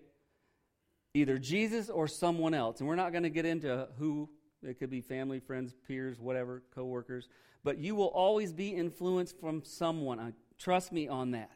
Either 1.14 1.38
Jesus 1.38 1.90
or 1.90 2.06
someone 2.06 2.54
else. 2.54 2.80
And 2.80 2.88
we're 2.88 2.96
not 2.96 3.12
going 3.12 3.24
to 3.24 3.30
get 3.30 3.44
into 3.44 3.88
who, 3.98 4.28
it 4.62 4.78
could 4.78 4.90
be 4.90 5.00
family, 5.00 5.40
friends, 5.40 5.74
peers, 5.86 6.18
whatever, 6.18 6.62
coworkers, 6.74 7.28
but 7.64 7.78
you 7.78 7.94
will 7.94 8.06
always 8.06 8.52
be 8.52 8.70
influenced 8.70 9.38
from 9.38 9.62
someone. 9.64 10.34
Trust 10.58 10.92
me 10.92 11.08
on 11.08 11.32
that. 11.32 11.50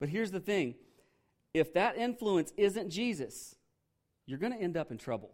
But 0.00 0.08
here's 0.08 0.30
the 0.30 0.40
thing 0.40 0.74
if 1.54 1.74
that 1.74 1.96
influence 1.96 2.52
isn't 2.56 2.90
Jesus, 2.90 3.56
you're 4.26 4.38
going 4.38 4.52
to 4.52 4.60
end 4.60 4.76
up 4.76 4.90
in 4.90 4.98
trouble. 4.98 5.32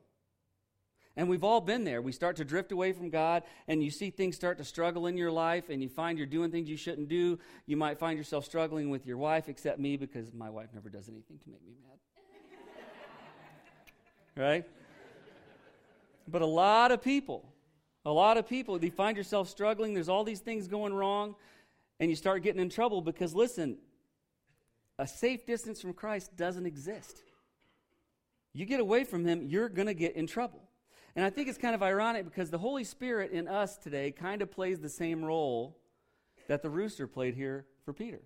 And 1.16 1.28
we've 1.28 1.42
all 1.42 1.60
been 1.60 1.82
there. 1.82 2.00
We 2.00 2.12
start 2.12 2.36
to 2.36 2.44
drift 2.44 2.70
away 2.70 2.92
from 2.92 3.10
God, 3.10 3.42
and 3.66 3.82
you 3.82 3.90
see 3.90 4.10
things 4.10 4.36
start 4.36 4.56
to 4.58 4.64
struggle 4.64 5.08
in 5.08 5.16
your 5.16 5.32
life, 5.32 5.68
and 5.68 5.82
you 5.82 5.88
find 5.88 6.16
you're 6.16 6.28
doing 6.28 6.52
things 6.52 6.68
you 6.68 6.76
shouldn't 6.76 7.08
do. 7.08 7.40
You 7.66 7.76
might 7.76 7.98
find 7.98 8.16
yourself 8.16 8.44
struggling 8.44 8.88
with 8.88 9.04
your 9.04 9.16
wife, 9.18 9.48
except 9.48 9.80
me, 9.80 9.96
because 9.96 10.32
my 10.32 10.48
wife 10.48 10.68
never 10.72 10.88
does 10.88 11.08
anything 11.08 11.38
to 11.40 11.50
make 11.50 11.66
me 11.66 11.72
mad. 11.82 11.98
Right? 14.38 14.64
But 16.28 16.42
a 16.42 16.46
lot 16.46 16.92
of 16.92 17.02
people, 17.02 17.44
a 18.04 18.12
lot 18.12 18.36
of 18.36 18.48
people, 18.48 18.82
you 18.82 18.90
find 18.90 19.16
yourself 19.16 19.48
struggling. 19.48 19.94
There's 19.94 20.08
all 20.08 20.24
these 20.24 20.40
things 20.40 20.68
going 20.68 20.94
wrong, 20.94 21.34
and 22.00 22.08
you 22.08 22.16
start 22.16 22.42
getting 22.42 22.60
in 22.60 22.70
trouble 22.70 23.02
because, 23.02 23.34
listen, 23.34 23.78
a 24.98 25.06
safe 25.06 25.44
distance 25.44 25.80
from 25.80 25.92
Christ 25.92 26.36
doesn't 26.36 26.66
exist. 26.66 27.22
You 28.54 28.64
get 28.64 28.80
away 28.80 29.04
from 29.04 29.24
Him, 29.26 29.42
you're 29.42 29.68
going 29.68 29.86
to 29.86 29.94
get 29.94 30.16
in 30.16 30.26
trouble. 30.26 30.62
And 31.16 31.24
I 31.24 31.30
think 31.30 31.48
it's 31.48 31.58
kind 31.58 31.74
of 31.74 31.82
ironic 31.82 32.24
because 32.24 32.50
the 32.50 32.58
Holy 32.58 32.84
Spirit 32.84 33.32
in 33.32 33.48
us 33.48 33.76
today 33.76 34.12
kind 34.12 34.40
of 34.40 34.50
plays 34.50 34.78
the 34.78 34.88
same 34.88 35.24
role 35.24 35.76
that 36.46 36.62
the 36.62 36.70
rooster 36.70 37.06
played 37.06 37.34
here 37.34 37.66
for 37.84 37.92
Peter. 37.92 38.20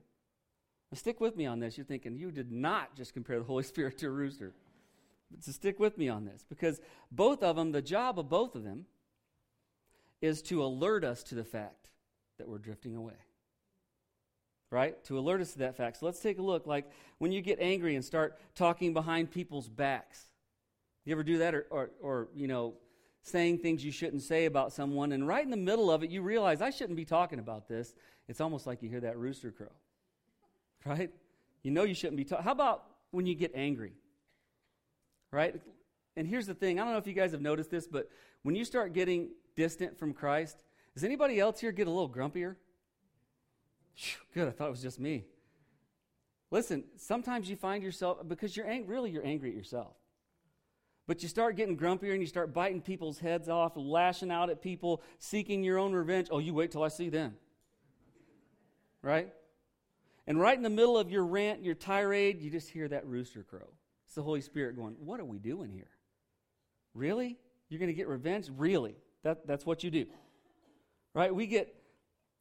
Now 0.90 0.96
stick 0.96 1.20
with 1.20 1.36
me 1.36 1.46
on 1.46 1.58
this. 1.58 1.78
You're 1.78 1.86
thinking, 1.86 2.16
you 2.16 2.30
did 2.30 2.52
not 2.52 2.94
just 2.94 3.14
compare 3.14 3.38
the 3.38 3.44
Holy 3.44 3.62
Spirit 3.62 3.98
to 3.98 4.08
a 4.08 4.10
rooster. 4.10 4.52
So 5.40 5.52
stick 5.52 5.78
with 5.78 5.98
me 5.98 6.08
on 6.08 6.24
this 6.24 6.44
because 6.48 6.80
both 7.10 7.42
of 7.42 7.56
them, 7.56 7.72
the 7.72 7.82
job 7.82 8.18
of 8.18 8.28
both 8.28 8.54
of 8.54 8.64
them, 8.64 8.86
is 10.20 10.42
to 10.42 10.64
alert 10.64 11.04
us 11.04 11.22
to 11.24 11.34
the 11.34 11.44
fact 11.44 11.90
that 12.38 12.48
we're 12.48 12.58
drifting 12.58 12.96
away. 12.96 13.14
Right? 14.70 15.02
To 15.04 15.18
alert 15.18 15.40
us 15.40 15.52
to 15.52 15.58
that 15.60 15.76
fact. 15.76 15.98
So 15.98 16.06
let's 16.06 16.20
take 16.20 16.38
a 16.38 16.42
look. 16.42 16.66
Like 16.66 16.90
when 17.18 17.32
you 17.32 17.42
get 17.42 17.58
angry 17.60 17.94
and 17.94 18.04
start 18.04 18.38
talking 18.54 18.94
behind 18.94 19.30
people's 19.30 19.68
backs. 19.68 20.24
You 21.04 21.12
ever 21.12 21.24
do 21.24 21.38
that? 21.38 21.54
Or, 21.54 21.66
or, 21.70 21.90
or 22.00 22.28
you 22.34 22.46
know, 22.46 22.74
saying 23.22 23.58
things 23.58 23.84
you 23.84 23.92
shouldn't 23.92 24.22
say 24.22 24.46
about 24.46 24.72
someone, 24.72 25.12
and 25.12 25.26
right 25.26 25.44
in 25.44 25.50
the 25.50 25.56
middle 25.56 25.90
of 25.90 26.02
it, 26.02 26.10
you 26.10 26.22
realize 26.22 26.60
I 26.60 26.70
shouldn't 26.70 26.96
be 26.96 27.04
talking 27.04 27.38
about 27.38 27.68
this. 27.68 27.94
It's 28.28 28.40
almost 28.40 28.66
like 28.66 28.82
you 28.82 28.88
hear 28.88 29.00
that 29.00 29.16
rooster 29.16 29.50
crow, 29.50 29.68
right? 30.86 31.10
You 31.62 31.70
know 31.70 31.84
you 31.84 31.94
shouldn't 31.94 32.16
be 32.16 32.24
talking. 32.24 32.44
How 32.44 32.52
about 32.52 32.84
when 33.10 33.26
you 33.26 33.34
get 33.34 33.52
angry, 33.54 33.92
right? 35.32 35.60
And 36.16 36.28
here's 36.28 36.46
the 36.46 36.54
thing 36.54 36.78
I 36.78 36.84
don't 36.84 36.92
know 36.92 36.98
if 36.98 37.06
you 37.06 37.14
guys 37.14 37.32
have 37.32 37.40
noticed 37.40 37.70
this, 37.70 37.88
but 37.88 38.08
when 38.42 38.54
you 38.54 38.64
start 38.64 38.92
getting 38.92 39.30
distant 39.56 39.98
from 39.98 40.12
Christ, 40.12 40.62
does 40.94 41.02
anybody 41.02 41.40
else 41.40 41.58
here 41.58 41.72
get 41.72 41.88
a 41.88 41.90
little 41.90 42.08
grumpier? 42.08 42.56
Good, 44.34 44.48
I 44.48 44.50
thought 44.50 44.68
it 44.68 44.70
was 44.70 44.82
just 44.82 45.00
me. 45.00 45.24
Listen, 46.50 46.84
sometimes 46.96 47.48
you 47.48 47.56
find 47.56 47.82
yourself, 47.82 48.18
because 48.28 48.56
you're 48.56 48.66
ang- 48.66 48.86
really 48.86 49.10
you're 49.10 49.24
angry 49.24 49.50
at 49.50 49.56
yourself. 49.56 49.96
But 51.06 51.22
you 51.22 51.28
start 51.28 51.56
getting 51.56 51.76
grumpier 51.76 52.12
and 52.12 52.20
you 52.20 52.26
start 52.26 52.54
biting 52.54 52.80
people's 52.80 53.18
heads 53.18 53.48
off, 53.48 53.72
lashing 53.74 54.30
out 54.30 54.50
at 54.50 54.62
people, 54.62 55.02
seeking 55.18 55.64
your 55.64 55.78
own 55.78 55.92
revenge. 55.92 56.28
Oh, 56.30 56.38
you 56.38 56.54
wait 56.54 56.70
till 56.70 56.82
I 56.82 56.88
see 56.88 57.08
them. 57.08 57.34
Right? 59.02 59.32
And 60.26 60.38
right 60.38 60.56
in 60.56 60.62
the 60.62 60.70
middle 60.70 60.96
of 60.96 61.10
your 61.10 61.24
rant, 61.24 61.62
your 61.62 61.74
tirade, 61.74 62.40
you 62.40 62.50
just 62.50 62.68
hear 62.70 62.86
that 62.88 63.06
rooster 63.06 63.42
crow. 63.42 63.68
It's 64.12 64.16
the 64.16 64.22
Holy 64.22 64.42
Spirit 64.42 64.76
going, 64.76 64.94
What 64.98 65.20
are 65.20 65.24
we 65.24 65.38
doing 65.38 65.70
here? 65.70 65.88
Really? 66.94 67.38
You're 67.70 67.78
going 67.78 67.88
to 67.88 67.94
get 67.94 68.08
revenge? 68.08 68.50
Really? 68.54 68.94
That, 69.22 69.46
that's 69.46 69.64
what 69.64 69.82
you 69.82 69.90
do. 69.90 70.04
Right? 71.14 71.34
We 71.34 71.46
get 71.46 71.74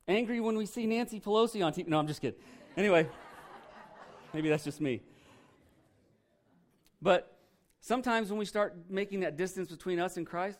angry 0.06 0.42
when 0.42 0.58
we 0.58 0.66
see 0.66 0.86
Nancy 0.86 1.22
Pelosi 1.22 1.66
on 1.66 1.72
TV. 1.72 1.88
No, 1.88 1.98
I'm 1.98 2.08
just 2.08 2.22
kidding. 2.22 2.40
Anyway, 2.76 3.08
maybe 4.34 4.50
that's 4.50 4.66
just 4.66 4.82
me. 4.82 5.02
But 7.02 7.32
Sometimes 7.82 8.30
when 8.30 8.38
we 8.38 8.46
start 8.46 8.76
making 8.90 9.22
that 9.22 9.36
distance 9.36 9.72
between 9.72 10.00
us 10.00 10.16
and 10.16 10.26
Christ, 10.26 10.60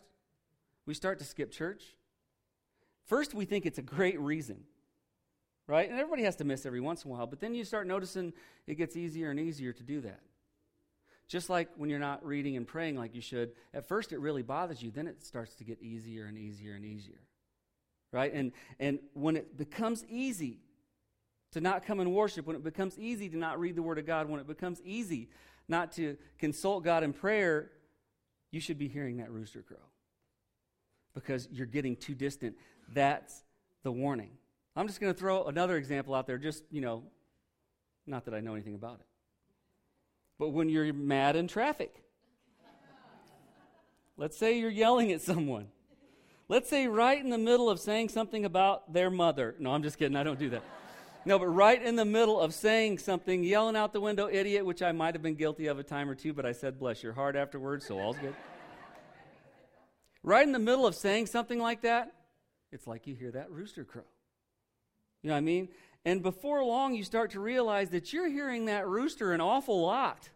we 0.88 0.96
start 0.96 1.20
to 1.20 1.26
skip 1.26 1.52
church. 1.52 1.84
First, 3.06 3.36
we 3.36 3.46
think 3.46 3.68
it's 3.68 3.78
a 3.78 3.84
great 3.84 4.20
reason, 4.20 4.64
right? 5.68 5.88
And 5.88 6.00
everybody 6.00 6.24
has 6.24 6.36
to 6.38 6.44
miss 6.44 6.66
every 6.66 6.82
once 6.82 7.06
in 7.06 7.12
a 7.12 7.14
while, 7.14 7.28
but 7.28 7.40
then 7.40 7.54
you 7.54 7.64
start 7.64 7.86
noticing 7.86 8.34
it 8.66 8.76
gets 8.76 8.98
easier 8.98 9.30
and 9.30 9.40
easier 9.40 9.72
to 9.72 9.84
do 9.84 10.02
that. 10.02 10.20
Just 11.32 11.50
like 11.50 11.70
when 11.78 11.90
you're 11.90 11.98
not 11.98 12.26
reading 12.26 12.58
and 12.58 12.68
praying 12.68 12.98
like 12.98 13.16
you 13.16 13.22
should, 13.22 13.54
at 13.74 13.88
first 13.88 14.12
it 14.12 14.20
really 14.20 14.42
bothers 14.42 14.84
you, 14.84 14.92
then 14.92 15.08
it 15.08 15.24
starts 15.24 15.56
to 15.56 15.64
get 15.64 15.82
easier 15.82 16.26
and 16.26 16.38
easier 16.38 16.74
and 16.74 16.84
easier. 16.84 17.22
Right? 18.12 18.34
And 18.34 18.52
and 18.82 19.00
when 19.14 19.38
it 19.38 19.58
becomes 19.58 20.04
easy 20.10 20.60
to 21.54 21.62
not 21.62 21.86
come 21.86 22.02
and 22.02 22.14
worship, 22.14 22.46
when 22.46 22.58
it 22.58 22.66
becomes 22.66 23.00
easy 23.00 23.30
to 23.30 23.38
not 23.38 23.62
read 23.62 23.78
the 23.78 23.82
word 23.82 23.98
of 23.98 24.06
God, 24.06 24.28
when 24.28 24.42
it 24.42 24.48
becomes 24.48 24.82
easy 24.84 25.30
not 25.70 25.94
to 25.94 26.18
consult 26.38 26.84
God 26.84 27.02
in 27.02 27.14
prayer, 27.14 27.72
you 28.52 28.60
should 28.60 28.78
be 28.78 28.90
hearing 28.90 29.16
that 29.18 29.32
rooster 29.32 29.62
crow 29.62 29.78
because 31.14 31.48
you're 31.50 31.66
getting 31.66 31.96
too 31.96 32.14
distant. 32.14 32.58
That's 32.94 33.46
the 33.84 33.92
warning. 33.92 34.32
I'm 34.76 34.86
just 34.86 35.00
going 35.00 35.14
to 35.14 35.18
throw 35.18 35.46
another 35.46 35.78
example 35.78 36.14
out 36.14 36.28
there, 36.28 36.38
just, 36.38 36.66
you 36.72 36.82
know, 36.82 37.04
not 38.06 38.26
that 38.26 38.34
I 38.34 38.42
know 38.42 38.54
anything 38.54 38.76
about 38.76 39.00
it. 39.00 39.06
But 40.42 40.54
when 40.54 40.70
you're 40.70 40.92
mad 40.92 41.36
in 41.36 41.48
traffic, 41.48 41.94
let's 44.18 44.36
say 44.36 44.58
you're 44.58 44.72
yelling 44.72 45.12
at 45.12 45.22
someone. 45.22 45.68
Let's 46.48 46.68
say 46.68 46.88
right 46.88 47.24
in 47.24 47.30
the 47.30 47.38
middle 47.38 47.70
of 47.70 47.80
saying 47.80 48.10
something 48.10 48.44
about 48.44 48.92
their 48.92 49.12
mother. 49.12 49.54
No, 49.60 49.72
I'm 49.72 49.84
just 49.84 50.00
kidding. 50.00 50.18
I 50.18 50.24
don't 50.24 50.40
do 50.40 50.50
that. 50.50 50.64
No, 51.26 51.38
but 51.38 51.46
right 51.46 51.80
in 51.80 51.96
the 51.96 52.06
middle 52.06 52.42
of 52.42 52.56
saying 52.56 52.98
something, 52.98 53.44
yelling 53.44 53.76
out 53.76 53.94
the 53.94 54.02
window, 54.02 54.28
idiot, 54.32 54.66
which 54.66 54.82
I 54.82 54.92
might 54.94 55.14
have 55.14 55.22
been 55.22 55.36
guilty 55.36 55.68
of 55.68 55.78
a 55.78 55.84
time 55.84 56.10
or 56.10 56.16
two, 56.16 56.34
but 56.34 56.44
I 56.44 56.54
said, 56.54 56.80
bless 56.80 57.04
your 57.04 57.14
heart 57.14 57.36
afterwards, 57.36 57.86
so 57.86 58.00
all's 58.00 58.18
good. 58.18 58.34
right 60.24 60.44
in 60.44 60.54
the 60.54 60.58
middle 60.58 60.88
of 60.88 60.96
saying 60.96 61.28
something 61.28 61.60
like 61.60 61.82
that, 61.84 62.14
it's 62.72 62.88
like 62.88 63.06
you 63.06 63.14
hear 63.14 63.30
that 63.30 63.52
rooster 63.52 63.84
crow. 63.84 64.06
You 65.22 65.28
know 65.28 65.36
what 65.36 65.38
I 65.38 65.42
mean? 65.42 65.70
And 66.04 66.24
before 66.24 66.64
long, 66.64 66.96
you 66.96 67.04
start 67.04 67.32
to 67.32 67.40
realize 67.40 67.90
that 67.90 68.12
you're 68.12 68.30
hearing 68.30 68.66
that 68.66 68.88
rooster 68.88 69.34
an 69.34 69.42
awful 69.42 69.82
lot. 69.82 70.30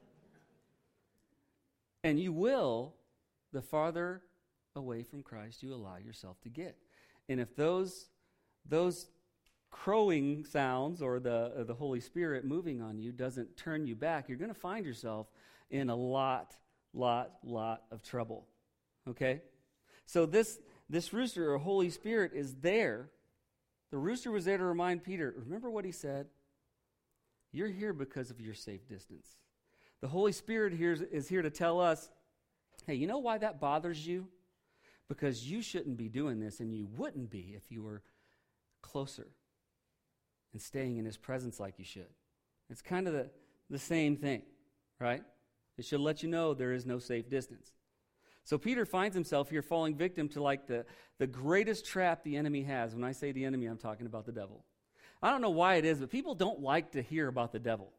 And 2.03 2.19
you 2.19 2.31
will, 2.31 2.93
the 3.51 3.63
farther 3.63 4.21
away 4.75 5.01
from 5.03 5.23
Christ 5.23 5.63
you 5.63 5.73
allow 5.73 5.97
yourself 5.97 6.39
to 6.41 6.49
get. 6.49 6.77
And 7.29 7.39
if 7.39 7.55
those, 7.55 8.09
those 8.67 9.07
crowing 9.71 10.45
sounds 10.45 11.01
or 11.01 11.19
the, 11.19 11.51
uh, 11.59 11.63
the 11.63 11.73
Holy 11.73 11.99
Spirit 11.99 12.45
moving 12.45 12.81
on 12.81 12.99
you 12.99 13.11
doesn't 13.11 13.57
turn 13.57 13.87
you 13.87 13.95
back, 13.95 14.29
you're 14.29 14.37
going 14.37 14.53
to 14.53 14.59
find 14.59 14.85
yourself 14.85 15.27
in 15.71 15.89
a 15.89 15.95
lot, 15.95 16.55
lot, 16.93 17.31
lot 17.43 17.83
of 17.91 18.03
trouble. 18.03 18.45
Okay? 19.09 19.41
So 20.05 20.25
this, 20.25 20.59
this 20.89 21.11
rooster 21.11 21.51
or 21.51 21.57
Holy 21.57 21.89
Spirit 21.89 22.31
is 22.35 22.55
there. 22.55 23.09
The 23.95 24.01
rooster 24.01 24.29
was 24.29 24.43
there 24.43 24.57
to 24.57 24.63
remind 24.65 25.05
Peter, 25.05 25.33
remember 25.37 25.71
what 25.71 25.85
he 25.85 25.93
said? 25.93 26.27
You're 27.53 27.69
here 27.69 27.93
because 27.93 28.29
of 28.29 28.41
your 28.41 28.53
safe 28.53 28.85
distance. 28.89 29.25
The 30.01 30.09
Holy 30.09 30.33
Spirit 30.33 30.73
here 30.73 30.91
is, 30.91 30.99
is 30.99 31.29
here 31.29 31.41
to 31.41 31.49
tell 31.49 31.79
us, 31.79 32.09
hey, 32.85 32.95
you 32.95 33.07
know 33.07 33.19
why 33.19 33.37
that 33.37 33.61
bothers 33.61 34.05
you? 34.05 34.27
Because 35.07 35.49
you 35.49 35.61
shouldn't 35.61 35.95
be 35.95 36.09
doing 36.09 36.41
this, 36.41 36.59
and 36.59 36.75
you 36.75 36.89
wouldn't 36.97 37.29
be 37.29 37.53
if 37.55 37.71
you 37.71 37.83
were 37.83 38.01
closer 38.81 39.27
and 40.51 40.61
staying 40.61 40.97
in 40.97 41.05
his 41.05 41.15
presence 41.15 41.57
like 41.57 41.79
you 41.79 41.85
should. 41.85 42.11
It's 42.69 42.81
kind 42.81 43.07
of 43.07 43.13
the, 43.13 43.29
the 43.69 43.79
same 43.79 44.17
thing, 44.17 44.41
right? 44.99 45.23
It 45.77 45.85
should 45.85 46.01
let 46.01 46.21
you 46.21 46.27
know 46.27 46.53
there 46.53 46.73
is 46.73 46.85
no 46.85 46.99
safe 46.99 47.29
distance. 47.29 47.71
So 48.45 48.57
Peter 48.57 48.85
finds 48.85 49.13
himself 49.13 49.49
here 49.49 49.61
falling 49.61 49.95
victim 49.95 50.29
to 50.29 50.41
like 50.41 50.67
the, 50.67 50.85
the 51.17 51.27
greatest 51.27 51.85
trap 51.85 52.23
the 52.23 52.37
enemy 52.37 52.63
has. 52.63 52.95
When 52.95 53.03
I 53.03 53.11
say 53.11 53.31
the 53.31 53.43
enemy, 53.43 53.65
I'm 53.65 53.77
talking 53.77 54.05
about 54.05 54.25
the 54.25 54.31
devil. 54.31 54.63
I 55.21 55.31
don't 55.31 55.41
know 55.41 55.49
why 55.49 55.75
it 55.75 55.85
is, 55.85 55.99
but 55.99 56.09
people 56.09 56.35
don't 56.35 56.61
like 56.61 56.91
to 56.91 57.01
hear 57.01 57.27
about 57.27 57.51
the 57.51 57.59
devil. 57.59 57.91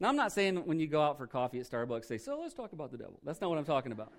Now, 0.00 0.08
I'm 0.08 0.16
not 0.16 0.32
saying 0.32 0.56
when 0.66 0.80
you 0.80 0.86
go 0.86 1.02
out 1.02 1.18
for 1.18 1.26
coffee 1.26 1.60
at 1.60 1.68
Starbucks, 1.68 2.06
say, 2.06 2.18
so 2.18 2.40
let's 2.40 2.54
talk 2.54 2.72
about 2.72 2.90
the 2.90 2.98
devil. 2.98 3.18
That's 3.24 3.40
not 3.40 3.50
what 3.50 3.58
I'm 3.58 3.64
talking 3.64 3.92
about. 3.92 4.12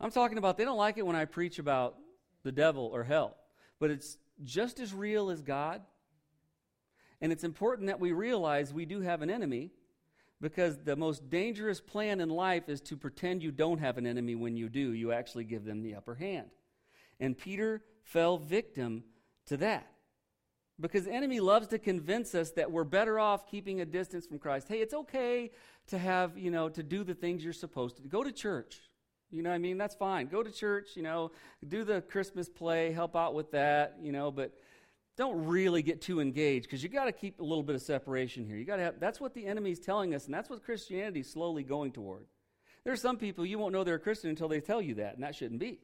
I'm 0.00 0.10
talking 0.10 0.38
about 0.38 0.56
they 0.56 0.64
don't 0.64 0.76
like 0.76 0.98
it 0.98 1.06
when 1.06 1.16
I 1.16 1.24
preach 1.24 1.58
about 1.58 1.96
the 2.42 2.52
devil 2.52 2.90
or 2.92 3.02
hell. 3.02 3.36
But 3.80 3.90
it's 3.90 4.18
just 4.44 4.78
as 4.78 4.94
real 4.94 5.30
as 5.30 5.42
God 5.42 5.82
and 7.20 7.32
it's 7.32 7.44
important 7.44 7.88
that 7.88 8.00
we 8.00 8.12
realize 8.12 8.72
we 8.72 8.84
do 8.84 9.00
have 9.00 9.22
an 9.22 9.30
enemy 9.30 9.70
because 10.40 10.78
the 10.78 10.96
most 10.96 11.28
dangerous 11.30 11.80
plan 11.80 12.20
in 12.20 12.28
life 12.28 12.68
is 12.68 12.80
to 12.82 12.96
pretend 12.96 13.42
you 13.42 13.50
don't 13.50 13.78
have 13.78 13.98
an 13.98 14.06
enemy 14.06 14.34
when 14.34 14.56
you 14.56 14.68
do. 14.68 14.92
You 14.92 15.12
actually 15.12 15.44
give 15.44 15.64
them 15.64 15.82
the 15.82 15.94
upper 15.94 16.14
hand. 16.14 16.48
And 17.18 17.36
Peter 17.36 17.82
fell 18.02 18.36
victim 18.38 19.04
to 19.46 19.56
that. 19.58 19.90
Because 20.78 21.04
the 21.04 21.12
enemy 21.12 21.40
loves 21.40 21.68
to 21.68 21.78
convince 21.78 22.34
us 22.34 22.50
that 22.52 22.70
we're 22.70 22.84
better 22.84 23.18
off 23.18 23.50
keeping 23.50 23.80
a 23.80 23.86
distance 23.86 24.26
from 24.26 24.38
Christ. 24.38 24.68
Hey, 24.68 24.80
it's 24.80 24.92
okay 24.92 25.50
to 25.86 25.96
have, 25.96 26.36
you 26.36 26.50
know, 26.50 26.68
to 26.68 26.82
do 26.82 27.02
the 27.02 27.14
things 27.14 27.42
you're 27.42 27.54
supposed 27.54 27.96
to 27.96 28.02
do. 28.02 28.08
Go 28.08 28.22
to 28.22 28.32
church. 28.32 28.76
You 29.30 29.42
know 29.42 29.50
I 29.50 29.58
mean? 29.58 29.78
That's 29.78 29.94
fine. 29.94 30.26
Go 30.26 30.42
to 30.42 30.52
church, 30.52 30.90
you 30.94 31.02
know, 31.02 31.32
do 31.66 31.82
the 31.82 32.02
Christmas 32.02 32.48
play, 32.48 32.92
help 32.92 33.16
out 33.16 33.34
with 33.34 33.50
that, 33.52 33.96
you 34.00 34.12
know, 34.12 34.30
but 34.30 34.52
don't 35.16 35.46
really 35.46 35.82
get 35.82 36.02
too 36.02 36.20
engaged 36.20 36.66
because 36.66 36.82
you 36.82 36.88
got 36.88 37.06
to 37.06 37.12
keep 37.12 37.40
a 37.40 37.44
little 37.44 37.62
bit 37.62 37.74
of 37.74 37.82
separation 37.82 38.44
here. 38.44 38.56
You 38.56 38.64
got 38.64 38.76
to 38.76 38.82
have 38.82 39.00
that's 39.00 39.20
what 39.20 39.34
the 39.34 39.46
enemy's 39.46 39.80
telling 39.80 40.14
us 40.14 40.26
and 40.26 40.34
that's 40.34 40.50
what 40.50 40.64
Christianity's 40.64 41.30
slowly 41.30 41.62
going 41.62 41.92
toward. 41.92 42.26
There 42.84 42.92
are 42.92 42.96
some 42.96 43.16
people 43.16 43.44
you 43.44 43.58
won't 43.58 43.72
know 43.72 43.82
they're 43.82 43.96
a 43.96 44.00
Christian 44.00 44.30
until 44.30 44.48
they 44.48 44.60
tell 44.60 44.80
you 44.80 44.94
that, 44.96 45.14
and 45.14 45.24
that 45.24 45.34
shouldn't 45.34 45.58
be. 45.60 45.80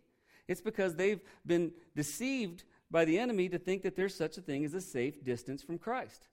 It's 0.46 0.60
because 0.60 0.94
they've 0.94 1.20
been 1.44 1.72
deceived 1.96 2.64
by 2.90 3.04
the 3.04 3.18
enemy 3.18 3.48
to 3.48 3.58
think 3.58 3.82
that 3.82 3.96
there's 3.96 4.14
such 4.14 4.36
a 4.36 4.40
thing 4.40 4.64
as 4.64 4.74
a 4.74 4.80
safe 4.80 5.24
distance 5.24 5.62
from 5.62 5.78
Christ. 5.78 6.28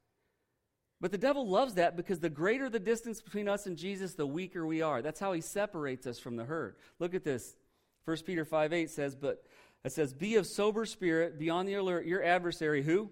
But 1.01 1.11
the 1.11 1.17
devil 1.17 1.47
loves 1.47 1.75
that 1.75 1.95
because 1.95 2.19
the 2.19 2.29
greater 2.29 2.69
the 2.69 2.79
distance 2.79 3.21
between 3.21 3.47
us 3.47 3.65
and 3.65 3.77
Jesus, 3.77 4.15
the 4.15 4.27
weaker 4.27 4.65
we 4.65 4.81
are. 4.81 5.01
That's 5.01 5.19
how 5.19 5.31
he 5.31 5.41
separates 5.41 6.05
us 6.05 6.19
from 6.19 6.35
the 6.35 6.43
herd. 6.43 6.75
Look 6.99 7.15
at 7.15 7.23
this. 7.23 7.55
1 8.05 8.17
Peter 8.25 8.43
5 8.43 8.73
8 8.73 8.89
says, 8.89 9.15
But 9.15 9.43
it 9.83 9.91
says, 9.91 10.13
Be 10.13 10.35
of 10.35 10.45
sober 10.45 10.85
spirit, 10.85 11.39
be 11.39 11.49
on 11.49 11.65
the 11.65 11.75
alert. 11.75 12.05
Your 12.05 12.23
adversary, 12.23 12.83
who? 12.83 13.09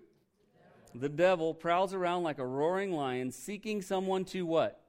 The 0.93 1.09
devil 1.09 1.53
prowls 1.53 1.93
around 1.93 2.23
like 2.23 2.39
a 2.39 2.45
roaring 2.45 2.91
lion, 2.91 3.31
seeking 3.31 3.81
someone 3.81 4.25
to 4.25 4.45
what? 4.45 4.81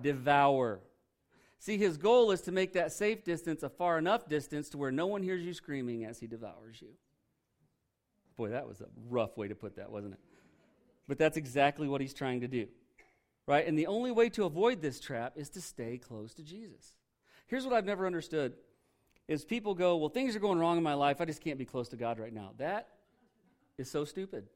Devour. 0.00 0.80
See, 1.58 1.76
his 1.76 1.96
goal 1.96 2.30
is 2.30 2.40
to 2.42 2.52
make 2.52 2.72
that 2.72 2.92
safe 2.92 3.24
distance 3.24 3.62
a 3.62 3.68
far 3.68 3.98
enough 3.98 4.28
distance 4.28 4.70
to 4.70 4.78
where 4.78 4.90
no 4.90 5.06
one 5.06 5.22
hears 5.22 5.44
you 5.44 5.52
screaming 5.52 6.04
as 6.04 6.18
he 6.18 6.26
devours 6.26 6.80
you. 6.80 6.88
Boy, 8.36 8.50
that 8.50 8.66
was 8.66 8.80
a 8.80 8.86
rough 9.08 9.36
way 9.36 9.48
to 9.48 9.54
put 9.54 9.76
that, 9.76 9.90
wasn't 9.90 10.14
it? 10.14 10.20
But 11.06 11.18
that's 11.18 11.36
exactly 11.36 11.88
what 11.88 12.00
he's 12.00 12.14
trying 12.14 12.40
to 12.40 12.48
do. 12.48 12.66
Right? 13.46 13.66
And 13.66 13.78
the 13.78 13.88
only 13.88 14.10
way 14.10 14.28
to 14.30 14.44
avoid 14.44 14.80
this 14.80 15.00
trap 15.00 15.34
is 15.36 15.50
to 15.50 15.60
stay 15.60 15.98
close 15.98 16.32
to 16.34 16.42
Jesus. 16.42 16.92
Here's 17.46 17.64
what 17.64 17.74
I've 17.74 17.84
never 17.84 18.06
understood 18.06 18.54
is 19.30 19.44
people 19.46 19.74
go, 19.74 19.96
"Well, 19.96 20.10
things 20.10 20.36
are 20.36 20.40
going 20.40 20.58
wrong 20.58 20.76
in 20.76 20.82
my 20.82 20.94
life. 20.94 21.20
I 21.20 21.24
just 21.24 21.40
can't 21.40 21.58
be 21.58 21.64
close 21.64 21.88
to 21.88 21.96
God 21.96 22.18
right 22.18 22.32
now." 22.32 22.52
That 22.58 22.88
is 23.78 23.90
so 23.90 24.04
stupid. 24.04 24.46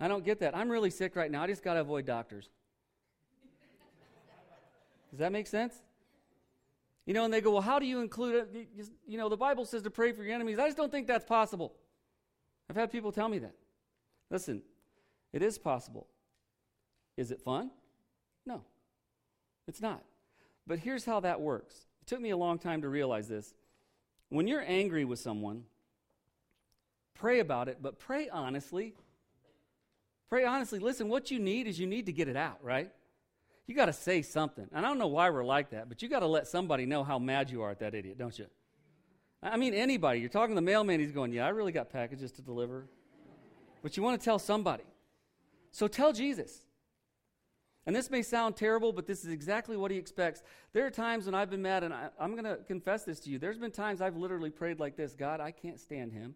I 0.00 0.08
don't 0.08 0.24
get 0.24 0.40
that. 0.40 0.56
I'm 0.56 0.68
really 0.68 0.90
sick 0.90 1.14
right 1.14 1.30
now. 1.30 1.42
I 1.42 1.46
just 1.46 1.62
got 1.62 1.74
to 1.74 1.80
avoid 1.80 2.04
doctors. 2.04 2.50
Does 5.10 5.20
that 5.20 5.32
make 5.32 5.46
sense? 5.46 5.74
You 7.06 7.14
know, 7.14 7.24
and 7.24 7.32
they 7.32 7.40
go, 7.40 7.52
well, 7.52 7.62
how 7.62 7.78
do 7.78 7.86
you 7.86 8.00
include 8.00 8.48
it? 8.52 8.68
You 9.06 9.16
know, 9.16 9.28
the 9.28 9.36
Bible 9.36 9.64
says 9.64 9.82
to 9.82 9.90
pray 9.90 10.12
for 10.12 10.24
your 10.24 10.34
enemies. 10.34 10.58
I 10.58 10.66
just 10.66 10.76
don't 10.76 10.90
think 10.90 11.06
that's 11.06 11.24
possible. 11.24 11.72
I've 12.68 12.76
had 12.76 12.90
people 12.90 13.12
tell 13.12 13.28
me 13.28 13.38
that. 13.38 13.54
Listen, 14.28 14.62
it 15.32 15.42
is 15.42 15.56
possible. 15.56 16.08
Is 17.16 17.30
it 17.30 17.40
fun? 17.40 17.70
No, 18.44 18.62
it's 19.68 19.80
not. 19.80 20.02
But 20.66 20.80
here's 20.80 21.04
how 21.04 21.20
that 21.20 21.40
works. 21.40 21.85
It 22.06 22.10
took 22.10 22.20
me 22.20 22.30
a 22.30 22.36
long 22.36 22.60
time 22.60 22.82
to 22.82 22.88
realize 22.88 23.26
this. 23.26 23.52
When 24.28 24.46
you're 24.46 24.62
angry 24.64 25.04
with 25.04 25.18
someone, 25.18 25.64
pray 27.14 27.40
about 27.40 27.68
it, 27.68 27.78
but 27.82 27.98
pray 27.98 28.28
honestly. 28.28 28.94
Pray 30.28 30.44
honestly. 30.44 30.78
Listen, 30.78 31.08
what 31.08 31.32
you 31.32 31.40
need 31.40 31.66
is 31.66 31.80
you 31.80 31.86
need 31.86 32.06
to 32.06 32.12
get 32.12 32.28
it 32.28 32.36
out, 32.36 32.58
right? 32.62 32.92
You 33.66 33.74
got 33.74 33.86
to 33.86 33.92
say 33.92 34.22
something. 34.22 34.68
And 34.72 34.86
I 34.86 34.88
don't 34.88 34.98
know 34.98 35.08
why 35.08 35.30
we're 35.30 35.44
like 35.44 35.70
that, 35.70 35.88
but 35.88 36.00
you 36.00 36.08
got 36.08 36.20
to 36.20 36.28
let 36.28 36.46
somebody 36.46 36.86
know 36.86 37.02
how 37.02 37.18
mad 37.18 37.50
you 37.50 37.62
are 37.62 37.72
at 37.72 37.80
that 37.80 37.92
idiot, 37.92 38.18
don't 38.18 38.38
you? 38.38 38.46
I 39.42 39.56
mean, 39.56 39.74
anybody. 39.74 40.20
You're 40.20 40.28
talking 40.28 40.54
to 40.54 40.60
the 40.60 40.64
mailman, 40.64 41.00
he's 41.00 41.10
going, 41.10 41.32
Yeah, 41.32 41.44
I 41.46 41.48
really 41.48 41.72
got 41.72 41.90
packages 41.90 42.30
to 42.32 42.42
deliver. 42.42 42.86
But 43.82 43.96
you 43.96 44.04
want 44.04 44.20
to 44.20 44.24
tell 44.24 44.38
somebody. 44.38 44.84
So 45.72 45.88
tell 45.88 46.12
Jesus. 46.12 46.65
And 47.86 47.94
this 47.94 48.10
may 48.10 48.22
sound 48.22 48.56
terrible, 48.56 48.92
but 48.92 49.06
this 49.06 49.24
is 49.24 49.30
exactly 49.30 49.76
what 49.76 49.92
he 49.92 49.96
expects. 49.96 50.42
There 50.72 50.84
are 50.84 50.90
times 50.90 51.26
when 51.26 51.36
I've 51.36 51.50
been 51.50 51.62
mad, 51.62 51.84
and 51.84 51.94
I, 51.94 52.08
am 52.18 52.32
going 52.32 52.44
to 52.44 52.56
confess 52.66 53.04
this 53.04 53.20
to 53.20 53.30
you. 53.30 53.38
There's 53.38 53.58
been 53.58 53.70
times 53.70 54.00
I've 54.00 54.16
literally 54.16 54.50
prayed 54.50 54.80
like 54.80 54.96
this 54.96 55.14
God, 55.14 55.40
I 55.40 55.52
can't 55.52 55.78
stand 55.78 56.12
him. 56.12 56.34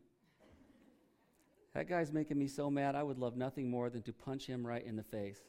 That 1.75 1.89
guy's 1.89 2.13
making 2.13 2.39
me 2.39 2.47
so 2.47 2.71
mad, 2.71 2.95
I 2.95 3.03
would 3.03 3.19
love 3.19 3.37
nothing 3.37 3.69
more 3.69 3.91
than 3.91 4.03
to 4.03 4.13
punch 4.13 4.47
him 4.47 4.65
right 4.67 4.85
in 4.85 4.97
the 4.97 5.03
face. 5.03 5.41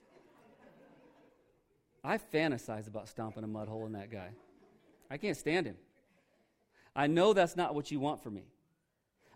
I 2.04 2.18
fantasize 2.18 2.88
about 2.88 3.08
stomping 3.08 3.44
a 3.44 3.48
mud 3.48 3.68
hole 3.68 3.86
in 3.86 3.92
that 3.94 4.12
guy. 4.12 4.30
I 5.10 5.18
can't 5.18 5.38
stand 5.38 5.68
him. 5.68 5.78
I 6.96 7.06
know 7.06 7.34
that's 7.34 7.56
not 7.56 7.76
what 7.76 7.92
you 7.92 8.00
want 8.00 8.24
for 8.24 8.32
me. 8.32 8.46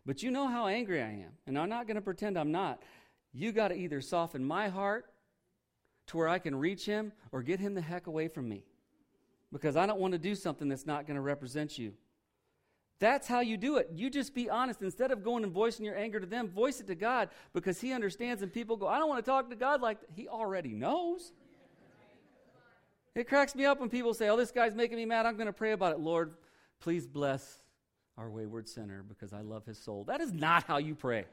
But 0.04 0.24
you 0.24 0.32
know 0.32 0.48
how 0.48 0.68
angry 0.68 1.02
I 1.02 1.10
am, 1.10 1.32
and 1.46 1.58
I'm 1.58 1.70
not 1.70 1.88
going 1.88 1.96
to 1.96 2.02
pretend 2.02 2.38
I'm 2.38 2.52
not. 2.52 2.82
You 3.34 3.52
got 3.52 3.68
to 3.68 3.76
either 3.76 4.02
soften 4.02 4.44
my 4.44 4.68
heart 4.68 5.06
to 6.08 6.18
where 6.18 6.28
I 6.28 6.40
can 6.40 6.56
reach 6.56 6.86
him 6.86 7.12
or 7.32 7.42
get 7.42 7.60
him 7.60 7.74
the 7.74 7.82
heck 7.82 8.08
away 8.08 8.28
from 8.28 8.48
me 8.48 8.64
because 9.52 9.76
I 9.76 9.86
don't 9.86 10.00
want 10.00 10.14
to 10.14 10.20
do 10.20 10.36
something 10.36 10.68
that's 10.68 10.86
not 10.86 11.08
going 11.08 11.16
to 11.16 11.22
represent 11.22 11.78
you. 11.78 11.94
That's 13.00 13.28
how 13.28 13.42
you 13.42 13.58
do 13.58 13.78
it. 13.78 13.90
You 13.94 14.10
just 14.10 14.34
be 14.34 14.50
honest. 14.50 14.82
Instead 14.82 15.12
of 15.12 15.24
going 15.24 15.44
and 15.44 15.52
voicing 15.52 15.86
your 15.86 15.98
anger 15.98 16.20
to 16.20 16.26
them, 16.26 16.48
voice 16.48 16.80
it 16.80 16.88
to 16.88 16.96
God 16.96 17.30
because 17.54 17.82
He 17.82 17.92
understands. 17.92 18.42
And 18.42 18.52
people 18.52 18.78
go, 18.78 18.88
I 18.88 19.00
don't 19.00 19.10
want 19.10 19.24
to 19.24 19.30
talk 19.30 19.50
to 19.50 19.56
God 19.56 19.82
like 19.82 20.00
that. 20.00 20.10
He 20.16 20.28
already 20.28 20.74
knows. 20.74 21.34
It 23.16 23.28
cracks 23.28 23.56
me 23.56 23.66
up 23.66 23.80
when 23.80 23.90
people 23.90 24.14
say, 24.14 24.30
Oh, 24.30 24.38
this 24.38 24.52
guy's 24.52 24.76
making 24.76 24.98
me 24.98 25.06
mad. 25.06 25.26
I'm 25.26 25.36
going 25.36 25.48
to 25.48 25.54
pray 25.54 25.72
about 25.72 25.94
it. 25.94 26.00
Lord, 26.00 26.34
please 26.80 27.08
bless 27.08 27.64
our 28.18 28.30
wayward 28.30 28.68
sinner 28.68 29.04
because 29.08 29.34
I 29.34 29.42
love 29.42 29.66
his 29.66 29.78
soul. 29.78 30.06
That 30.06 30.22
is 30.22 30.32
not 30.32 30.64
how 30.64 30.78
you 30.78 30.96
pray. 30.96 31.26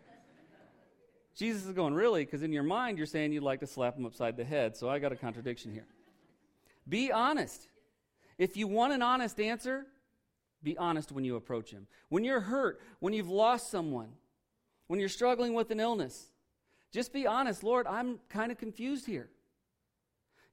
Jesus 1.34 1.64
is 1.64 1.72
going, 1.72 1.94
Really? 1.94 2.24
Because 2.24 2.42
in 2.42 2.52
your 2.52 2.62
mind, 2.62 2.98
you're 2.98 3.06
saying 3.06 3.32
you'd 3.32 3.42
like 3.42 3.60
to 3.60 3.66
slap 3.66 3.96
him 3.96 4.06
upside 4.06 4.36
the 4.36 4.44
head. 4.44 4.76
So 4.76 4.88
I 4.88 4.98
got 4.98 5.12
a 5.12 5.16
contradiction 5.16 5.72
here. 5.72 5.86
Be 6.88 7.12
honest. 7.12 7.68
If 8.38 8.56
you 8.56 8.66
want 8.66 8.92
an 8.92 9.02
honest 9.02 9.38
answer, 9.40 9.86
be 10.62 10.76
honest 10.76 11.12
when 11.12 11.24
you 11.24 11.36
approach 11.36 11.70
him. 11.70 11.86
When 12.08 12.24
you're 12.24 12.40
hurt, 12.40 12.80
when 12.98 13.12
you've 13.12 13.28
lost 13.28 13.70
someone, 13.70 14.08
when 14.86 15.00
you're 15.00 15.08
struggling 15.08 15.54
with 15.54 15.70
an 15.70 15.80
illness, 15.80 16.26
just 16.92 17.12
be 17.12 17.26
honest. 17.26 17.62
Lord, 17.62 17.86
I'm 17.86 18.18
kind 18.28 18.52
of 18.52 18.58
confused 18.58 19.06
here. 19.06 19.28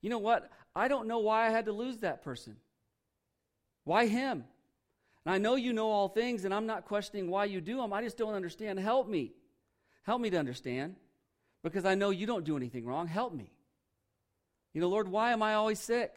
You 0.01 0.09
know 0.09 0.19
what? 0.19 0.49
I 0.75 0.87
don't 0.87 1.07
know 1.07 1.19
why 1.19 1.47
I 1.47 1.49
had 1.49 1.65
to 1.65 1.71
lose 1.71 1.97
that 1.97 2.23
person. 2.23 2.55
Why 3.83 4.07
him? 4.07 4.45
And 5.25 5.33
I 5.33 5.37
know 5.37 5.55
you 5.55 5.73
know 5.73 5.89
all 5.89 6.07
things, 6.07 6.45
and 6.45 6.53
I'm 6.53 6.65
not 6.65 6.85
questioning 6.85 7.29
why 7.29 7.45
you 7.45 7.59
do 7.59 7.77
them. 7.77 7.91
I 7.91 8.01
just 8.01 8.17
don't 8.17 8.33
understand. 8.33 8.79
Help 8.79 9.09
me. 9.09 9.33
Help 10.09 10.21
me 10.21 10.31
to 10.31 10.37
understand. 10.37 10.95
Because 11.61 11.85
I 11.85 11.93
know 11.93 12.09
you 12.09 12.25
don't 12.25 12.43
do 12.43 12.57
anything 12.57 12.83
wrong. 12.83 13.05
Help 13.05 13.31
me. 13.31 13.51
You 14.73 14.81
know, 14.81 14.89
Lord, 14.89 15.07
why 15.07 15.33
am 15.33 15.43
I 15.43 15.53
always 15.53 15.77
sick? 15.77 16.15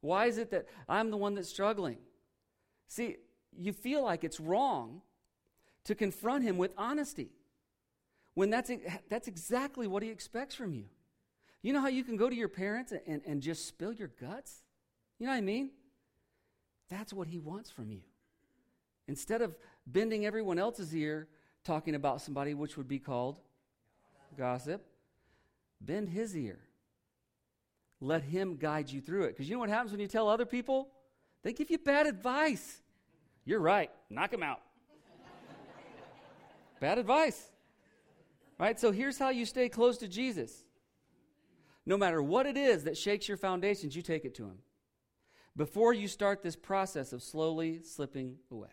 Why 0.00 0.26
is 0.26 0.38
it 0.38 0.52
that 0.52 0.66
I'm 0.88 1.10
the 1.10 1.16
one 1.16 1.34
that's 1.34 1.48
struggling? 1.48 1.96
See, 2.86 3.16
you 3.58 3.72
feel 3.72 4.04
like 4.04 4.22
it's 4.22 4.38
wrong 4.38 5.02
to 5.86 5.96
confront 5.96 6.44
him 6.44 6.56
with 6.56 6.70
honesty 6.78 7.32
when 8.34 8.48
that's, 8.48 8.70
that's 9.08 9.26
exactly 9.26 9.88
what 9.88 10.04
he 10.04 10.10
expects 10.10 10.54
from 10.54 10.72
you. 10.72 10.84
You 11.62 11.72
know 11.72 11.80
how 11.80 11.88
you 11.88 12.04
can 12.04 12.16
go 12.16 12.30
to 12.30 12.36
your 12.36 12.48
parents 12.48 12.92
and, 13.08 13.22
and 13.26 13.42
just 13.42 13.66
spill 13.66 13.92
your 13.92 14.12
guts? 14.20 14.62
You 15.18 15.26
know 15.26 15.32
what 15.32 15.38
I 15.38 15.40
mean? 15.40 15.70
That's 16.88 17.12
what 17.12 17.26
he 17.26 17.40
wants 17.40 17.72
from 17.72 17.90
you. 17.90 18.02
Instead 19.08 19.42
of 19.42 19.56
bending 19.84 20.26
everyone 20.26 20.60
else's 20.60 20.94
ear 20.94 21.26
talking 21.64 21.94
about 21.94 22.20
somebody, 22.20 22.54
which 22.54 22.76
would 22.76 22.88
be 22.88 22.98
called 22.98 23.40
gossip, 24.36 24.84
bend 25.80 26.08
his 26.08 26.36
ear. 26.36 26.58
Let 28.00 28.22
him 28.22 28.56
guide 28.56 28.90
you 28.90 29.00
through 29.00 29.24
it. 29.24 29.28
Because 29.30 29.48
you 29.48 29.56
know 29.56 29.60
what 29.60 29.68
happens 29.68 29.92
when 29.92 30.00
you 30.00 30.06
tell 30.06 30.28
other 30.28 30.46
people? 30.46 30.88
They 31.42 31.52
give 31.52 31.70
you 31.70 31.78
bad 31.78 32.06
advice. 32.06 32.80
You're 33.44 33.60
right. 33.60 33.90
Knock 34.08 34.32
him 34.32 34.42
out. 34.42 34.60
bad 36.80 36.98
advice. 36.98 37.50
Right? 38.58 38.78
So 38.78 38.90
here's 38.90 39.18
how 39.18 39.30
you 39.30 39.44
stay 39.44 39.68
close 39.68 39.98
to 39.98 40.08
Jesus 40.08 40.64
no 41.86 41.96
matter 41.96 42.22
what 42.22 42.46
it 42.46 42.56
is 42.56 42.84
that 42.84 42.96
shakes 42.96 43.26
your 43.26 43.36
foundations, 43.36 43.96
you 43.96 44.02
take 44.02 44.24
it 44.24 44.34
to 44.36 44.44
Him. 44.44 44.58
Before 45.56 45.92
you 45.92 46.08
start 46.08 46.42
this 46.42 46.56
process 46.56 47.12
of 47.12 47.22
slowly 47.22 47.82
slipping 47.82 48.36
away, 48.50 48.68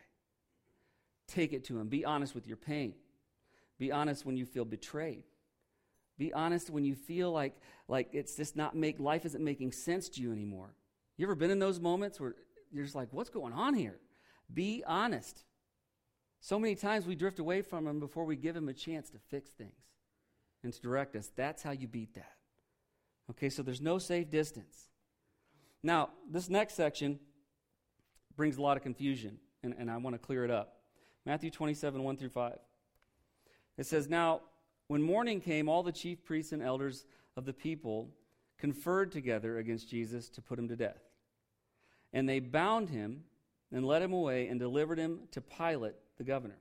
take 1.27 1.53
it 1.53 1.65
to 1.65 1.79
Him. 1.79 1.87
Be 1.87 2.05
honest 2.05 2.35
with 2.35 2.47
your 2.47 2.57
pain. 2.57 2.93
Be 3.77 3.91
honest 3.91 4.25
when 4.25 4.37
you 4.37 4.45
feel 4.45 4.65
betrayed. 4.65 5.23
Be 6.17 6.33
honest 6.33 6.69
when 6.69 6.83
you 6.83 6.95
feel 6.95 7.31
like, 7.31 7.55
like 7.87 8.09
it's 8.11 8.35
just 8.35 8.55
not 8.55 8.75
make 8.75 8.99
life 8.99 9.25
isn't 9.25 9.43
making 9.43 9.71
sense 9.71 10.09
to 10.09 10.21
you 10.21 10.31
anymore. 10.31 10.73
You 11.17 11.25
ever 11.25 11.35
been 11.35 11.51
in 11.51 11.59
those 11.59 11.79
moments 11.79 12.19
where 12.19 12.35
you're 12.71 12.83
just 12.83 12.95
like, 12.95 13.09
what's 13.11 13.29
going 13.29 13.53
on 13.53 13.75
here? 13.75 13.99
Be 14.51 14.83
honest. 14.85 15.43
So 16.39 16.59
many 16.59 16.75
times 16.75 17.05
we 17.05 17.15
drift 17.15 17.39
away 17.39 17.61
from 17.61 17.87
him 17.87 17.99
before 17.99 18.25
we 18.25 18.35
give 18.35 18.55
him 18.55 18.69
a 18.69 18.73
chance 18.73 19.09
to 19.11 19.17
fix 19.29 19.49
things 19.51 19.71
and 20.63 20.73
to 20.73 20.81
direct 20.81 21.15
us. 21.15 21.31
That's 21.35 21.61
how 21.61 21.71
you 21.71 21.87
beat 21.87 22.15
that. 22.15 22.33
Okay, 23.29 23.49
so 23.49 23.61
there's 23.61 23.81
no 23.81 23.97
safe 23.97 24.29
distance. 24.29 24.89
Now, 25.83 26.09
this 26.31 26.49
next 26.49 26.75
section 26.75 27.19
brings 28.35 28.57
a 28.57 28.61
lot 28.61 28.77
of 28.77 28.83
confusion, 28.83 29.37
and, 29.63 29.75
and 29.77 29.91
I 29.91 29.97
want 29.97 30.13
to 30.15 30.19
clear 30.19 30.45
it 30.45 30.51
up. 30.51 30.76
Matthew 31.27 31.51
27, 31.51 32.01
1 32.01 32.15
through 32.15 32.29
5. 32.29 32.57
It 33.77 33.85
says, 33.85 34.07
Now, 34.07 34.43
When 34.87 35.01
morning 35.01 35.41
came, 35.41 35.67
all 35.67 35.83
the 35.83 35.91
chief 35.91 36.23
priests 36.23 36.53
and 36.53 36.63
elders 36.63 37.03
of 37.35 37.43
the 37.43 37.51
people 37.51 38.07
conferred 38.57 39.11
together 39.11 39.57
against 39.57 39.89
Jesus 39.89 40.29
to 40.29 40.41
put 40.41 40.57
him 40.57 40.69
to 40.69 40.77
death. 40.77 41.01
And 42.13 42.29
they 42.29 42.39
bound 42.39 42.87
him 42.87 43.25
and 43.73 43.85
led 43.85 44.01
him 44.01 44.13
away 44.13 44.47
and 44.47 44.57
delivered 44.57 44.97
him 44.97 45.19
to 45.31 45.41
Pilate, 45.41 45.95
the 46.17 46.23
governor. 46.23 46.59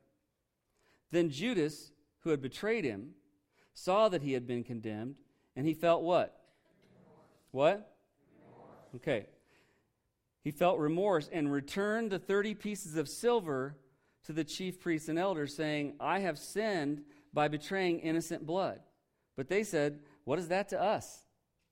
Then 1.12 1.30
Judas, 1.30 1.92
who 2.24 2.30
had 2.30 2.42
betrayed 2.42 2.84
him, 2.84 3.10
saw 3.72 4.08
that 4.08 4.22
he 4.22 4.32
had 4.32 4.48
been 4.48 4.64
condemned, 4.64 5.14
and 5.54 5.64
he 5.64 5.74
felt 5.74 6.02
what? 6.02 6.40
What? 7.52 7.94
Okay. 8.96 9.26
He 10.42 10.50
felt 10.50 10.80
remorse 10.80 11.30
and 11.32 11.52
returned 11.52 12.10
the 12.10 12.18
30 12.18 12.56
pieces 12.56 12.96
of 12.96 13.08
silver 13.08 13.76
to 14.26 14.32
the 14.32 14.44
chief 14.44 14.80
priests 14.80 15.08
and 15.08 15.18
elders, 15.18 15.54
saying, 15.54 15.94
I 16.00 16.20
have 16.20 16.38
sinned 16.38 17.02
by 17.32 17.48
betraying 17.48 18.00
innocent 18.00 18.46
blood. 18.46 18.80
But 19.36 19.48
they 19.48 19.62
said, 19.62 20.00
What 20.24 20.38
is 20.38 20.48
that 20.48 20.68
to 20.70 20.82
us? 20.82 21.20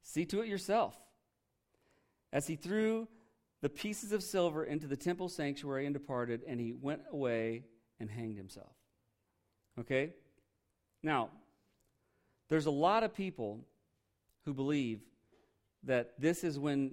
See 0.02 0.24
to 0.26 0.40
it 0.40 0.48
yourself. 0.48 0.96
As 2.32 2.46
he 2.46 2.56
threw 2.56 3.08
the 3.62 3.68
pieces 3.68 4.12
of 4.12 4.22
silver 4.22 4.64
into 4.64 4.86
the 4.86 4.96
temple 4.96 5.28
sanctuary 5.28 5.86
and 5.86 5.94
departed, 5.94 6.42
and 6.46 6.60
he 6.60 6.72
went 6.72 7.02
away 7.10 7.64
and 7.98 8.10
hanged 8.10 8.36
himself. 8.36 8.74
Okay? 9.80 10.12
Now, 11.02 11.30
there's 12.48 12.66
a 12.66 12.70
lot 12.70 13.02
of 13.02 13.14
people 13.14 13.60
who 14.44 14.52
believe 14.52 15.00
that 15.84 16.12
this 16.18 16.44
is 16.44 16.58
when 16.58 16.92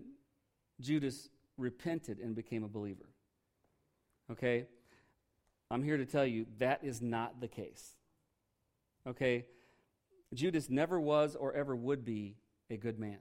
Judas 0.80 1.30
repented 1.58 2.19
and 2.19 2.36
became 2.36 2.63
a 2.63 2.67
believer. 2.67 3.10
Okay? 4.32 4.65
I'm 5.72 5.84
here 5.84 5.98
to 5.98 6.06
tell 6.06 6.26
you 6.26 6.46
that 6.60 6.84
is 6.84 7.02
not 7.02 7.40
the 7.40 7.48
case. 7.48 7.96
Okay? 9.08 9.46
Judas 10.34 10.70
never 10.70 11.00
was 11.00 11.36
or 11.36 11.54
ever 11.54 11.76
would 11.76 12.06
be 12.06 12.36
a 12.70 12.78
good 12.78 13.00
man. 13.00 13.18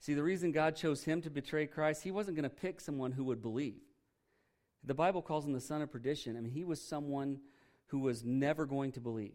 See, 0.00 0.14
the 0.14 0.22
reason 0.22 0.52
God 0.52 0.76
chose 0.76 1.04
him 1.04 1.22
to 1.22 1.30
betray 1.30 1.66
Christ, 1.66 2.02
he 2.02 2.10
wasn't 2.10 2.36
going 2.36 2.48
to 2.48 2.54
pick 2.54 2.80
someone 2.80 3.12
who 3.12 3.24
would 3.24 3.42
believe. 3.42 3.80
The 4.84 4.94
Bible 4.94 5.22
calls 5.22 5.46
him 5.46 5.52
the 5.52 5.60
son 5.60 5.82
of 5.82 5.90
perdition. 5.90 6.36
I 6.36 6.40
mean, 6.40 6.52
he 6.52 6.64
was 6.64 6.80
someone 6.80 7.40
who 7.88 8.00
was 8.00 8.24
never 8.24 8.66
going 8.66 8.92
to 8.92 9.00
believe. 9.00 9.34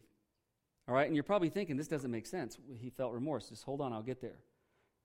All 0.88 0.96
right? 0.96 1.08
And 1.08 1.16
you're 1.16 1.24
probably 1.24 1.50
thinking, 1.50 1.78
this 1.78 1.88
doesn't 1.88 2.12
make 2.12 2.26
sense. 2.26 2.58
He 2.80 2.90
felt 2.90 3.14
remorse. 3.14 3.50
Just 3.50 3.64
hold 3.64 3.82
on, 3.82 3.92
I'll 3.92 4.02
get 4.02 4.22
there. 4.22 4.40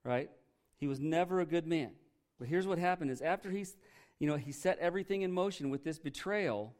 Right? 0.03 0.29
He 0.77 0.87
was 0.87 0.99
never 0.99 1.41
a 1.41 1.45
good 1.45 1.67
man. 1.67 1.91
But 2.39 2.47
here's 2.47 2.67
what 2.67 2.77
happened 2.77 3.11
is 3.11 3.21
after 3.21 3.49
he's, 3.49 3.75
you 4.19 4.27
know, 4.27 4.35
he 4.35 4.51
set 4.51 4.77
everything 4.79 5.23
in 5.23 5.31
motion 5.31 5.69
with 5.69 5.83
this 5.83 5.99
betrayal, 5.99 6.75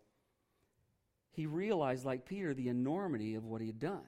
he 1.37 1.45
realized, 1.45 2.03
like 2.03 2.25
Peter, 2.25 2.55
the 2.55 2.67
enormity 2.67 3.35
of 3.35 3.45
what 3.45 3.61
he 3.61 3.67
had 3.67 3.79
done. 3.79 4.01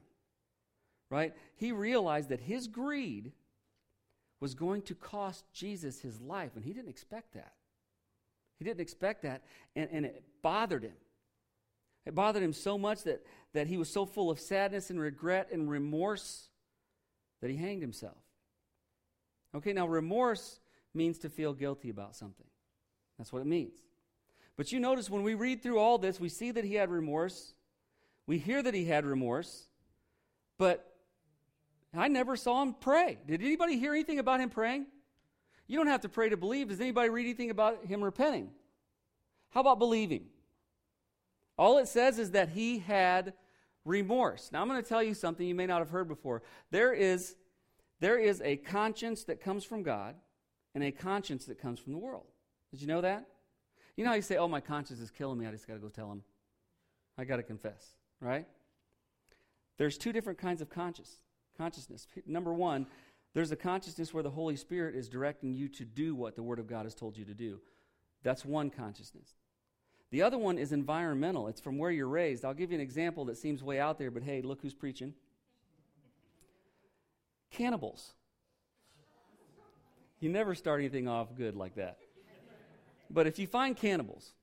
Right? 1.11 1.35
He 1.57 1.71
realized 1.71 2.29
that 2.29 2.41
his 2.41 2.67
greed 2.67 3.33
was 4.39 4.55
going 4.55 4.81
to 4.83 4.95
cost 4.95 5.45
Jesus 5.53 6.01
his 6.01 6.19
life, 6.19 6.55
and 6.55 6.65
he 6.65 6.73
didn't 6.73 6.89
expect 6.89 7.35
that. 7.35 7.53
He 8.57 8.65
didn't 8.65 8.81
expect 8.81 9.21
that, 9.21 9.43
and, 9.75 9.89
and 9.91 10.05
it 10.07 10.23
bothered 10.41 10.83
him. 10.83 10.95
It 12.07 12.15
bothered 12.15 12.41
him 12.41 12.51
so 12.53 12.79
much 12.79 13.03
that, 13.03 13.23
that 13.53 13.67
he 13.67 13.77
was 13.77 13.89
so 13.89 14.07
full 14.07 14.31
of 14.31 14.39
sadness 14.39 14.89
and 14.89 14.99
regret 14.99 15.49
and 15.51 15.69
remorse 15.69 16.49
that 17.41 17.51
he 17.51 17.57
hanged 17.57 17.83
himself. 17.83 18.17
Okay, 19.55 19.71
now 19.71 19.87
remorse 19.87 20.59
means 20.95 21.19
to 21.19 21.29
feel 21.29 21.53
guilty 21.53 21.91
about 21.91 22.15
something. 22.15 22.47
That's 23.19 23.31
what 23.31 23.43
it 23.43 23.47
means. 23.47 23.77
But 24.59 24.73
you 24.73 24.81
notice 24.81 25.09
when 25.09 25.23
we 25.23 25.35
read 25.35 25.63
through 25.63 25.79
all 25.79 25.97
this, 25.97 26.19
we 26.19 26.27
see 26.27 26.51
that 26.51 26.65
he 26.65 26.73
had 26.73 26.89
remorse. 26.89 27.53
We 28.27 28.39
hear 28.39 28.61
that 28.61 28.73
he 28.73 28.83
had 28.83 29.05
remorse. 29.05 29.69
But 30.57 30.85
I 31.95 32.09
never 32.09 32.35
saw 32.35 32.61
him 32.61 32.75
pray. 32.77 33.19
Did 33.25 33.41
anybody 33.41 33.79
hear 33.79 33.93
anything 33.93 34.19
about 34.19 34.41
him 34.41 34.49
praying? 34.49 34.87
You 35.65 35.77
don't 35.77 35.87
have 35.87 36.01
to 36.01 36.09
pray 36.09 36.27
to 36.27 36.35
believe. 36.35 36.67
Does 36.67 36.81
anybody 36.81 37.07
read 37.07 37.23
anything 37.23 37.51
about 37.51 37.85
him 37.85 38.03
repenting? 38.03 38.49
How 39.51 39.61
about 39.61 39.79
believing? 39.79 40.25
All 41.57 41.77
it 41.77 41.87
says 41.87 42.19
is 42.19 42.31
that 42.31 42.49
he 42.49 42.79
had 42.79 43.31
remorse. 43.85 44.49
Now, 44.51 44.61
I'm 44.61 44.67
going 44.67 44.83
to 44.83 44.89
tell 44.89 45.01
you 45.01 45.13
something 45.13 45.47
you 45.47 45.55
may 45.55 45.67
not 45.67 45.79
have 45.79 45.89
heard 45.89 46.09
before. 46.09 46.43
There 46.69 46.91
is, 46.91 47.37
there 48.01 48.19
is 48.19 48.41
a 48.41 48.57
conscience 48.57 49.23
that 49.23 49.39
comes 49.39 49.63
from 49.63 49.83
God 49.83 50.15
and 50.75 50.83
a 50.83 50.91
conscience 50.91 51.45
that 51.45 51.61
comes 51.61 51.79
from 51.79 51.93
the 51.93 51.97
world. 51.97 52.25
Did 52.71 52.81
you 52.81 52.87
know 52.87 52.99
that? 52.99 53.25
You 53.95 54.03
know 54.03 54.11
how 54.11 54.15
you 54.15 54.21
say, 54.21 54.37
oh, 54.37 54.47
my 54.47 54.61
conscience 54.61 54.99
is 54.99 55.11
killing 55.11 55.37
me. 55.37 55.45
I 55.45 55.51
just 55.51 55.67
got 55.67 55.73
to 55.73 55.79
go 55.79 55.89
tell 55.89 56.11
him. 56.11 56.23
I 57.17 57.25
got 57.25 57.37
to 57.37 57.43
confess, 57.43 57.85
right? 58.21 58.47
There's 59.77 59.97
two 59.97 60.13
different 60.13 60.39
kinds 60.39 60.61
of 60.61 60.69
conscience, 60.69 61.19
consciousness. 61.57 62.07
Number 62.25 62.53
one, 62.53 62.87
there's 63.33 63.51
a 63.51 63.55
consciousness 63.55 64.13
where 64.13 64.23
the 64.23 64.29
Holy 64.29 64.55
Spirit 64.55 64.95
is 64.95 65.07
directing 65.09 65.53
you 65.53 65.67
to 65.69 65.85
do 65.85 66.15
what 66.15 66.35
the 66.35 66.43
Word 66.43 66.59
of 66.59 66.67
God 66.67 66.85
has 66.85 66.95
told 66.95 67.17
you 67.17 67.25
to 67.25 67.33
do. 67.33 67.59
That's 68.23 68.43
one 68.43 68.69
consciousness. 68.69 69.35
The 70.11 70.21
other 70.21 70.37
one 70.37 70.57
is 70.57 70.71
environmental. 70.71 71.47
It's 71.47 71.61
from 71.61 71.77
where 71.77 71.91
you're 71.91 72.07
raised. 72.07 72.43
I'll 72.43 72.53
give 72.53 72.71
you 72.71 72.75
an 72.75 72.81
example 72.81 73.25
that 73.25 73.37
seems 73.37 73.63
way 73.63 73.79
out 73.79 73.99
there, 73.99 74.11
but 74.11 74.23
hey, 74.23 74.41
look 74.41 74.61
who's 74.61 74.73
preaching. 74.73 75.13
Cannibals. 77.51 78.13
You 80.19 80.29
never 80.29 80.55
start 80.55 80.81
anything 80.81 81.07
off 81.07 81.35
good 81.35 81.55
like 81.55 81.75
that. 81.75 81.99
But 83.09 83.27
if 83.27 83.39
you 83.39 83.47
find 83.47 83.75
cannibals, 83.75 84.33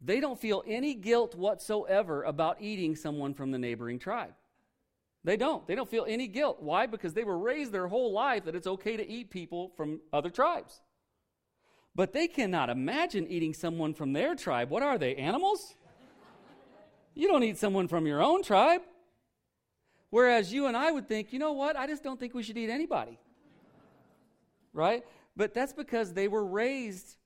they 0.00 0.20
don't 0.20 0.38
feel 0.38 0.62
any 0.66 0.94
guilt 0.94 1.34
whatsoever 1.34 2.22
about 2.22 2.58
eating 2.60 2.94
someone 2.94 3.34
from 3.34 3.50
the 3.50 3.58
neighboring 3.58 3.98
tribe. 3.98 4.34
They 5.24 5.36
don't. 5.36 5.66
They 5.66 5.74
don't 5.74 5.90
feel 5.90 6.06
any 6.08 6.28
guilt. 6.28 6.62
Why? 6.62 6.86
Because 6.86 7.12
they 7.12 7.24
were 7.24 7.38
raised 7.38 7.72
their 7.72 7.88
whole 7.88 8.12
life 8.12 8.44
that 8.44 8.54
it's 8.54 8.66
okay 8.66 8.96
to 8.96 9.06
eat 9.06 9.30
people 9.30 9.72
from 9.76 10.00
other 10.12 10.30
tribes. 10.30 10.80
But 11.94 12.12
they 12.12 12.28
cannot 12.28 12.70
imagine 12.70 13.26
eating 13.26 13.52
someone 13.52 13.92
from 13.92 14.12
their 14.12 14.36
tribe. 14.36 14.70
What 14.70 14.84
are 14.84 14.98
they, 14.98 15.16
animals? 15.16 15.74
You 17.14 17.26
don't 17.26 17.42
eat 17.42 17.58
someone 17.58 17.88
from 17.88 18.06
your 18.06 18.22
own 18.22 18.44
tribe. 18.44 18.82
Whereas 20.10 20.52
you 20.52 20.66
and 20.66 20.76
I 20.76 20.92
would 20.92 21.08
think, 21.08 21.32
you 21.32 21.40
know 21.40 21.52
what? 21.52 21.76
I 21.76 21.88
just 21.88 22.04
don't 22.04 22.18
think 22.18 22.34
we 22.34 22.44
should 22.44 22.56
eat 22.56 22.70
anybody. 22.70 23.18
Right? 24.72 25.04
But 25.38 25.54
that's 25.54 25.72
because 25.72 26.12
they 26.12 26.28
were 26.28 26.44
raised, 26.44 27.16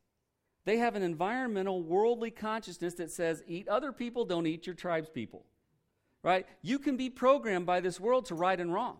they 0.64 0.76
have 0.76 0.94
an 0.94 1.02
environmental, 1.02 1.82
worldly 1.82 2.30
consciousness 2.30 2.94
that 2.94 3.10
says, 3.10 3.42
eat 3.48 3.66
other 3.66 3.90
people, 3.90 4.24
don't 4.24 4.46
eat 4.46 4.64
your 4.64 4.76
tribe's 4.76 5.10
people. 5.10 5.44
Right? 6.22 6.46
You 6.62 6.78
can 6.78 6.96
be 6.96 7.10
programmed 7.10 7.66
by 7.66 7.80
this 7.80 7.98
world 7.98 8.26
to 8.26 8.36
right 8.36 8.60
and 8.60 8.72
wrong. 8.72 8.98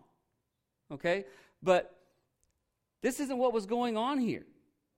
Okay? 0.91 1.23
But 1.61 1.95
this 3.01 3.21
isn't 3.21 3.37
what 3.37 3.53
was 3.53 3.65
going 3.65 3.95
on 3.95 4.19
here 4.19 4.45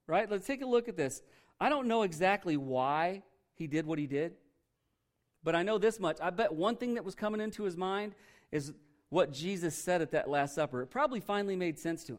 right? 0.06 0.30
Let's 0.30 0.46
take 0.46 0.62
a 0.62 0.66
look 0.66 0.88
at 0.88 0.96
this. 0.96 1.22
I 1.60 1.68
don't 1.68 1.88
know 1.88 2.02
exactly 2.02 2.56
why 2.56 3.22
he 3.54 3.66
did 3.66 3.86
what 3.86 3.98
he 3.98 4.06
did, 4.06 4.34
but 5.42 5.54
I 5.54 5.62
know 5.62 5.78
this 5.78 5.98
much. 5.98 6.18
I 6.20 6.30
bet 6.30 6.54
one 6.54 6.76
thing 6.76 6.94
that 6.94 7.04
was 7.04 7.14
coming 7.14 7.40
into 7.40 7.64
his 7.64 7.76
mind 7.76 8.14
is 8.52 8.72
what 9.08 9.32
Jesus 9.32 9.74
said 9.74 10.02
at 10.02 10.10
that 10.12 10.28
Last 10.28 10.54
Supper. 10.54 10.82
It 10.82 10.90
probably 10.90 11.20
finally 11.20 11.56
made 11.56 11.78
sense 11.78 12.04
to 12.04 12.14
him. 12.14 12.18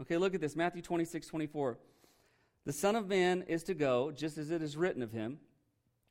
Okay, 0.00 0.16
look 0.16 0.34
at 0.34 0.40
this 0.40 0.56
Matthew 0.56 0.82
26, 0.82 1.26
24. 1.26 1.78
The 2.66 2.72
Son 2.72 2.96
of 2.96 3.08
Man 3.08 3.42
is 3.42 3.62
to 3.64 3.74
go, 3.74 4.10
just 4.10 4.38
as 4.38 4.50
it 4.50 4.62
is 4.62 4.76
written 4.76 5.02
of 5.02 5.12
him. 5.12 5.38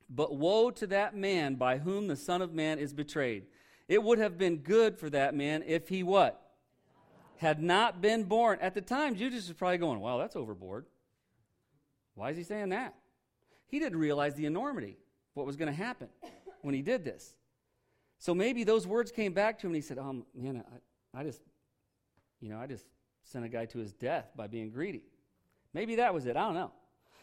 But 0.08 0.36
woe 0.36 0.70
to 0.70 0.86
that 0.88 1.16
man 1.16 1.56
by 1.56 1.78
whom 1.78 2.06
the 2.06 2.16
Son 2.16 2.42
of 2.42 2.52
Man 2.52 2.78
is 2.78 2.92
betrayed. 2.92 3.44
It 3.88 4.02
would 4.02 4.18
have 4.18 4.38
been 4.38 4.58
good 4.58 4.98
for 4.98 5.10
that 5.10 5.34
man 5.34 5.62
if 5.66 5.88
he 5.88 6.02
what? 6.02 6.40
Had 7.38 7.60
not 7.60 8.00
been 8.00 8.24
born. 8.24 8.58
At 8.60 8.74
the 8.74 8.80
time, 8.80 9.16
Judas 9.16 9.48
was 9.48 9.56
probably 9.56 9.78
going, 9.78 10.00
Wow, 10.00 10.18
that's 10.18 10.36
overboard. 10.36 10.86
Why 12.14 12.30
is 12.30 12.36
he 12.36 12.44
saying 12.44 12.70
that? 12.70 12.94
He 13.66 13.78
didn't 13.78 13.98
realize 13.98 14.34
the 14.34 14.46
enormity, 14.46 14.98
what 15.34 15.46
was 15.46 15.56
going 15.56 15.70
to 15.70 15.76
happen 15.76 16.08
when 16.62 16.74
he 16.74 16.82
did 16.82 17.04
this. 17.04 17.34
So 18.18 18.34
maybe 18.34 18.64
those 18.64 18.86
words 18.86 19.10
came 19.10 19.32
back 19.32 19.58
to 19.58 19.66
him 19.66 19.72
and 19.72 19.76
he 19.76 19.82
said, 19.82 19.98
Oh, 19.98 20.24
man, 20.34 20.64
I, 21.14 21.20
I 21.20 21.24
just, 21.24 21.42
you 22.40 22.48
know, 22.48 22.58
I 22.58 22.66
just 22.66 22.86
sent 23.24 23.44
a 23.44 23.48
guy 23.48 23.66
to 23.66 23.78
his 23.78 23.92
death 23.92 24.30
by 24.36 24.46
being 24.46 24.70
greedy. 24.70 25.02
Maybe 25.72 25.96
that 25.96 26.14
was 26.14 26.26
it. 26.26 26.36
I 26.36 26.44
don't 26.44 26.54
know. 26.54 26.70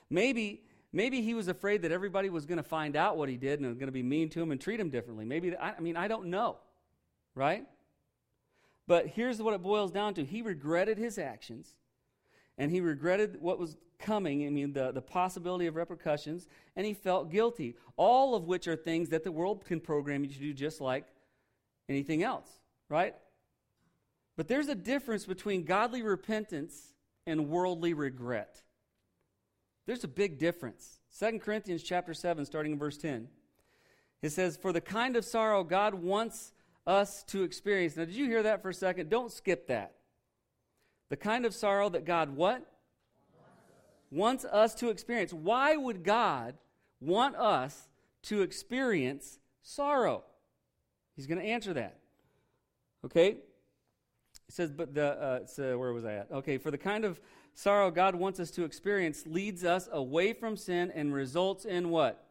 Maybe, 0.10 0.64
maybe 0.92 1.22
he 1.22 1.34
was 1.34 1.48
afraid 1.48 1.84
that 1.84 1.92
everybody 1.92 2.30
was 2.30 2.46
going 2.46 2.58
to 2.58 2.64
find 2.64 2.96
out 2.96 3.18
what 3.18 3.30
he 3.30 3.38
did 3.38 3.60
and 3.60 3.70
was 3.70 3.78
going 3.78 3.88
to 3.88 3.94
be 3.94 4.04
mean 4.04 4.30
to 4.30 4.42
him 4.42 4.52
and 4.52 4.60
treat 4.60 4.80
him 4.80 4.90
differently. 4.90 5.26
Maybe, 5.26 5.56
I, 5.56 5.74
I 5.78 5.80
mean, 5.80 5.96
I 5.96 6.08
don't 6.08 6.26
know, 6.26 6.58
right? 7.34 7.66
But 8.88 9.08
here's 9.08 9.42
what 9.42 9.54
it 9.54 9.64
boils 9.64 9.92
down 9.92 10.14
to 10.16 10.26
he 10.26 10.42
regretted 10.42 10.98
his 10.98 11.18
actions 11.18 11.76
and 12.58 12.70
he 12.70 12.82
regretted 12.82 13.42
what 13.42 13.58
was 13.58 13.78
coming, 14.00 14.46
I 14.46 14.50
mean, 14.50 14.74
the, 14.74 14.92
the 14.92 15.02
possibility 15.02 15.68
of 15.68 15.76
repercussions, 15.76 16.48
and 16.76 16.86
he 16.86 16.94
felt 16.94 17.32
guilty. 17.32 17.76
All 17.96 18.36
of 18.36 18.46
which 18.46 18.68
are 18.68 18.76
things 18.76 19.10
that 19.10 19.24
the 19.24 19.32
world 19.32 19.64
can 19.64 19.80
program 19.80 20.24
you 20.24 20.30
to 20.30 20.40
do 20.40 20.54
just 20.54 20.82
like 20.82 21.06
anything 21.88 22.24
else, 22.24 22.50
right? 22.90 23.16
But 24.42 24.48
there's 24.48 24.70
a 24.70 24.74
difference 24.74 25.28
between 25.28 25.66
godly 25.66 26.02
repentance 26.02 26.96
and 27.28 27.48
worldly 27.48 27.94
regret. 27.94 28.64
There's 29.86 30.04
a 30.04 30.08
big 30.08 30.40
difference. 30.40 31.00
2 31.20 31.38
Corinthians 31.38 31.84
chapter 31.84 32.16
7, 32.16 32.44
starting 32.48 32.72
in 32.72 32.80
verse 32.80 32.98
10. 32.98 33.28
It 34.24 34.32
says, 34.32 34.58
For 34.58 34.74
the 34.74 34.82
kind 34.82 35.16
of 35.16 35.26
sorrow 35.26 35.64
God 35.64 35.94
wants 35.94 36.54
us 36.88 37.22
to 37.26 37.44
experience. 37.44 37.96
Now, 37.96 38.06
did 38.06 38.16
you 38.16 38.26
hear 38.26 38.42
that 38.42 38.64
for 38.64 38.70
a 38.70 38.74
second? 38.74 39.12
Don't 39.12 39.32
skip 39.32 39.68
that. 39.68 39.94
The 41.10 41.18
kind 41.18 41.46
of 41.46 41.54
sorrow 41.54 41.90
that 41.90 42.06
God 42.06 42.36
what? 42.36 42.66
Wants 44.10 44.44
us 44.44 44.74
to 44.74 44.90
experience. 44.90 45.32
Why 45.32 45.76
would 45.76 46.04
God 46.04 46.56
want 47.00 47.36
us 47.36 47.90
to 48.24 48.42
experience 48.42 49.38
sorrow? 49.62 50.24
He's 51.16 51.28
going 51.28 51.40
to 51.40 51.46
answer 51.46 51.76
that. 51.76 52.00
Okay? 53.06 53.38
It 54.52 54.56
says, 54.56 54.70
but 54.70 54.94
the, 54.94 55.06
uh, 55.06 55.46
so 55.46 55.78
where 55.78 55.94
was 55.94 56.04
I 56.04 56.16
at? 56.16 56.28
Okay, 56.30 56.58
for 56.58 56.72
the 56.72 56.78
kind 56.78 57.06
of 57.06 57.22
sorrow 57.54 57.90
God 57.90 58.16
wants 58.16 58.38
us 58.38 58.52
to 58.52 58.66
experience 58.66 59.24
leads 59.26 59.64
us 59.64 59.88
away 59.94 60.34
from 60.34 60.58
sin 60.58 60.92
and 60.94 61.14
results 61.14 61.64
in 61.64 61.90
what? 61.90 62.28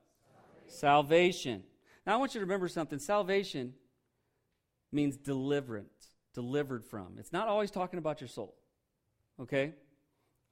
Salvation. 0.66 0.78
Salvation. 0.78 1.62
Now, 2.06 2.12
I 2.12 2.16
want 2.18 2.34
you 2.34 2.40
to 2.40 2.44
remember 2.44 2.68
something. 2.68 2.98
Salvation 2.98 3.72
means 4.92 5.16
deliverance, 5.16 6.08
delivered 6.34 6.84
from. 6.84 7.14
It's 7.18 7.32
not 7.32 7.48
always 7.48 7.70
talking 7.70 7.98
about 7.98 8.20
your 8.20 8.28
soul. 8.28 8.54
Okay? 9.40 9.72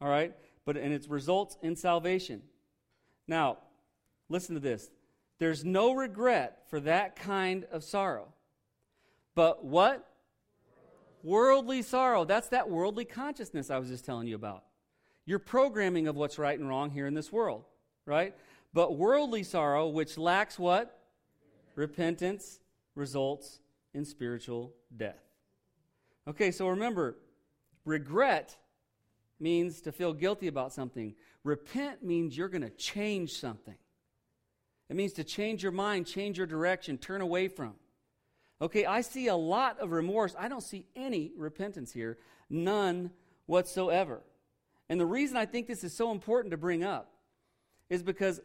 All 0.01 0.09
right? 0.09 0.35
But 0.65 0.79
and 0.79 0.95
it 0.95 1.05
results 1.07 1.59
in 1.63 1.77
salvation. 1.77 2.41
Now, 3.27 3.59
listen 4.31 4.55
to 4.55 4.61
this. 4.61 4.89
There's 5.39 5.67
no 5.67 5.93
regret 5.93 6.63
for 6.71 6.81
that 6.81 7.15
kind 7.15 7.67
of 7.71 7.85
sorrow. 7.85 8.29
But 9.35 9.67
what? 9.67 10.08
Worldly 11.23 11.83
sorrow. 11.83 12.25
That's 12.25 12.49
that 12.49 12.71
worldly 12.71 13.05
consciousness 13.05 13.71
I 13.71 13.79
was 13.79 13.89
just 13.89 14.05
telling 14.05 14.29
you 14.29 14.37
about. 14.37 14.65
Your 15.27 15.39
programming 15.39 16.07
of 16.07 16.17
what's 16.17 16.39
right 16.39 16.59
and 16.59 16.69
wrong 16.69 16.91
here 16.91 17.07
in 17.07 17.15
this 17.15 17.31
world, 17.33 17.65
right? 18.07 18.35
But 18.73 18.97
worldly 18.97 19.43
sorrow, 19.43 19.89
which 19.89 20.17
lacks 20.17 20.59
what? 20.59 20.99
Repentance, 21.75 22.61
results 22.95 23.61
in 23.95 24.05
spiritual 24.05 24.73
death. 24.97 25.23
Okay, 26.27 26.51
so 26.51 26.69
remember, 26.69 27.17
regret 27.85 28.57
means 29.41 29.81
to 29.83 29.93
feel 29.93 30.13
guilty 30.13 30.47
about 30.47 30.73
something. 30.73 31.15
Repent 31.45 32.05
means 32.05 32.37
you're 32.37 32.49
going 32.49 32.63
to 32.63 32.71
change 32.71 33.39
something. 33.39 33.77
It 34.89 34.97
means 34.97 35.13
to 35.15 35.25
change 35.25 35.63
your 35.63 35.73
mind, 35.73 36.07
change 36.07 36.39
your 36.39 36.47
direction, 36.47 36.99
turn 36.99 37.21
away 37.21 37.49
from. 37.49 37.75
Okay, 38.61 38.85
I 38.85 39.03
see 39.03 39.29
a 39.29 39.37
lot 39.37 39.79
of 39.79 39.93
remorse. 39.93 40.35
I 40.39 40.49
don't 40.49 40.63
see 40.63 40.87
any 40.97 41.33
repentance 41.37 41.93
here, 41.93 42.19
none 42.51 43.11
whatsoever. 43.47 44.21
And 44.89 44.99
the 44.99 45.07
reason 45.07 45.37
I 45.37 45.47
think 45.47 45.67
this 45.67 45.85
is 45.85 45.95
so 45.95 46.11
important 46.11 46.51
to 46.51 46.57
bring 46.57 46.83
up 46.83 47.13
is 47.89 48.03
because 48.03 48.41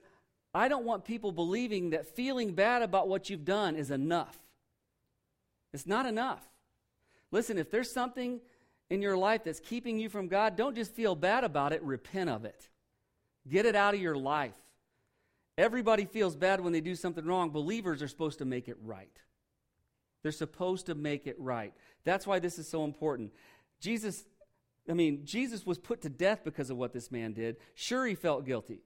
I 0.54 0.67
don't 0.67 0.86
want 0.86 1.04
people 1.04 1.32
believing 1.32 1.91
that 1.91 2.15
feeling 2.15 2.54
bad 2.54 2.84
about 2.84 3.08
what 3.08 3.30
you've 3.30 3.45
done 3.45 3.76
is 3.76 3.89
enough. 3.89 4.38
It's 5.73 5.88
not 5.88 6.06
enough. 6.06 6.43
Listen, 7.32 7.58
if 7.58 7.71
there's 7.71 7.91
something 7.91 8.39
in 8.91 9.02
your 9.02 9.17
life 9.17 9.43
that's 9.43 9.60
keeping 9.60 9.99
you 9.99 10.10
from 10.10 10.28
God, 10.28 10.56
don't 10.56 10.76
just 10.76 10.93
feel 10.93 11.15
bad 11.15 11.43
about 11.43 11.73
it, 11.73 11.82
repent 11.82 12.30
of 12.30 12.45
it. 12.45 12.69
Get 13.49 13.65
it 13.65 13.76
out 13.76 13.95
of 13.95 13.99
your 13.99 14.15
life. 14.15 14.54
Everybody 15.58 16.06
feels 16.06 16.36
bad 16.36 16.62
when 16.62 16.73
they 16.73 16.82
do 16.82 16.95
something 16.95 17.26
wrong. 17.26 17.49
Believers 17.49 18.02
are 18.04 18.08
supposed 18.08 18.39
to 18.39 18.45
make 18.45 18.67
it 18.67 18.78
right. 18.84 19.19
They're 20.23 20.31
supposed 20.31 20.88
to 20.88 20.95
make 20.95 21.27
it 21.27 21.36
right. 21.38 21.73
That's 22.05 22.25
why 22.25 22.39
this 22.39 22.57
is 22.57 22.67
so 22.67 22.86
important. 22.86 23.31
Jesus, 23.79 24.23
I 24.89 24.93
mean, 24.93 25.25
Jesus 25.25 25.65
was 25.65 25.77
put 25.77 26.01
to 26.01 26.09
death 26.09 26.41
because 26.43 26.69
of 26.69 26.77
what 26.77 26.93
this 26.93 27.12
man 27.12 27.33
did. 27.33 27.57
Sure, 27.75 28.05
he 28.05 28.15
felt 28.15 28.45
guilty, 28.45 28.79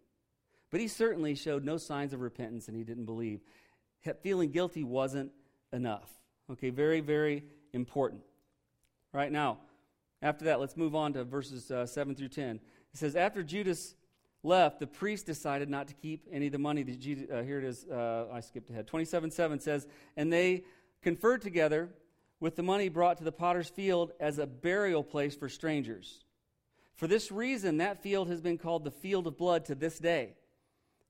but 0.71 0.81
he 0.81 0.87
certainly 0.87 1.35
showed 1.35 1.63
no 1.63 1.77
signs 1.77 2.11
of 2.11 2.21
repentance 2.21 2.67
and 2.67 2.75
he 2.75 2.83
didn't 2.83 3.05
believe. 3.05 3.41
Feeling 4.23 4.51
guilty 4.51 4.83
wasn't 4.83 5.31
enough. 5.71 6.09
Okay, 6.51 6.69
very, 6.69 7.01
very 7.01 7.43
important. 7.73 8.21
Right 9.13 9.31
now, 9.31 9.59
after 10.21 10.45
that, 10.45 10.59
let's 10.59 10.75
move 10.75 10.95
on 10.95 11.13
to 11.13 11.23
verses 11.23 11.69
uh, 11.69 11.85
7 11.85 12.15
through 12.15 12.29
10. 12.29 12.55
It 12.55 12.61
says, 12.93 13.15
After 13.15 13.43
Judas 13.43 13.95
left, 14.43 14.79
the 14.79 14.87
priest 14.87 15.25
decided 15.25 15.69
not 15.69 15.87
to 15.87 15.93
keep 15.93 16.25
any 16.31 16.47
of 16.47 16.51
the 16.51 16.59
money. 16.59 16.83
That 16.83 16.99
Jesus, 16.99 17.27
uh, 17.29 17.43
here 17.43 17.59
it 17.59 17.65
is. 17.65 17.85
Uh, 17.85 18.25
I 18.31 18.39
skipped 18.39 18.69
ahead. 18.69 18.87
27 18.87 19.29
7 19.29 19.59
says, 19.59 19.87
And 20.15 20.31
they 20.31 20.63
conferred 21.01 21.41
together 21.41 21.89
with 22.39 22.55
the 22.55 22.63
money 22.63 22.89
brought 22.89 23.17
to 23.17 23.23
the 23.23 23.31
potter's 23.31 23.69
field 23.69 24.11
as 24.19 24.37
a 24.37 24.45
burial 24.47 25.03
place 25.03 25.35
for 25.35 25.49
strangers. 25.49 26.23
For 26.95 27.07
this 27.07 27.31
reason, 27.31 27.77
that 27.77 28.01
field 28.01 28.27
has 28.29 28.41
been 28.41 28.57
called 28.57 28.83
the 28.83 28.91
field 28.91 29.27
of 29.27 29.37
blood 29.37 29.65
to 29.65 29.75
this 29.75 29.99
day. 29.99 30.33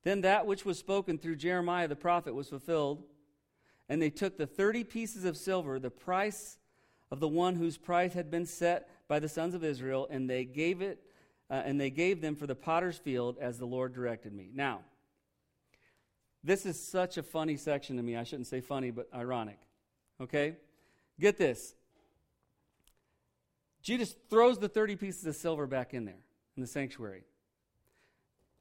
Then 0.03 0.21
that 0.21 0.45
which 0.45 0.65
was 0.65 0.77
spoken 0.77 1.17
through 1.17 1.35
Jeremiah 1.37 1.87
the 1.87 1.95
prophet 1.95 2.33
was 2.33 2.49
fulfilled 2.49 3.03
and 3.89 4.01
they 4.01 4.09
took 4.09 4.37
the 4.37 4.47
30 4.47 4.83
pieces 4.83 5.23
of 5.23 5.37
silver, 5.37 5.79
the 5.79 5.89
price 5.89 6.57
of 7.09 7.19
the 7.19 7.27
one 7.27 7.55
whose 7.55 7.77
price 7.77 8.13
had 8.13 8.29
been 8.29 8.45
set 8.45 8.89
by 9.07 9.19
the 9.19 9.29
sons 9.29 9.53
of 9.53 9.63
Israel, 9.63 10.07
and 10.09 10.29
they 10.29 10.43
gave 10.43 10.81
it 10.81 11.01
uh, 11.49 11.61
and 11.65 11.79
they 11.79 11.89
gave 11.89 12.21
them 12.21 12.35
for 12.35 12.45
the 12.45 12.55
potter's 12.55 12.97
field 12.97 13.37
as 13.39 13.57
the 13.57 13.65
Lord 13.65 13.93
directed 13.93 14.33
me. 14.33 14.49
Now, 14.53 14.81
this 16.43 16.65
is 16.65 16.81
such 16.81 17.17
a 17.17 17.23
funny 17.23 17.55
section 17.55 17.95
to 17.95 18.03
me. 18.03 18.17
I 18.17 18.23
shouldn't 18.23 18.47
say 18.47 18.59
funny, 18.59 18.91
but 18.91 19.07
ironic. 19.13 19.57
Okay? 20.21 20.55
Get 21.19 21.37
this. 21.37 21.75
Judas 23.81 24.15
throws 24.29 24.57
the 24.57 24.69
30 24.69 24.95
pieces 24.95 25.25
of 25.25 25.35
silver 25.35 25.65
back 25.65 25.93
in 25.93 26.05
there 26.05 26.23
in 26.55 26.61
the 26.61 26.67
sanctuary. 26.67 27.23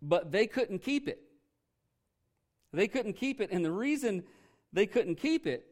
But 0.01 0.31
they 0.31 0.47
couldn't 0.47 0.81
keep 0.81 1.09
it. 1.09 1.21
They 2.73 2.89
couldn't 2.89 3.15
keep 3.15 3.41
it. 3.41 3.51
And 3.51 3.65
the 3.65 3.73
reason 3.73 4.23
they 4.73 4.87
couldn't 4.87 5.17
keep 5.17 5.47
it 5.47 5.67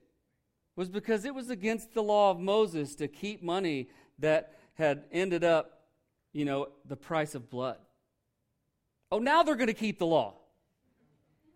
was 0.77 0.88
because 0.88 1.25
it 1.25 1.35
was 1.35 1.51
against 1.51 1.94
the 1.94 2.03
law 2.03 2.31
of 2.31 2.40
Moses 2.40 2.94
to 2.97 3.07
keep 3.07 3.42
money 3.42 3.88
that 4.18 4.59
had 4.75 5.05
ended 5.12 5.44
up, 5.44 5.83
you 6.33 6.44
know, 6.44 6.68
the 6.87 6.97
price 6.97 7.35
of 7.35 7.49
blood. 7.49 7.79
Oh, 9.12 9.18
now 9.18 9.42
they're 9.42 9.55
going 9.55 9.68
to 9.68 9.75
keep 9.75 9.99
the 9.99 10.07
law. 10.07 10.35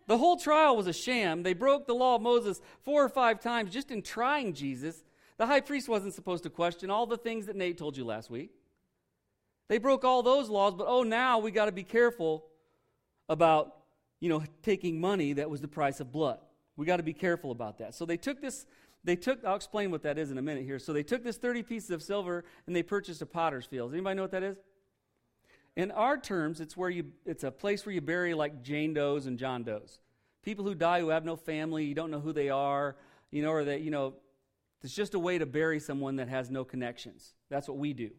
The 0.09 0.17
whole 0.17 0.39
trial 0.39 0.75
was 0.75 0.87
a 0.87 0.93
sham. 0.93 1.43
They 1.43 1.53
broke 1.53 1.87
the 1.87 1.95
law 1.95 2.17
of 2.17 2.23
Moses 2.23 2.63
four 2.83 3.05
or 3.05 3.11
five 3.11 3.41
times 3.41 3.71
just 3.71 3.91
in 3.91 4.01
trying 4.01 4.55
Jesus. 4.55 5.05
The 5.37 5.47
high 5.47 5.61
priest 5.61 5.87
wasn't 5.87 6.15
supposed 6.15 6.45
to 6.45 6.51
question 6.51 6.91
all 6.91 7.07
the 7.07 7.19
things 7.19 7.45
that 7.45 7.57
Nate 7.57 7.77
told 7.77 7.95
you 7.95 8.07
last 8.07 8.31
week. 8.31 8.51
They 9.69 9.77
broke 9.77 10.05
all 10.05 10.23
those 10.23 10.49
laws, 10.49 10.75
but 10.75 10.87
oh, 10.89 11.03
now 11.03 11.39
we 11.39 11.51
got 11.51 11.67
to 11.67 11.73
be 11.73 11.83
careful 11.83 12.47
about, 13.29 13.77
you 14.19 14.31
know, 14.31 14.43
taking 14.63 14.99
money 14.99 15.35
that 15.35 15.51
was 15.51 15.61
the 15.61 15.69
price 15.69 16.01
of 16.01 16.11
blood. 16.11 16.39
We 16.79 16.87
got 16.87 16.97
to 16.97 17.03
be 17.03 17.13
careful 17.13 17.51
about 17.51 17.77
that. 17.79 17.95
So 17.95 18.07
they 18.07 18.17
took 18.17 18.41
this, 18.41 18.65
they 19.05 19.15
took, 19.15 19.45
I'll 19.45 19.57
explain 19.57 19.91
what 19.91 20.03
that 20.05 20.17
is 20.17 20.31
in 20.31 20.39
a 20.39 20.43
minute 20.43 20.65
here. 20.65 20.79
So 20.79 20.95
they 20.95 21.03
took 21.03 21.23
this 21.23 21.37
30 21.37 21.65
pieces 21.65 21.91
of 21.91 22.03
silver 22.03 22.45
and 22.67 22.75
they 22.75 22.83
purchased 22.83 23.21
a 23.21 23.27
potter's 23.27 23.67
field. 23.67 23.93
Anybody 23.93 24.17
know 24.17 24.23
what 24.23 24.31
that 24.31 24.43
is? 24.43 24.57
In 25.79 25.93
our 25.93 26.19
terms, 26.19 26.61
it's 26.61 26.77
where 26.77 26.91
you, 26.91 27.05
it's 27.25 27.45
a 27.45 27.53
place 27.53 27.87
where 27.87 27.95
you 27.95 28.01
bury 28.01 28.35
like 28.35 28.65
Jane 28.65 28.95
Does 28.95 29.27
and 29.27 29.39
John 29.39 29.63
Does. 29.63 30.01
People 30.43 30.65
who 30.65 30.75
die 30.75 30.99
who 30.99 31.11
have 31.11 31.25
no 31.25 31.37
family, 31.37 31.85
you 31.85 31.95
don't 31.95 32.11
know 32.11 32.19
who 32.19 32.33
they 32.33 32.49
are, 32.49 32.97
you 33.31 33.43
know, 33.43 33.53
or 33.53 33.63
that, 33.63 33.83
you 33.83 33.93
know, 33.93 34.15
it's 34.83 34.93
just 34.93 35.15
a 35.15 35.21
way 35.21 35.39
to 35.39 35.47
bury 35.47 35.79
someone 35.79 36.17
that 36.17 36.29
has 36.29 36.51
no 36.51 36.65
connections. 36.65 37.33
That's 37.49 37.69
what 37.69 37.79
we 37.79 37.93
do. 37.93 38.11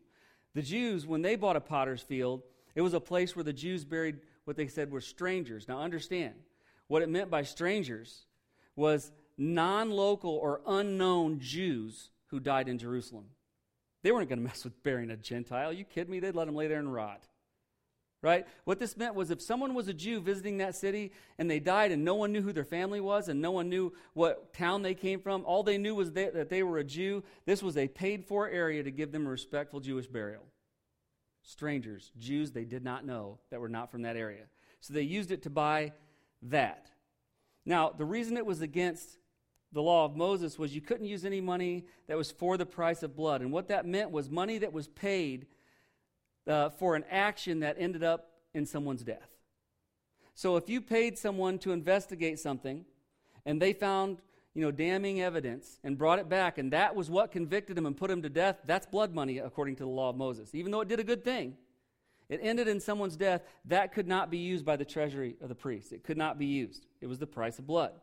The 0.56 0.62
Jews, 0.62 1.06
when 1.06 1.22
they 1.22 1.36
bought 1.36 1.58
a 1.58 1.62
potter's 1.62 2.02
field, 2.02 2.44
it 2.76 2.82
was 2.82 2.94
a 2.94 3.00
place 3.02 3.36
where 3.36 3.44
the 3.44 3.52
Jews 3.52 3.84
buried 3.84 4.22
what 4.46 4.56
they 4.56 4.68
said 4.68 4.90
were 4.90 5.02
strangers. 5.02 5.68
Now, 5.68 5.82
understand 5.82 6.36
what 6.88 7.02
it 7.02 7.10
meant 7.10 7.30
by 7.30 7.44
strangers 7.44 8.26
was 8.78 9.12
non 9.38 9.92
local 9.92 10.32
or 10.32 10.62
unknown 10.66 11.42
Jews 11.42 12.10
who 12.28 12.40
died 12.40 12.70
in 12.70 12.78
Jerusalem. 12.78 13.26
They 14.02 14.14
weren't 14.14 14.30
going 14.30 14.40
to 14.40 14.46
mess 14.46 14.64
with 14.64 14.82
burying 14.82 15.12
a 15.12 15.18
Gentile. 15.18 15.74
You 15.74 15.84
kidding 15.84 16.12
me? 16.12 16.22
They'd 16.22 16.36
let 16.36 16.46
them 16.46 16.56
lay 16.56 16.68
there 16.68 16.80
and 16.80 16.94
rot. 16.94 17.28
Right? 18.22 18.46
What 18.66 18.80
this 18.80 18.98
meant 18.98 19.16
was 19.16 19.32
if 19.32 19.42
someone 19.42 19.74
was 19.74 19.88
a 19.88 19.94
Jew 19.94 20.20
visiting 20.20 20.58
that 20.58 20.76
city 20.76 21.14
and 21.38 21.50
they 21.50 21.62
died 21.62 21.94
and 21.94 22.04
no 22.04 22.16
one 22.16 22.34
knew 22.34 22.42
who 22.42 22.52
their 22.52 22.66
family 22.66 23.00
was 23.00 23.30
and 23.30 23.42
no 23.42 23.52
one 23.52 23.70
knew 23.70 23.94
what 24.14 24.54
town 24.54 24.82
they 24.82 24.94
came 24.94 25.22
from, 25.22 25.46
all 25.46 25.64
they 25.64 25.78
knew 25.78 25.96
was 25.96 26.12
that 26.12 26.50
they 26.50 26.62
were 26.62 26.80
a 26.80 26.84
Jew, 26.84 27.24
this 27.46 27.64
was 27.64 27.78
a 27.78 27.88
paid 27.88 28.26
for 28.26 28.50
area 28.50 28.84
to 28.84 28.92
give 28.92 29.14
them 29.14 29.26
a 29.26 29.30
respectful 29.30 29.80
Jewish 29.80 30.08
burial. 30.08 30.44
Strangers, 31.44 32.12
Jews 32.18 32.52
they 32.52 32.66
did 32.66 32.84
not 32.84 33.06
know 33.06 33.40
that 33.52 33.62
were 33.62 33.70
not 33.70 33.90
from 33.90 34.02
that 34.02 34.18
area. 34.18 34.44
So 34.82 34.94
they 34.94 35.02
used 35.02 35.32
it 35.32 35.44
to 35.44 35.50
buy 35.50 35.94
that. 36.42 36.92
Now, 37.66 37.90
the 37.90 38.06
reason 38.06 38.36
it 38.36 38.46
was 38.46 38.60
against 38.60 39.18
the 39.72 39.82
law 39.82 40.04
of 40.04 40.18
Moses 40.18 40.60
was 40.60 40.76
you 40.76 40.82
couldn't 40.82 41.08
use 41.08 41.24
any 41.24 41.40
money 41.40 41.86
that 42.08 42.18
was 42.18 42.32
for 42.32 42.58
the 42.58 42.66
price 42.66 43.02
of 43.02 43.16
blood. 43.16 43.42
And 43.42 43.52
what 43.52 43.70
that 43.70 43.86
meant 43.86 44.12
was 44.12 44.30
money 44.30 44.58
that 44.58 44.74
was 44.74 44.90
paid 44.90 45.48
uh, 46.48 46.70
for 46.70 46.96
an 46.96 47.04
action 47.10 47.60
that 47.62 47.76
ended 47.80 48.04
up 48.04 48.32
in 48.54 48.66
someone's 48.66 49.04
death. 49.04 49.30
So 50.34 50.56
if 50.56 50.70
you 50.70 50.82
paid 50.82 51.18
someone 51.18 51.60
to 51.60 51.72
investigate 51.72 52.40
something 52.40 52.86
and 53.46 53.62
they 53.62 53.74
found 53.74 54.22
you 54.54 54.62
know, 54.64 54.72
damning 54.72 55.22
evidence 55.22 55.80
and 55.84 55.98
brought 55.98 56.20
it 56.20 56.28
back, 56.28 56.58
and 56.58 56.74
that 56.74 56.96
was 56.96 57.10
what 57.10 57.32
convicted 57.32 57.78
him 57.78 57.86
and 57.86 57.96
put 57.96 58.10
him 58.10 58.22
to 58.24 58.30
death, 58.30 58.58
that's 58.66 58.86
blood 58.86 59.14
money 59.14 59.38
according 59.38 59.76
to 59.78 59.84
the 59.84 59.90
law 59.90 60.10
of 60.10 60.16
Moses. 60.16 60.56
Even 60.56 60.72
though 60.72 60.82
it 60.82 60.88
did 60.88 61.00
a 61.00 61.04
good 61.04 61.24
thing, 61.24 61.56
it 62.30 62.40
ended 62.44 62.68
in 62.68 62.80
someone's 62.80 63.16
death, 63.16 63.42
that 63.66 63.94
could 63.94 64.08
not 64.08 64.30
be 64.30 64.38
used 64.38 64.66
by 64.66 64.76
the 64.76 64.86
treasury 64.86 65.36
of 65.42 65.50
the 65.50 65.56
priest. 65.56 65.94
It 65.94 66.04
could 66.04 66.18
not 66.18 66.38
be 66.38 66.46
used. 66.46 66.86
It 67.02 67.08
was 67.08 67.20
the 67.20 67.28
price 67.28 67.60
of 67.60 67.68
blood. 67.68 67.94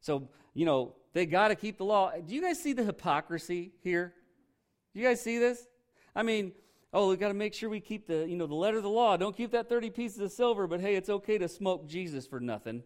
So, 0.00 0.28
you 0.54 0.66
know, 0.66 0.94
they 1.12 1.26
got 1.26 1.48
to 1.48 1.54
keep 1.54 1.78
the 1.78 1.84
law. 1.84 2.12
Do 2.12 2.34
you 2.34 2.42
guys 2.42 2.62
see 2.62 2.72
the 2.72 2.84
hypocrisy 2.84 3.72
here? 3.82 4.12
Do 4.92 5.00
you 5.00 5.06
guys 5.06 5.20
see 5.20 5.38
this? 5.38 5.66
I 6.14 6.22
mean, 6.22 6.52
oh, 6.94 7.10
we 7.10 7.16
got 7.16 7.28
to 7.28 7.34
make 7.34 7.52
sure 7.52 7.68
we 7.68 7.80
keep 7.80 8.06
the, 8.06 8.24
you 8.26 8.36
know, 8.36 8.46
the 8.46 8.54
letter 8.54 8.76
of 8.76 8.84
the 8.84 8.88
law. 8.88 9.16
Don't 9.16 9.36
keep 9.36 9.50
that 9.50 9.68
30 9.68 9.90
pieces 9.90 10.20
of 10.20 10.30
silver, 10.30 10.68
but 10.68 10.80
hey, 10.80 10.94
it's 10.94 11.10
okay 11.10 11.36
to 11.38 11.48
smoke 11.48 11.88
Jesus 11.88 12.26
for 12.26 12.38
nothing. 12.38 12.84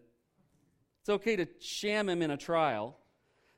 It's 1.01 1.09
okay 1.09 1.35
to 1.35 1.47
sham 1.59 2.09
him 2.09 2.23
in 2.23 2.31
a 2.31 2.37
trial 2.37 2.97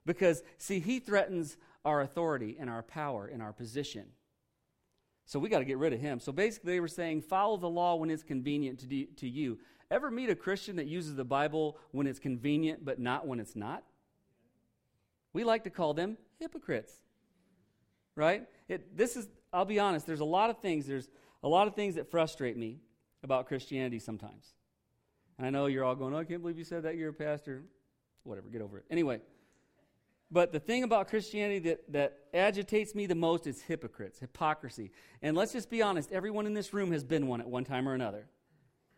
because, 0.05 0.43
see, 0.57 0.79
he 0.79 0.99
threatens 0.99 1.57
our 1.85 2.01
authority 2.01 2.57
and 2.59 2.69
our 2.69 2.83
power 2.83 3.27
and 3.27 3.41
our 3.41 3.53
position. 3.53 4.07
So 5.25 5.39
we 5.39 5.47
got 5.47 5.59
to 5.59 5.65
get 5.65 5.77
rid 5.77 5.93
of 5.93 6.01
him. 6.01 6.19
So 6.19 6.33
basically, 6.33 6.73
they 6.73 6.79
were 6.81 6.89
saying, 6.89 7.21
follow 7.21 7.55
the 7.55 7.69
law 7.69 7.95
when 7.95 8.09
it's 8.09 8.21
convenient 8.21 8.79
to, 8.79 8.85
do, 8.85 9.05
to 9.17 9.29
you. 9.29 9.57
Ever 9.89 10.11
meet 10.11 10.29
a 10.29 10.35
Christian 10.35 10.75
that 10.75 10.87
uses 10.87 11.15
the 11.15 11.23
Bible 11.23 11.77
when 11.91 12.07
it's 12.07 12.19
convenient, 12.19 12.83
but 12.83 12.99
not 12.99 13.25
when 13.25 13.39
it's 13.39 13.55
not? 13.55 13.83
We 15.31 15.45
like 15.45 15.63
to 15.63 15.69
call 15.69 15.93
them 15.93 16.17
hypocrites. 16.39 16.93
Right? 18.15 18.47
It, 18.67 18.97
this 18.97 19.15
is, 19.15 19.27
I'll 19.53 19.65
be 19.65 19.79
honest, 19.79 20.05
there's 20.05 20.19
a 20.19 20.25
lot 20.25 20.49
of 20.49 20.59
things, 20.59 20.85
there's 20.85 21.09
a 21.43 21.47
lot 21.47 21.67
of 21.67 21.75
things 21.75 21.95
that 21.95 22.11
frustrate 22.11 22.57
me 22.57 22.79
about 23.23 23.47
Christianity 23.47 23.99
sometimes. 23.99 24.53
And 25.37 25.47
I 25.47 25.49
know 25.49 25.65
you're 25.65 25.83
all 25.83 25.95
going, 25.95 26.13
oh, 26.13 26.19
I 26.19 26.23
can't 26.23 26.41
believe 26.41 26.57
you 26.57 26.63
said 26.63 26.83
that. 26.83 26.95
You're 26.95 27.09
a 27.09 27.13
pastor. 27.13 27.63
Whatever, 28.23 28.49
get 28.49 28.61
over 28.61 28.77
it. 28.77 28.85
Anyway, 28.91 29.21
but 30.29 30.51
the 30.53 30.59
thing 30.59 30.83
about 30.83 31.09
Christianity 31.09 31.59
that, 31.69 31.91
that 31.91 32.17
agitates 32.33 32.95
me 32.95 33.05
the 33.05 33.15
most 33.15 33.47
is 33.47 33.61
hypocrites, 33.61 34.19
hypocrisy. 34.19 34.91
And 35.21 35.35
let's 35.35 35.51
just 35.51 35.69
be 35.69 35.81
honest, 35.81 36.11
everyone 36.11 36.45
in 36.45 36.53
this 36.53 36.73
room 36.73 36.91
has 36.91 37.03
been 37.03 37.27
one 37.27 37.41
at 37.41 37.47
one 37.47 37.65
time 37.65 37.87
or 37.87 37.93
another. 37.93 38.27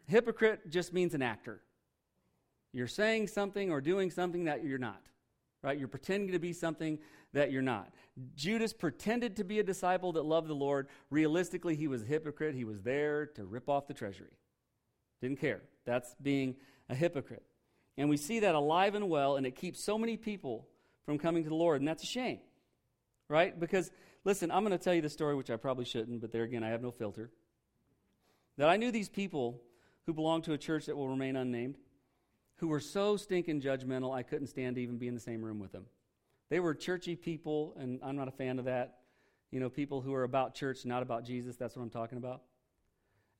Hypocrite 0.05 0.69
just 0.69 0.93
means 0.93 1.13
an 1.13 1.21
actor. 1.21 1.61
You're 2.71 2.87
saying 2.87 3.27
something 3.29 3.71
or 3.71 3.81
doing 3.81 4.11
something 4.11 4.43
that 4.45 4.63
you're 4.63 4.77
not, 4.77 5.01
right? 5.61 5.77
You're 5.77 5.87
pretending 5.87 6.33
to 6.33 6.39
be 6.39 6.53
something 6.53 6.99
that 7.33 7.51
you're 7.51 7.61
not. 7.61 7.89
Judas 8.35 8.73
pretended 8.73 9.37
to 9.37 9.43
be 9.43 9.59
a 9.59 9.63
disciple 9.63 10.13
that 10.13 10.23
loved 10.23 10.47
the 10.47 10.53
Lord. 10.53 10.87
Realistically, 11.09 11.75
he 11.75 11.87
was 11.87 12.03
a 12.03 12.05
hypocrite. 12.05 12.55
He 12.55 12.63
was 12.63 12.81
there 12.81 13.25
to 13.27 13.43
rip 13.43 13.69
off 13.69 13.87
the 13.87 13.93
treasury. 13.93 14.37
Didn't 15.21 15.39
care. 15.39 15.61
That's 15.85 16.15
being 16.21 16.55
a 16.89 16.95
hypocrite. 16.95 17.43
And 17.97 18.09
we 18.09 18.17
see 18.17 18.39
that 18.39 18.55
alive 18.55 18.95
and 18.95 19.09
well, 19.09 19.35
and 19.35 19.45
it 19.45 19.55
keeps 19.55 19.83
so 19.83 19.97
many 19.97 20.17
people 20.17 20.67
from 21.05 21.17
coming 21.17 21.43
to 21.43 21.49
the 21.49 21.55
Lord, 21.55 21.81
and 21.81 21.87
that's 21.87 22.03
a 22.03 22.07
shame, 22.07 22.39
right? 23.27 23.59
Because, 23.59 23.91
listen, 24.23 24.51
I'm 24.51 24.63
going 24.63 24.77
to 24.77 24.83
tell 24.83 24.93
you 24.93 25.01
the 25.01 25.09
story, 25.09 25.35
which 25.35 25.49
I 25.51 25.57
probably 25.57 25.85
shouldn't, 25.85 26.21
but 26.21 26.31
there 26.31 26.43
again, 26.43 26.63
I 26.63 26.69
have 26.69 26.81
no 26.81 26.91
filter. 26.91 27.29
That 28.57 28.69
I 28.69 28.77
knew 28.77 28.91
these 28.91 29.09
people 29.09 29.61
who 30.05 30.13
belonged 30.13 30.45
to 30.45 30.53
a 30.53 30.57
church 30.57 30.85
that 30.85 30.95
will 30.95 31.09
remain 31.09 31.35
unnamed, 31.35 31.77
who 32.57 32.67
were 32.67 32.79
so 32.79 33.17
stinking 33.17 33.61
judgmental, 33.61 34.15
I 34.15 34.23
couldn't 34.23 34.47
stand 34.47 34.75
to 34.75 34.81
even 34.81 34.97
be 34.97 35.07
in 35.07 35.13
the 35.13 35.19
same 35.19 35.43
room 35.43 35.59
with 35.59 35.71
them. 35.71 35.85
They 36.53 36.59
were 36.59 36.75
churchy 36.75 37.15
people, 37.15 37.73
and 37.79 37.99
I'm 38.03 38.15
not 38.15 38.27
a 38.27 38.31
fan 38.31 38.59
of 38.59 38.65
that. 38.65 38.99
You 39.49 39.59
know, 39.59 39.69
people 39.69 40.01
who 40.01 40.13
are 40.13 40.23
about 40.23 40.53
church, 40.53 40.85
not 40.85 41.01
about 41.01 41.25
Jesus. 41.25 41.55
That's 41.55 41.75
what 41.75 41.81
I'm 41.81 41.89
talking 41.89 42.19
about. 42.19 42.43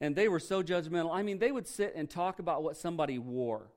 And 0.01 0.15
they 0.15 0.27
were 0.27 0.39
so 0.39 0.63
judgmental. 0.63 1.13
I 1.13 1.21
mean, 1.21 1.37
they 1.37 1.51
would 1.51 1.67
sit 1.67 1.93
and 1.95 2.09
talk 2.09 2.39
about 2.39 2.63
what 2.63 2.75
somebody 2.75 3.19
wore. 3.19 3.69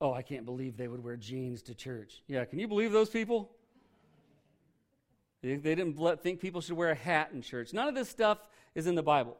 Oh, 0.00 0.12
I 0.12 0.22
can't 0.22 0.44
believe 0.44 0.76
they 0.76 0.86
would 0.86 1.02
wear 1.02 1.16
jeans 1.16 1.62
to 1.62 1.74
church. 1.74 2.22
Yeah, 2.28 2.44
can 2.44 2.60
you 2.60 2.68
believe 2.68 2.92
those 2.92 3.10
people? 3.10 3.50
They, 5.42 5.56
didn't 5.56 6.22
think 6.22 6.38
people 6.38 6.60
should 6.60 6.76
wear 6.76 6.92
a 6.92 6.94
hat 6.94 7.30
in 7.34 7.42
church. 7.42 7.72
None 7.72 7.88
of 7.88 7.96
this 7.96 8.08
stuff 8.08 8.38
is 8.76 8.86
in 8.86 8.94
the 8.94 9.02
Bible. 9.02 9.36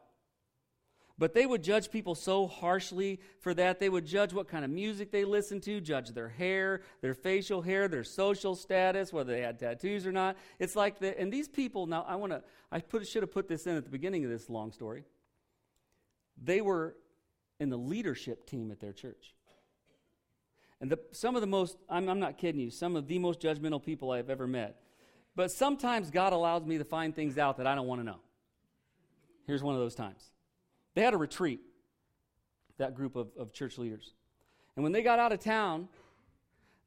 But 1.23 1.33
they 1.33 1.45
would 1.45 1.63
judge 1.63 1.89
people 1.89 2.15
so 2.15 2.47
harshly 2.47 3.21
for 3.39 3.53
that. 3.53 3.79
They 3.79 3.87
would 3.87 4.05
judge 4.05 4.33
what 4.33 4.49
kind 4.49 4.65
of 4.65 4.71
music 4.71 5.09
they 5.09 5.23
listened 5.23 5.63
to, 5.63 5.79
judge 5.79 6.09
their 6.09 6.27
hair, 6.27 6.81
their 6.99 7.13
facial 7.13 7.61
hair, 7.61 7.87
their 7.87 8.03
social 8.03 8.55
status, 8.55 9.13
whether 9.13 9.31
they 9.31 9.39
had 9.39 9.57
tattoos 9.57 10.05
or 10.05 10.11
not. 10.11 10.35
It's 10.59 10.75
like 10.75 10.99
the, 10.99 11.17
and 11.17 11.31
these 11.31 11.47
people, 11.47 11.87
now 11.87 12.03
I 12.09 12.17
want 12.17 12.33
to, 12.33 12.43
I 12.73 12.81
put, 12.81 13.07
should 13.07 13.23
have 13.23 13.31
put 13.31 13.47
this 13.47 13.65
in 13.67 13.77
at 13.77 13.85
the 13.85 13.89
beginning 13.89 14.25
of 14.25 14.31
this 14.31 14.49
long 14.49 14.73
story. 14.73 15.05
They 16.43 16.59
were 16.59 16.97
in 17.57 17.69
the 17.69 17.77
leadership 17.77 18.45
team 18.45 18.69
at 18.69 18.81
their 18.81 18.91
church. 18.91 19.33
And 20.81 20.91
the, 20.91 20.99
some 21.13 21.35
of 21.35 21.41
the 21.41 21.47
most, 21.47 21.77
I'm, 21.89 22.09
I'm 22.09 22.19
not 22.19 22.37
kidding 22.37 22.59
you, 22.59 22.69
some 22.69 22.97
of 22.97 23.07
the 23.07 23.17
most 23.17 23.39
judgmental 23.39 23.81
people 23.81 24.11
I've 24.11 24.29
ever 24.29 24.45
met. 24.45 24.75
But 25.37 25.51
sometimes 25.51 26.11
God 26.11 26.33
allows 26.33 26.65
me 26.65 26.79
to 26.79 26.83
find 26.83 27.15
things 27.15 27.37
out 27.37 27.55
that 27.59 27.65
I 27.65 27.75
don't 27.75 27.87
want 27.87 28.01
to 28.01 28.05
know. 28.05 28.19
Here's 29.47 29.63
one 29.63 29.73
of 29.73 29.79
those 29.79 29.95
times. 29.95 30.32
They 30.95 31.01
had 31.01 31.13
a 31.13 31.17
retreat, 31.17 31.61
that 32.77 32.95
group 32.95 33.15
of, 33.15 33.29
of 33.37 33.53
church 33.53 33.77
leaders. 33.77 34.13
And 34.75 34.83
when 34.83 34.91
they 34.91 35.01
got 35.01 35.19
out 35.19 35.31
of 35.31 35.39
town, 35.39 35.87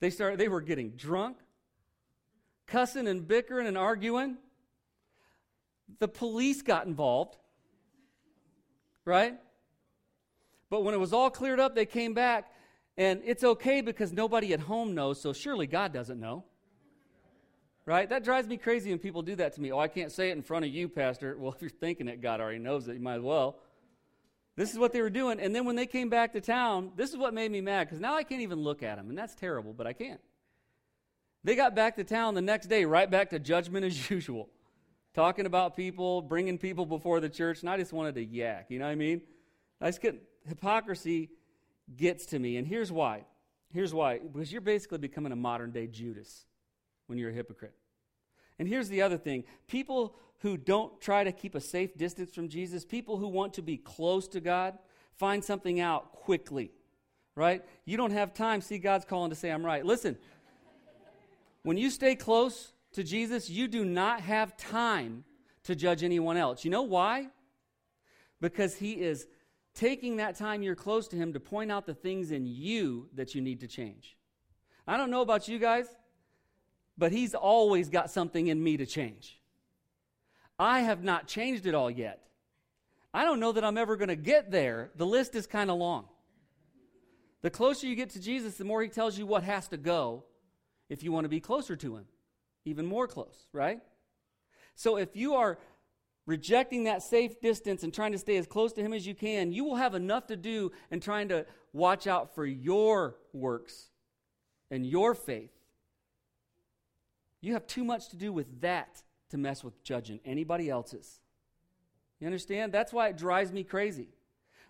they 0.00 0.10
started 0.10 0.38
they 0.38 0.48
were 0.48 0.60
getting 0.60 0.90
drunk, 0.90 1.38
cussing 2.66 3.08
and 3.08 3.26
bickering 3.26 3.66
and 3.66 3.78
arguing. 3.78 4.36
The 5.98 6.08
police 6.08 6.62
got 6.62 6.86
involved. 6.86 7.36
Right? 9.04 9.34
But 10.68 10.82
when 10.82 10.94
it 10.94 10.98
was 10.98 11.12
all 11.12 11.30
cleared 11.30 11.60
up, 11.60 11.76
they 11.76 11.86
came 11.86 12.12
back, 12.12 12.50
and 12.98 13.22
it's 13.24 13.44
okay 13.44 13.80
because 13.80 14.12
nobody 14.12 14.52
at 14.52 14.60
home 14.60 14.94
knows, 14.94 15.20
so 15.20 15.32
surely 15.32 15.68
God 15.68 15.92
doesn't 15.92 16.18
know. 16.18 16.44
Right? 17.84 18.08
That 18.08 18.24
drives 18.24 18.48
me 18.48 18.56
crazy 18.56 18.90
when 18.90 18.98
people 18.98 19.22
do 19.22 19.36
that 19.36 19.54
to 19.54 19.60
me. 19.60 19.70
Oh, 19.70 19.78
I 19.78 19.86
can't 19.86 20.10
say 20.10 20.30
it 20.30 20.32
in 20.32 20.42
front 20.42 20.64
of 20.64 20.72
you, 20.72 20.88
Pastor. 20.88 21.36
Well, 21.38 21.52
if 21.54 21.62
you're 21.62 21.70
thinking 21.70 22.08
it, 22.08 22.20
God 22.20 22.40
already 22.40 22.58
knows 22.58 22.88
it. 22.88 22.94
You 22.94 23.00
might 23.00 23.14
as 23.14 23.22
well. 23.22 23.58
This 24.56 24.72
is 24.72 24.78
what 24.78 24.92
they 24.92 25.02
were 25.02 25.10
doing. 25.10 25.38
And 25.38 25.54
then 25.54 25.66
when 25.66 25.76
they 25.76 25.86
came 25.86 26.08
back 26.08 26.32
to 26.32 26.40
town, 26.40 26.92
this 26.96 27.10
is 27.10 27.16
what 27.16 27.34
made 27.34 27.50
me 27.50 27.60
mad 27.60 27.86
because 27.86 28.00
now 28.00 28.16
I 28.16 28.22
can't 28.22 28.40
even 28.40 28.58
look 28.58 28.82
at 28.82 28.96
them. 28.96 29.10
And 29.10 29.18
that's 29.18 29.34
terrible, 29.34 29.74
but 29.74 29.86
I 29.86 29.92
can't. 29.92 30.20
They 31.44 31.54
got 31.54 31.74
back 31.74 31.96
to 31.96 32.04
town 32.04 32.34
the 32.34 32.42
next 32.42 32.66
day, 32.66 32.84
right 32.84 33.10
back 33.10 33.30
to 33.30 33.38
judgment 33.38 33.84
as 33.84 34.10
usual. 34.10 34.48
Talking 35.14 35.46
about 35.46 35.76
people, 35.76 36.22
bringing 36.22 36.58
people 36.58 36.84
before 36.84 37.20
the 37.20 37.28
church, 37.28 37.60
and 37.60 37.70
I 37.70 37.76
just 37.76 37.92
wanted 37.92 38.16
to 38.16 38.24
yak. 38.24 38.66
You 38.68 38.78
know 38.78 38.86
what 38.86 38.92
I 38.92 38.96
mean? 38.96 39.22
I 39.80 39.88
just 39.88 40.00
couldn't. 40.00 40.22
Hypocrisy 40.46 41.30
gets 41.94 42.26
to 42.26 42.38
me. 42.38 42.56
And 42.56 42.66
here's 42.66 42.90
why. 42.90 43.24
Here's 43.72 43.94
why. 43.94 44.18
Because 44.18 44.50
you're 44.50 44.60
basically 44.60 44.98
becoming 44.98 45.32
a 45.32 45.36
modern 45.36 45.70
day 45.70 45.86
Judas 45.86 46.46
when 47.06 47.18
you're 47.18 47.30
a 47.30 47.34
hypocrite. 47.34 47.74
And 48.58 48.66
here's 48.66 48.88
the 48.88 49.02
other 49.02 49.18
thing 49.18 49.44
people 49.68 50.16
who 50.40 50.56
don't 50.56 51.00
try 51.00 51.24
to 51.24 51.32
keep 51.32 51.54
a 51.54 51.60
safe 51.60 51.96
distance 51.96 52.34
from 52.34 52.48
Jesus, 52.48 52.84
people 52.84 53.16
who 53.16 53.28
want 53.28 53.54
to 53.54 53.62
be 53.62 53.76
close 53.76 54.28
to 54.28 54.40
God, 54.40 54.78
find 55.16 55.42
something 55.42 55.80
out 55.80 56.12
quickly, 56.12 56.72
right? 57.34 57.64
You 57.84 57.96
don't 57.96 58.12
have 58.12 58.34
time. 58.34 58.60
See, 58.60 58.78
God's 58.78 59.04
calling 59.04 59.30
to 59.30 59.36
say, 59.36 59.50
I'm 59.50 59.64
right. 59.64 59.84
Listen, 59.84 60.18
when 61.62 61.76
you 61.76 61.90
stay 61.90 62.14
close 62.14 62.72
to 62.92 63.02
Jesus, 63.02 63.48
you 63.48 63.66
do 63.66 63.84
not 63.84 64.20
have 64.20 64.56
time 64.56 65.24
to 65.64 65.74
judge 65.74 66.04
anyone 66.04 66.36
else. 66.36 66.64
You 66.64 66.70
know 66.70 66.82
why? 66.82 67.28
Because 68.40 68.76
He 68.76 68.92
is 68.92 69.26
taking 69.74 70.16
that 70.16 70.36
time 70.36 70.62
you're 70.62 70.76
close 70.76 71.08
to 71.08 71.16
Him 71.16 71.32
to 71.32 71.40
point 71.40 71.72
out 71.72 71.86
the 71.86 71.94
things 71.94 72.30
in 72.30 72.46
you 72.46 73.08
that 73.14 73.34
you 73.34 73.40
need 73.40 73.60
to 73.60 73.66
change. 73.66 74.16
I 74.86 74.96
don't 74.96 75.10
know 75.10 75.22
about 75.22 75.48
you 75.48 75.58
guys, 75.58 75.86
but 76.96 77.10
He's 77.10 77.34
always 77.34 77.88
got 77.88 78.10
something 78.10 78.46
in 78.46 78.62
me 78.62 78.76
to 78.76 78.86
change. 78.86 79.40
I 80.58 80.80
have 80.80 81.02
not 81.02 81.26
changed 81.26 81.66
it 81.66 81.74
all 81.74 81.90
yet. 81.90 82.22
I 83.12 83.24
don't 83.24 83.40
know 83.40 83.52
that 83.52 83.64
I'm 83.64 83.78
ever 83.78 83.96
going 83.96 84.08
to 84.08 84.16
get 84.16 84.50
there. 84.50 84.90
The 84.96 85.06
list 85.06 85.34
is 85.34 85.46
kind 85.46 85.70
of 85.70 85.78
long. 85.78 86.06
The 87.42 87.50
closer 87.50 87.86
you 87.86 87.94
get 87.94 88.10
to 88.10 88.20
Jesus, 88.20 88.56
the 88.56 88.64
more 88.64 88.82
he 88.82 88.88
tells 88.88 89.18
you 89.18 89.26
what 89.26 89.42
has 89.42 89.68
to 89.68 89.76
go 89.76 90.24
if 90.88 91.02
you 91.02 91.12
want 91.12 91.24
to 91.24 91.28
be 91.28 91.40
closer 91.40 91.76
to 91.76 91.96
him, 91.96 92.04
even 92.64 92.86
more 92.86 93.06
close, 93.06 93.46
right? 93.52 93.80
So 94.74 94.96
if 94.96 95.16
you 95.16 95.34
are 95.34 95.58
rejecting 96.26 96.84
that 96.84 97.02
safe 97.02 97.40
distance 97.40 97.82
and 97.82 97.94
trying 97.94 98.12
to 98.12 98.18
stay 98.18 98.36
as 98.36 98.46
close 98.46 98.72
to 98.74 98.82
him 98.82 98.92
as 98.92 99.06
you 99.06 99.14
can, 99.14 99.52
you 99.52 99.64
will 99.64 99.76
have 99.76 99.94
enough 99.94 100.26
to 100.26 100.36
do 100.36 100.72
in 100.90 101.00
trying 101.00 101.28
to 101.28 101.46
watch 101.72 102.06
out 102.06 102.34
for 102.34 102.44
your 102.44 103.16
works 103.32 103.90
and 104.70 104.84
your 104.84 105.14
faith. 105.14 105.52
You 107.40 107.52
have 107.52 107.66
too 107.66 107.84
much 107.84 108.08
to 108.08 108.16
do 108.16 108.32
with 108.32 108.60
that 108.62 109.02
to 109.30 109.38
mess 109.38 109.64
with 109.64 109.82
judging 109.82 110.20
anybody 110.24 110.70
else's. 110.70 111.20
You 112.20 112.26
understand? 112.26 112.72
That's 112.72 112.92
why 112.92 113.08
it 113.08 113.16
drives 113.16 113.52
me 113.52 113.64
crazy. 113.64 114.08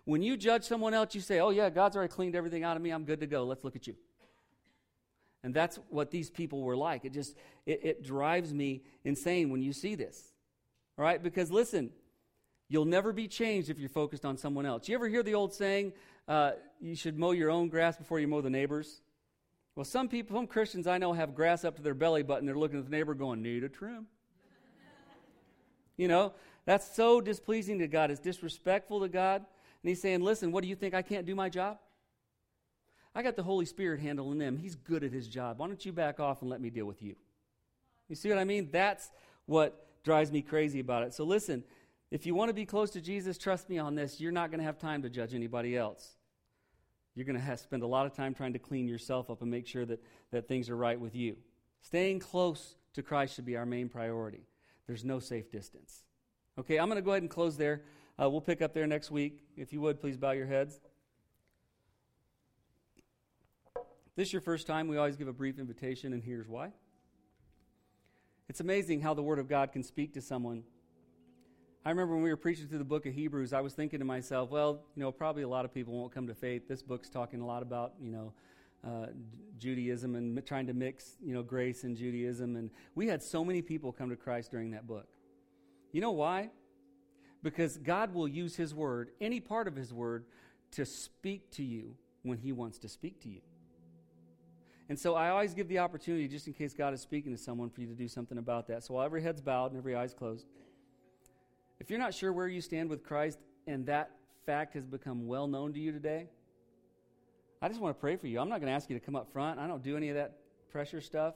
When 0.05 0.21
you 0.21 0.37
judge 0.37 0.63
someone 0.63 0.93
else, 0.93 1.15
you 1.15 1.21
say, 1.21 1.39
Oh, 1.39 1.49
yeah, 1.49 1.69
God's 1.69 1.95
already 1.95 2.11
cleaned 2.11 2.35
everything 2.35 2.63
out 2.63 2.77
of 2.77 2.83
me. 2.83 2.91
I'm 2.91 3.03
good 3.03 3.19
to 3.21 3.27
go. 3.27 3.43
Let's 3.43 3.63
look 3.63 3.75
at 3.75 3.87
you. 3.87 3.95
And 5.43 5.53
that's 5.53 5.79
what 5.89 6.11
these 6.11 6.29
people 6.29 6.61
were 6.61 6.75
like. 6.75 7.05
It 7.05 7.13
just, 7.13 7.35
it, 7.65 7.79
it 7.83 8.03
drives 8.03 8.53
me 8.53 8.83
insane 9.03 9.49
when 9.49 9.61
you 9.61 9.71
see 9.71 9.95
this. 9.95 10.33
All 10.97 11.05
right? 11.05 11.21
Because 11.21 11.51
listen, 11.51 11.91
you'll 12.67 12.85
never 12.85 13.13
be 13.13 13.27
changed 13.27 13.69
if 13.69 13.79
you're 13.79 13.89
focused 13.89 14.25
on 14.25 14.37
someone 14.37 14.65
else. 14.65 14.89
You 14.89 14.95
ever 14.95 15.07
hear 15.07 15.23
the 15.23 15.35
old 15.35 15.53
saying, 15.53 15.93
uh, 16.27 16.51
you 16.81 16.95
should 16.95 17.17
mow 17.17 17.31
your 17.31 17.49
own 17.49 17.69
grass 17.69 17.95
before 17.97 18.19
you 18.19 18.27
mow 18.27 18.41
the 18.41 18.49
neighbor's? 18.49 19.01
Well, 19.75 19.85
some 19.85 20.09
people, 20.09 20.35
some 20.35 20.47
Christians 20.47 20.87
I 20.87 20.97
know 20.97 21.13
have 21.13 21.35
grass 21.35 21.63
up 21.63 21.75
to 21.75 21.81
their 21.81 21.93
belly 21.93 22.23
button. 22.23 22.45
They're 22.45 22.57
looking 22.57 22.79
at 22.79 22.85
the 22.85 22.91
neighbor 22.91 23.13
going, 23.13 23.41
need 23.41 23.63
a 23.63 23.69
trim. 23.69 24.07
You 25.97 26.07
know, 26.07 26.33
that's 26.65 26.95
so 26.95 27.19
displeasing 27.19 27.79
to 27.79 27.87
God. 27.87 28.11
It's 28.11 28.19
disrespectful 28.19 29.01
to 29.01 29.09
God. 29.09 29.37
And 29.37 29.89
he's 29.89 30.01
saying, 30.01 30.21
listen, 30.21 30.51
what 30.51 30.63
do 30.63 30.69
you 30.69 30.75
think? 30.75 30.93
I 30.93 31.01
can't 31.01 31.25
do 31.25 31.35
my 31.35 31.49
job? 31.49 31.79
I 33.15 33.23
got 33.23 33.35
the 33.35 33.43
Holy 33.43 33.65
Spirit 33.65 33.99
handling 33.99 34.37
them. 34.37 34.57
He's 34.57 34.75
good 34.75 35.03
at 35.03 35.11
his 35.11 35.27
job. 35.27 35.59
Why 35.59 35.67
don't 35.67 35.83
you 35.83 35.91
back 35.91 36.19
off 36.19 36.41
and 36.41 36.49
let 36.51 36.61
me 36.61 36.69
deal 36.69 36.85
with 36.85 37.01
you? 37.01 37.15
You 38.07 38.15
see 38.15 38.29
what 38.29 38.37
I 38.37 38.43
mean? 38.43 38.69
That's 38.71 39.09
what 39.47 39.87
drives 40.03 40.31
me 40.31 40.41
crazy 40.41 40.79
about 40.79 41.03
it. 41.03 41.13
So 41.13 41.23
listen, 41.23 41.63
if 42.11 42.25
you 42.25 42.35
want 42.35 42.49
to 42.49 42.53
be 42.53 42.65
close 42.65 42.91
to 42.91 43.01
Jesus, 43.01 43.37
trust 43.37 43.69
me 43.69 43.79
on 43.79 43.95
this. 43.95 44.21
You're 44.21 44.31
not 44.31 44.51
going 44.51 44.59
to 44.59 44.65
have 44.65 44.77
time 44.77 45.01
to 45.01 45.09
judge 45.09 45.33
anybody 45.33 45.75
else. 45.75 46.15
You're 47.15 47.25
going 47.25 47.35
to 47.35 47.41
have 47.41 47.59
spend 47.59 47.81
a 47.81 47.87
lot 47.87 48.05
of 48.05 48.15
time 48.15 48.35
trying 48.35 48.53
to 48.53 48.59
clean 48.59 48.87
yourself 48.87 49.29
up 49.31 49.41
and 49.41 49.49
make 49.49 49.65
sure 49.65 49.85
that, 49.85 50.01
that 50.31 50.47
things 50.47 50.69
are 50.69 50.77
right 50.77 50.99
with 50.99 51.15
you. 51.15 51.37
Staying 51.81 52.19
close 52.19 52.75
to 52.93 53.01
Christ 53.01 53.35
should 53.35 53.45
be 53.45 53.57
our 53.57 53.65
main 53.65 53.89
priority. 53.89 54.45
There's 54.87 55.03
no 55.03 55.19
safe 55.19 55.51
distance. 55.51 56.03
Okay, 56.57 56.79
I'm 56.79 56.87
going 56.87 56.95
to 56.95 57.01
go 57.01 57.11
ahead 57.11 57.21
and 57.21 57.29
close 57.29 57.57
there. 57.57 57.83
Uh, 58.19 58.29
we'll 58.29 58.41
pick 58.41 58.61
up 58.61 58.73
there 58.73 58.87
next 58.87 59.11
week. 59.11 59.43
If 59.55 59.73
you 59.73 59.81
would, 59.81 59.99
please 59.99 60.17
bow 60.17 60.31
your 60.31 60.47
heads. 60.47 60.79
this 64.15 64.29
is 64.29 64.33
your 64.33 64.41
first 64.41 64.65
time, 64.65 64.87
we 64.87 64.97
always 64.97 65.15
give 65.15 65.27
a 65.27 65.33
brief 65.33 65.59
invitation, 65.59 66.11
and 66.11 66.23
here's 66.23 66.47
why. 66.47 66.71
It's 68.49 68.61
amazing 68.61 69.01
how 69.01 69.13
the 69.13 69.21
Word 69.21 69.37
of 69.37 69.47
God 69.47 69.71
can 69.71 69.83
speak 69.83 70.15
to 70.15 70.21
someone. 70.21 70.63
I 71.85 71.89
remember 71.89 72.15
when 72.15 72.23
we 72.23 72.31
were 72.31 72.37
preaching 72.37 72.67
through 72.67 72.79
the 72.79 72.83
book 72.83 73.05
of 73.05 73.13
Hebrews, 73.13 73.53
I 73.53 73.61
was 73.61 73.73
thinking 73.73 73.99
to 73.99 74.05
myself, 74.05 74.49
well, 74.49 74.81
you 74.95 75.03
know, 75.03 75.11
probably 75.11 75.43
a 75.43 75.47
lot 75.47 75.65
of 75.65 75.73
people 75.73 75.93
won't 75.93 76.11
come 76.11 76.25
to 76.27 76.33
faith. 76.33 76.67
This 76.67 76.81
book's 76.81 77.09
talking 77.09 77.41
a 77.41 77.45
lot 77.45 77.61
about, 77.61 77.93
you 78.01 78.09
know, 78.09 78.33
uh, 78.85 79.07
Judaism 79.57 80.15
and 80.15 80.45
trying 80.45 80.67
to 80.67 80.73
mix, 80.73 81.17
you 81.23 81.33
know, 81.33 81.43
grace 81.43 81.83
and 81.83 81.97
Judaism. 81.97 82.55
And 82.55 82.69
we 82.95 83.07
had 83.07 83.23
so 83.23 83.43
many 83.43 83.61
people 83.61 83.91
come 83.91 84.09
to 84.09 84.15
Christ 84.15 84.51
during 84.51 84.71
that 84.71 84.87
book. 84.87 85.07
You 85.91 86.01
know 86.01 86.11
why? 86.11 86.49
Because 87.43 87.77
God 87.77 88.13
will 88.13 88.27
use 88.27 88.55
His 88.55 88.73
Word, 88.73 89.11
any 89.21 89.39
part 89.39 89.67
of 89.67 89.75
His 89.75 89.93
Word, 89.93 90.25
to 90.71 90.85
speak 90.85 91.49
to 91.51 91.63
you 91.63 91.95
when 92.23 92.37
He 92.37 92.51
wants 92.51 92.77
to 92.79 92.89
speak 92.89 93.21
to 93.21 93.29
you. 93.29 93.41
And 94.89 94.97
so 94.97 95.15
I 95.15 95.29
always 95.29 95.53
give 95.53 95.67
the 95.67 95.79
opportunity, 95.79 96.27
just 96.27 96.47
in 96.47 96.53
case 96.53 96.73
God 96.73 96.93
is 96.93 97.01
speaking 97.01 97.31
to 97.33 97.37
someone, 97.37 97.69
for 97.69 97.81
you 97.81 97.87
to 97.87 97.93
do 97.93 98.07
something 98.07 98.37
about 98.37 98.67
that. 98.67 98.83
So 98.83 98.93
while 98.93 99.05
every 99.05 99.21
head's 99.21 99.41
bowed 99.41 99.71
and 99.71 99.77
every 99.77 99.95
eye's 99.95 100.13
closed, 100.13 100.45
if 101.79 101.89
you're 101.89 101.99
not 101.99 102.13
sure 102.13 102.31
where 102.31 102.47
you 102.47 102.61
stand 102.61 102.89
with 102.89 103.03
Christ 103.03 103.39
and 103.67 103.85
that 103.87 104.11
fact 104.45 104.73
has 104.75 104.85
become 104.85 105.27
well 105.27 105.47
known 105.47 105.73
to 105.73 105.79
you 105.79 105.91
today, 105.91 106.27
I 107.61 107.67
just 107.67 107.81
want 107.81 107.95
to 107.95 107.99
pray 107.99 108.15
for 108.15 108.27
you. 108.27 108.39
I'm 108.39 108.49
not 108.49 108.59
going 108.59 108.67
to 108.67 108.75
ask 108.75 108.89
you 108.89 108.99
to 108.99 109.03
come 109.03 109.15
up 109.15 109.31
front. 109.31 109.59
I 109.59 109.67
don't 109.67 109.83
do 109.83 109.97
any 109.97 110.09
of 110.09 110.15
that 110.15 110.37
pressure 110.69 111.01
stuff. 111.01 111.33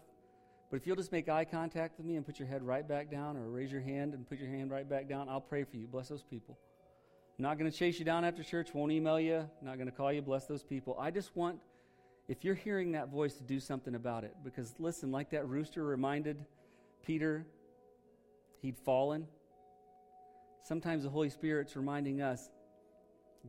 But 0.69 0.77
if 0.77 0.87
you'll 0.87 0.95
just 0.95 1.11
make 1.11 1.27
eye 1.27 1.45
contact 1.45 1.97
with 1.97 2.05
me 2.05 2.15
and 2.15 2.25
put 2.25 2.39
your 2.39 2.47
head 2.47 2.63
right 2.63 2.87
back 2.87 3.11
down 3.11 3.35
or 3.35 3.49
raise 3.49 3.71
your 3.71 3.81
hand 3.81 4.13
and 4.13 4.27
put 4.27 4.39
your 4.39 4.47
hand 4.47 4.71
right 4.71 4.87
back 4.87 5.09
down, 5.09 5.27
I'll 5.27 5.41
pray 5.41 5.63
for 5.63 5.75
you. 5.75 5.87
Bless 5.87 6.07
those 6.07 6.23
people. 6.23 6.57
I'm 7.37 7.43
not 7.43 7.57
going 7.57 7.69
to 7.69 7.75
chase 7.75 7.97
you 7.97 8.05
down 8.05 8.23
after 8.23 8.43
church, 8.43 8.73
won't 8.73 8.91
email 8.91 9.19
you, 9.19 9.49
not 9.61 9.75
going 9.75 9.89
to 9.89 9.91
call 9.91 10.13
you. 10.13 10.21
Bless 10.21 10.45
those 10.45 10.63
people. 10.63 10.95
I 10.99 11.09
just 11.11 11.35
want, 11.35 11.59
if 12.27 12.45
you're 12.45 12.55
hearing 12.55 12.91
that 12.91 13.09
voice, 13.09 13.33
to 13.35 13.43
do 13.43 13.59
something 13.59 13.95
about 13.95 14.23
it. 14.23 14.35
Because 14.43 14.75
listen, 14.79 15.11
like 15.11 15.31
that 15.31 15.47
rooster 15.47 15.83
reminded 15.83 16.45
Peter 17.03 17.45
he'd 18.61 18.77
fallen, 18.77 19.27
sometimes 20.63 21.03
the 21.03 21.09
Holy 21.09 21.29
Spirit's 21.29 21.75
reminding 21.75 22.21
us 22.21 22.49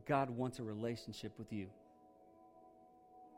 God 0.07 0.29
wants 0.31 0.57
a 0.59 0.63
relationship 0.63 1.33
with 1.37 1.53
you. 1.53 1.67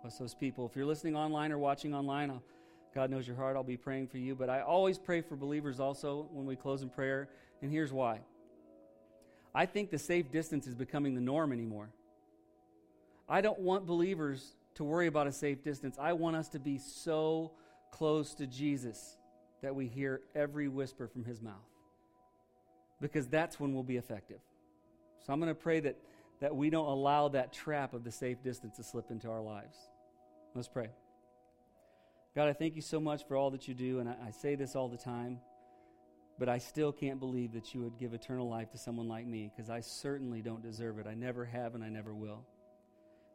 Bless 0.05 0.19
those 0.19 0.35
people. 0.35 0.67
If 0.67 0.75
you're 0.75 0.85
listening 0.85 1.15
online 1.15 1.51
or 1.51 1.57
watching 1.57 1.95
online, 1.95 2.29
I'll 2.29 2.43
God 2.93 3.09
knows 3.09 3.25
your 3.25 3.35
heart. 3.35 3.55
I'll 3.55 3.63
be 3.63 3.75
praying 3.75 4.05
for 4.05 4.19
you. 4.19 4.35
But 4.35 4.51
I 4.51 4.61
always 4.61 4.99
pray 4.99 5.21
for 5.21 5.35
believers 5.35 5.79
also 5.79 6.29
when 6.31 6.45
we 6.45 6.55
close 6.55 6.83
in 6.83 6.91
prayer. 6.91 7.27
And 7.63 7.71
here's 7.71 7.91
why 7.91 8.19
I 9.55 9.65
think 9.65 9.89
the 9.89 9.97
safe 9.97 10.31
distance 10.31 10.67
is 10.67 10.75
becoming 10.75 11.15
the 11.15 11.21
norm 11.21 11.51
anymore. 11.51 11.89
I 13.27 13.41
don't 13.41 13.57
want 13.57 13.87
believers 13.87 14.53
to 14.75 14.83
worry 14.83 15.07
about 15.07 15.25
a 15.25 15.31
safe 15.31 15.63
distance. 15.63 15.97
I 15.99 16.13
want 16.13 16.35
us 16.35 16.49
to 16.49 16.59
be 16.59 16.77
so 16.77 17.53
close 17.89 18.35
to 18.35 18.45
Jesus 18.45 19.17
that 19.63 19.73
we 19.73 19.87
hear 19.87 20.21
every 20.35 20.67
whisper 20.67 21.07
from 21.07 21.25
his 21.25 21.41
mouth. 21.41 21.55
Because 23.01 23.25
that's 23.25 23.59
when 23.59 23.73
we'll 23.73 23.81
be 23.81 23.97
effective. 23.97 24.41
So 25.25 25.33
I'm 25.33 25.39
going 25.39 25.49
to 25.49 25.59
pray 25.59 25.79
that, 25.79 25.97
that 26.41 26.55
we 26.55 26.69
don't 26.69 26.85
allow 26.85 27.29
that 27.29 27.53
trap 27.53 27.95
of 27.95 28.03
the 28.03 28.11
safe 28.11 28.43
distance 28.43 28.75
to 28.75 28.83
slip 28.83 29.09
into 29.09 29.31
our 29.31 29.41
lives. 29.41 29.75
Let's 30.55 30.69
pray. 30.69 30.87
God, 32.33 32.47
I 32.47 32.53
thank 32.53 32.77
you 32.77 32.81
so 32.81 33.01
much 33.01 33.27
for 33.27 33.35
all 33.35 33.51
that 33.51 33.67
you 33.67 33.73
do, 33.73 33.99
and 33.99 34.07
I, 34.07 34.15
I, 34.27 34.31
say 34.31 34.55
this 34.55 34.73
all 34.73 34.87
the 34.87 34.97
time, 34.97 35.39
but 36.39 36.47
I 36.47 36.59
still 36.59 36.93
can't 36.93 37.19
believe 37.19 37.51
that 37.51 37.73
you 37.73 37.81
would 37.81 37.97
give 37.97 38.13
eternal 38.13 38.49
life 38.49 38.71
to 38.71 38.77
someone 38.77 39.09
like 39.09 39.27
me 39.27 39.51
because 39.53 39.69
I 39.69 39.81
certainly 39.81 40.41
don't 40.41 40.63
deserve 40.63 40.97
it. 40.97 41.07
I 41.07 41.13
never 41.13 41.43
have, 41.43 41.75
and 41.75 41.83
I 41.83 41.89
never 41.89 42.13
will. 42.13 42.45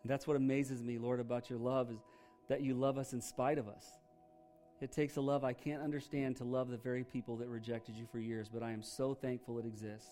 And 0.03 0.11
that's 0.11 0.27
what 0.27 0.39
amazes 0.39 0.83
me, 0.83 0.97
Lord, 0.97 1.21
about 1.21 1.51
your 1.51 1.59
love 1.59 1.91
is 1.91 1.99
that 2.49 2.63
you 2.63 2.73
love 2.73 2.97
us 2.97 3.13
in 3.13 3.21
spite 3.21 3.59
of 3.59 3.69
us. 3.69 3.85
It 4.81 4.91
takes 4.91 5.17
a 5.17 5.21
love 5.21 5.45
I 5.45 5.53
can't 5.53 5.83
understand 5.83 6.37
to 6.39 6.45
love 6.45 6.71
the 6.71 6.79
very 6.79 7.05
people 7.05 7.37
that 7.37 7.49
rejected 7.49 7.97
you 7.97 8.07
for 8.11 8.19
years, 8.19 8.49
but 8.49 8.63
I 8.63 8.71
am 8.71 8.83
so 8.83 9.13
thankful 9.13 9.59
it 9.59 9.67
exists. 9.67 10.09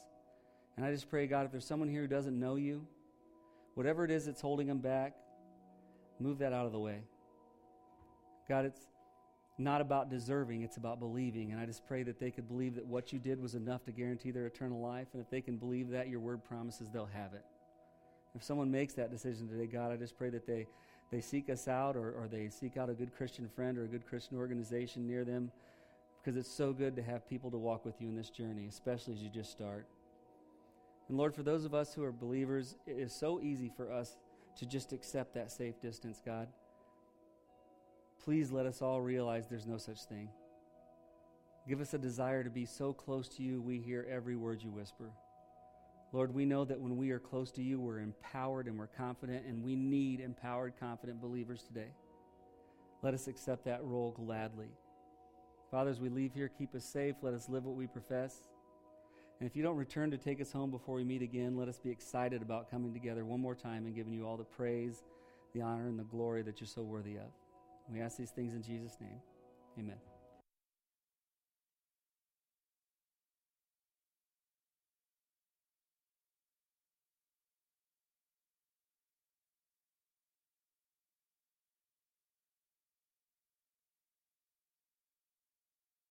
And 0.76 0.84
I 0.84 0.92
just 0.92 1.08
pray, 1.08 1.26
God, 1.26 1.46
if 1.46 1.52
there's 1.52 1.66
someone 1.66 1.88
here 1.88 2.02
who 2.02 2.06
doesn't 2.06 2.38
know 2.38 2.56
you, 2.56 2.86
whatever 3.76 4.04
it 4.04 4.10
is 4.10 4.26
that's 4.26 4.42
holding 4.42 4.66
them 4.66 4.80
back, 4.80 5.14
move 6.20 6.38
that 6.38 6.52
out 6.52 6.66
of 6.66 6.72
the 6.72 6.78
way. 6.78 7.00
God, 8.48 8.64
it's 8.64 8.80
not 9.58 9.80
about 9.80 10.08
deserving, 10.08 10.62
it's 10.62 10.76
about 10.76 11.00
believing. 11.00 11.52
And 11.52 11.60
I 11.60 11.66
just 11.66 11.86
pray 11.86 12.02
that 12.04 12.20
they 12.20 12.30
could 12.30 12.48
believe 12.48 12.76
that 12.76 12.86
what 12.86 13.12
you 13.12 13.18
did 13.18 13.40
was 13.40 13.54
enough 13.54 13.84
to 13.86 13.92
guarantee 13.92 14.30
their 14.30 14.46
eternal 14.46 14.80
life. 14.80 15.08
And 15.12 15.20
if 15.20 15.28
they 15.30 15.40
can 15.40 15.56
believe 15.56 15.90
that, 15.90 16.08
your 16.08 16.20
word 16.20 16.44
promises 16.44 16.88
they'll 16.90 17.06
have 17.06 17.34
it. 17.34 17.44
If 18.34 18.44
someone 18.44 18.70
makes 18.70 18.94
that 18.94 19.10
decision 19.10 19.48
today, 19.48 19.66
God, 19.66 19.92
I 19.92 19.96
just 19.96 20.16
pray 20.16 20.30
that 20.30 20.46
they, 20.46 20.66
they 21.10 21.20
seek 21.20 21.50
us 21.50 21.66
out 21.66 21.96
or, 21.96 22.12
or 22.12 22.28
they 22.30 22.48
seek 22.50 22.76
out 22.76 22.88
a 22.88 22.94
good 22.94 23.14
Christian 23.16 23.48
friend 23.48 23.76
or 23.76 23.84
a 23.84 23.88
good 23.88 24.06
Christian 24.06 24.36
organization 24.36 25.06
near 25.06 25.24
them 25.24 25.50
because 26.22 26.36
it's 26.36 26.52
so 26.52 26.72
good 26.72 26.94
to 26.96 27.02
have 27.02 27.28
people 27.28 27.50
to 27.50 27.58
walk 27.58 27.84
with 27.84 28.00
you 28.00 28.08
in 28.08 28.14
this 28.14 28.30
journey, 28.30 28.66
especially 28.68 29.14
as 29.14 29.22
you 29.22 29.30
just 29.30 29.50
start. 29.50 29.86
And 31.08 31.16
Lord, 31.16 31.34
for 31.34 31.42
those 31.42 31.64
of 31.64 31.74
us 31.74 31.94
who 31.94 32.04
are 32.04 32.12
believers, 32.12 32.76
it 32.86 32.98
is 32.98 33.12
so 33.12 33.40
easy 33.40 33.72
for 33.76 33.90
us 33.90 34.16
to 34.58 34.66
just 34.66 34.92
accept 34.92 35.34
that 35.34 35.50
safe 35.50 35.80
distance, 35.80 36.20
God 36.24 36.48
please 38.28 38.50
let 38.50 38.66
us 38.66 38.82
all 38.82 39.00
realize 39.00 39.46
there's 39.46 39.66
no 39.66 39.78
such 39.78 40.04
thing. 40.04 40.28
Give 41.66 41.80
us 41.80 41.94
a 41.94 41.98
desire 41.98 42.44
to 42.44 42.50
be 42.50 42.66
so 42.66 42.92
close 42.92 43.26
to 43.30 43.42
you, 43.42 43.62
we 43.62 43.78
hear 43.78 44.06
every 44.10 44.36
word 44.36 44.62
you 44.62 44.70
whisper. 44.70 45.10
Lord, 46.12 46.34
we 46.34 46.44
know 46.44 46.66
that 46.66 46.78
when 46.78 46.98
we 46.98 47.10
are 47.10 47.18
close 47.18 47.50
to 47.52 47.62
you, 47.62 47.80
we're 47.80 48.00
empowered 48.00 48.66
and 48.66 48.78
we're 48.78 48.86
confident, 48.86 49.46
and 49.46 49.64
we 49.64 49.76
need 49.76 50.20
empowered, 50.20 50.74
confident 50.78 51.22
believers 51.22 51.62
today. 51.62 51.88
Let 53.02 53.14
us 53.14 53.28
accept 53.28 53.64
that 53.64 53.82
role 53.82 54.12
gladly. 54.12 54.68
Father, 55.70 55.90
as 55.90 55.98
we 55.98 56.10
leave 56.10 56.34
here, 56.34 56.50
keep 56.50 56.74
us 56.74 56.84
safe. 56.84 57.14
Let 57.22 57.32
us 57.32 57.48
live 57.48 57.64
what 57.64 57.76
we 57.76 57.86
profess. 57.86 58.50
And 59.40 59.48
if 59.48 59.54
you 59.54 59.62
don't 59.62 59.76
return 59.76 60.10
to 60.10 60.18
take 60.18 60.40
us 60.40 60.50
home 60.50 60.70
before 60.70 60.96
we 60.96 61.04
meet 61.04 61.22
again, 61.22 61.56
let 61.56 61.68
us 61.68 61.78
be 61.78 61.90
excited 61.90 62.42
about 62.42 62.70
coming 62.70 62.92
together 62.92 63.24
one 63.24 63.40
more 63.40 63.54
time 63.54 63.86
and 63.86 63.94
giving 63.94 64.12
you 64.12 64.26
all 64.26 64.36
the 64.36 64.44
praise, 64.44 65.04
the 65.54 65.62
honor, 65.62 65.86
and 65.86 65.98
the 65.98 66.04
glory 66.04 66.42
that 66.42 66.60
you're 66.60 66.68
so 66.68 66.82
worthy 66.82 67.16
of. 67.16 67.30
We 67.90 68.00
ask 68.00 68.16
these 68.16 68.30
things 68.30 68.54
in 68.54 68.62
Jesus' 68.62 68.96
name. 69.00 69.20
Amen. 69.78 70.07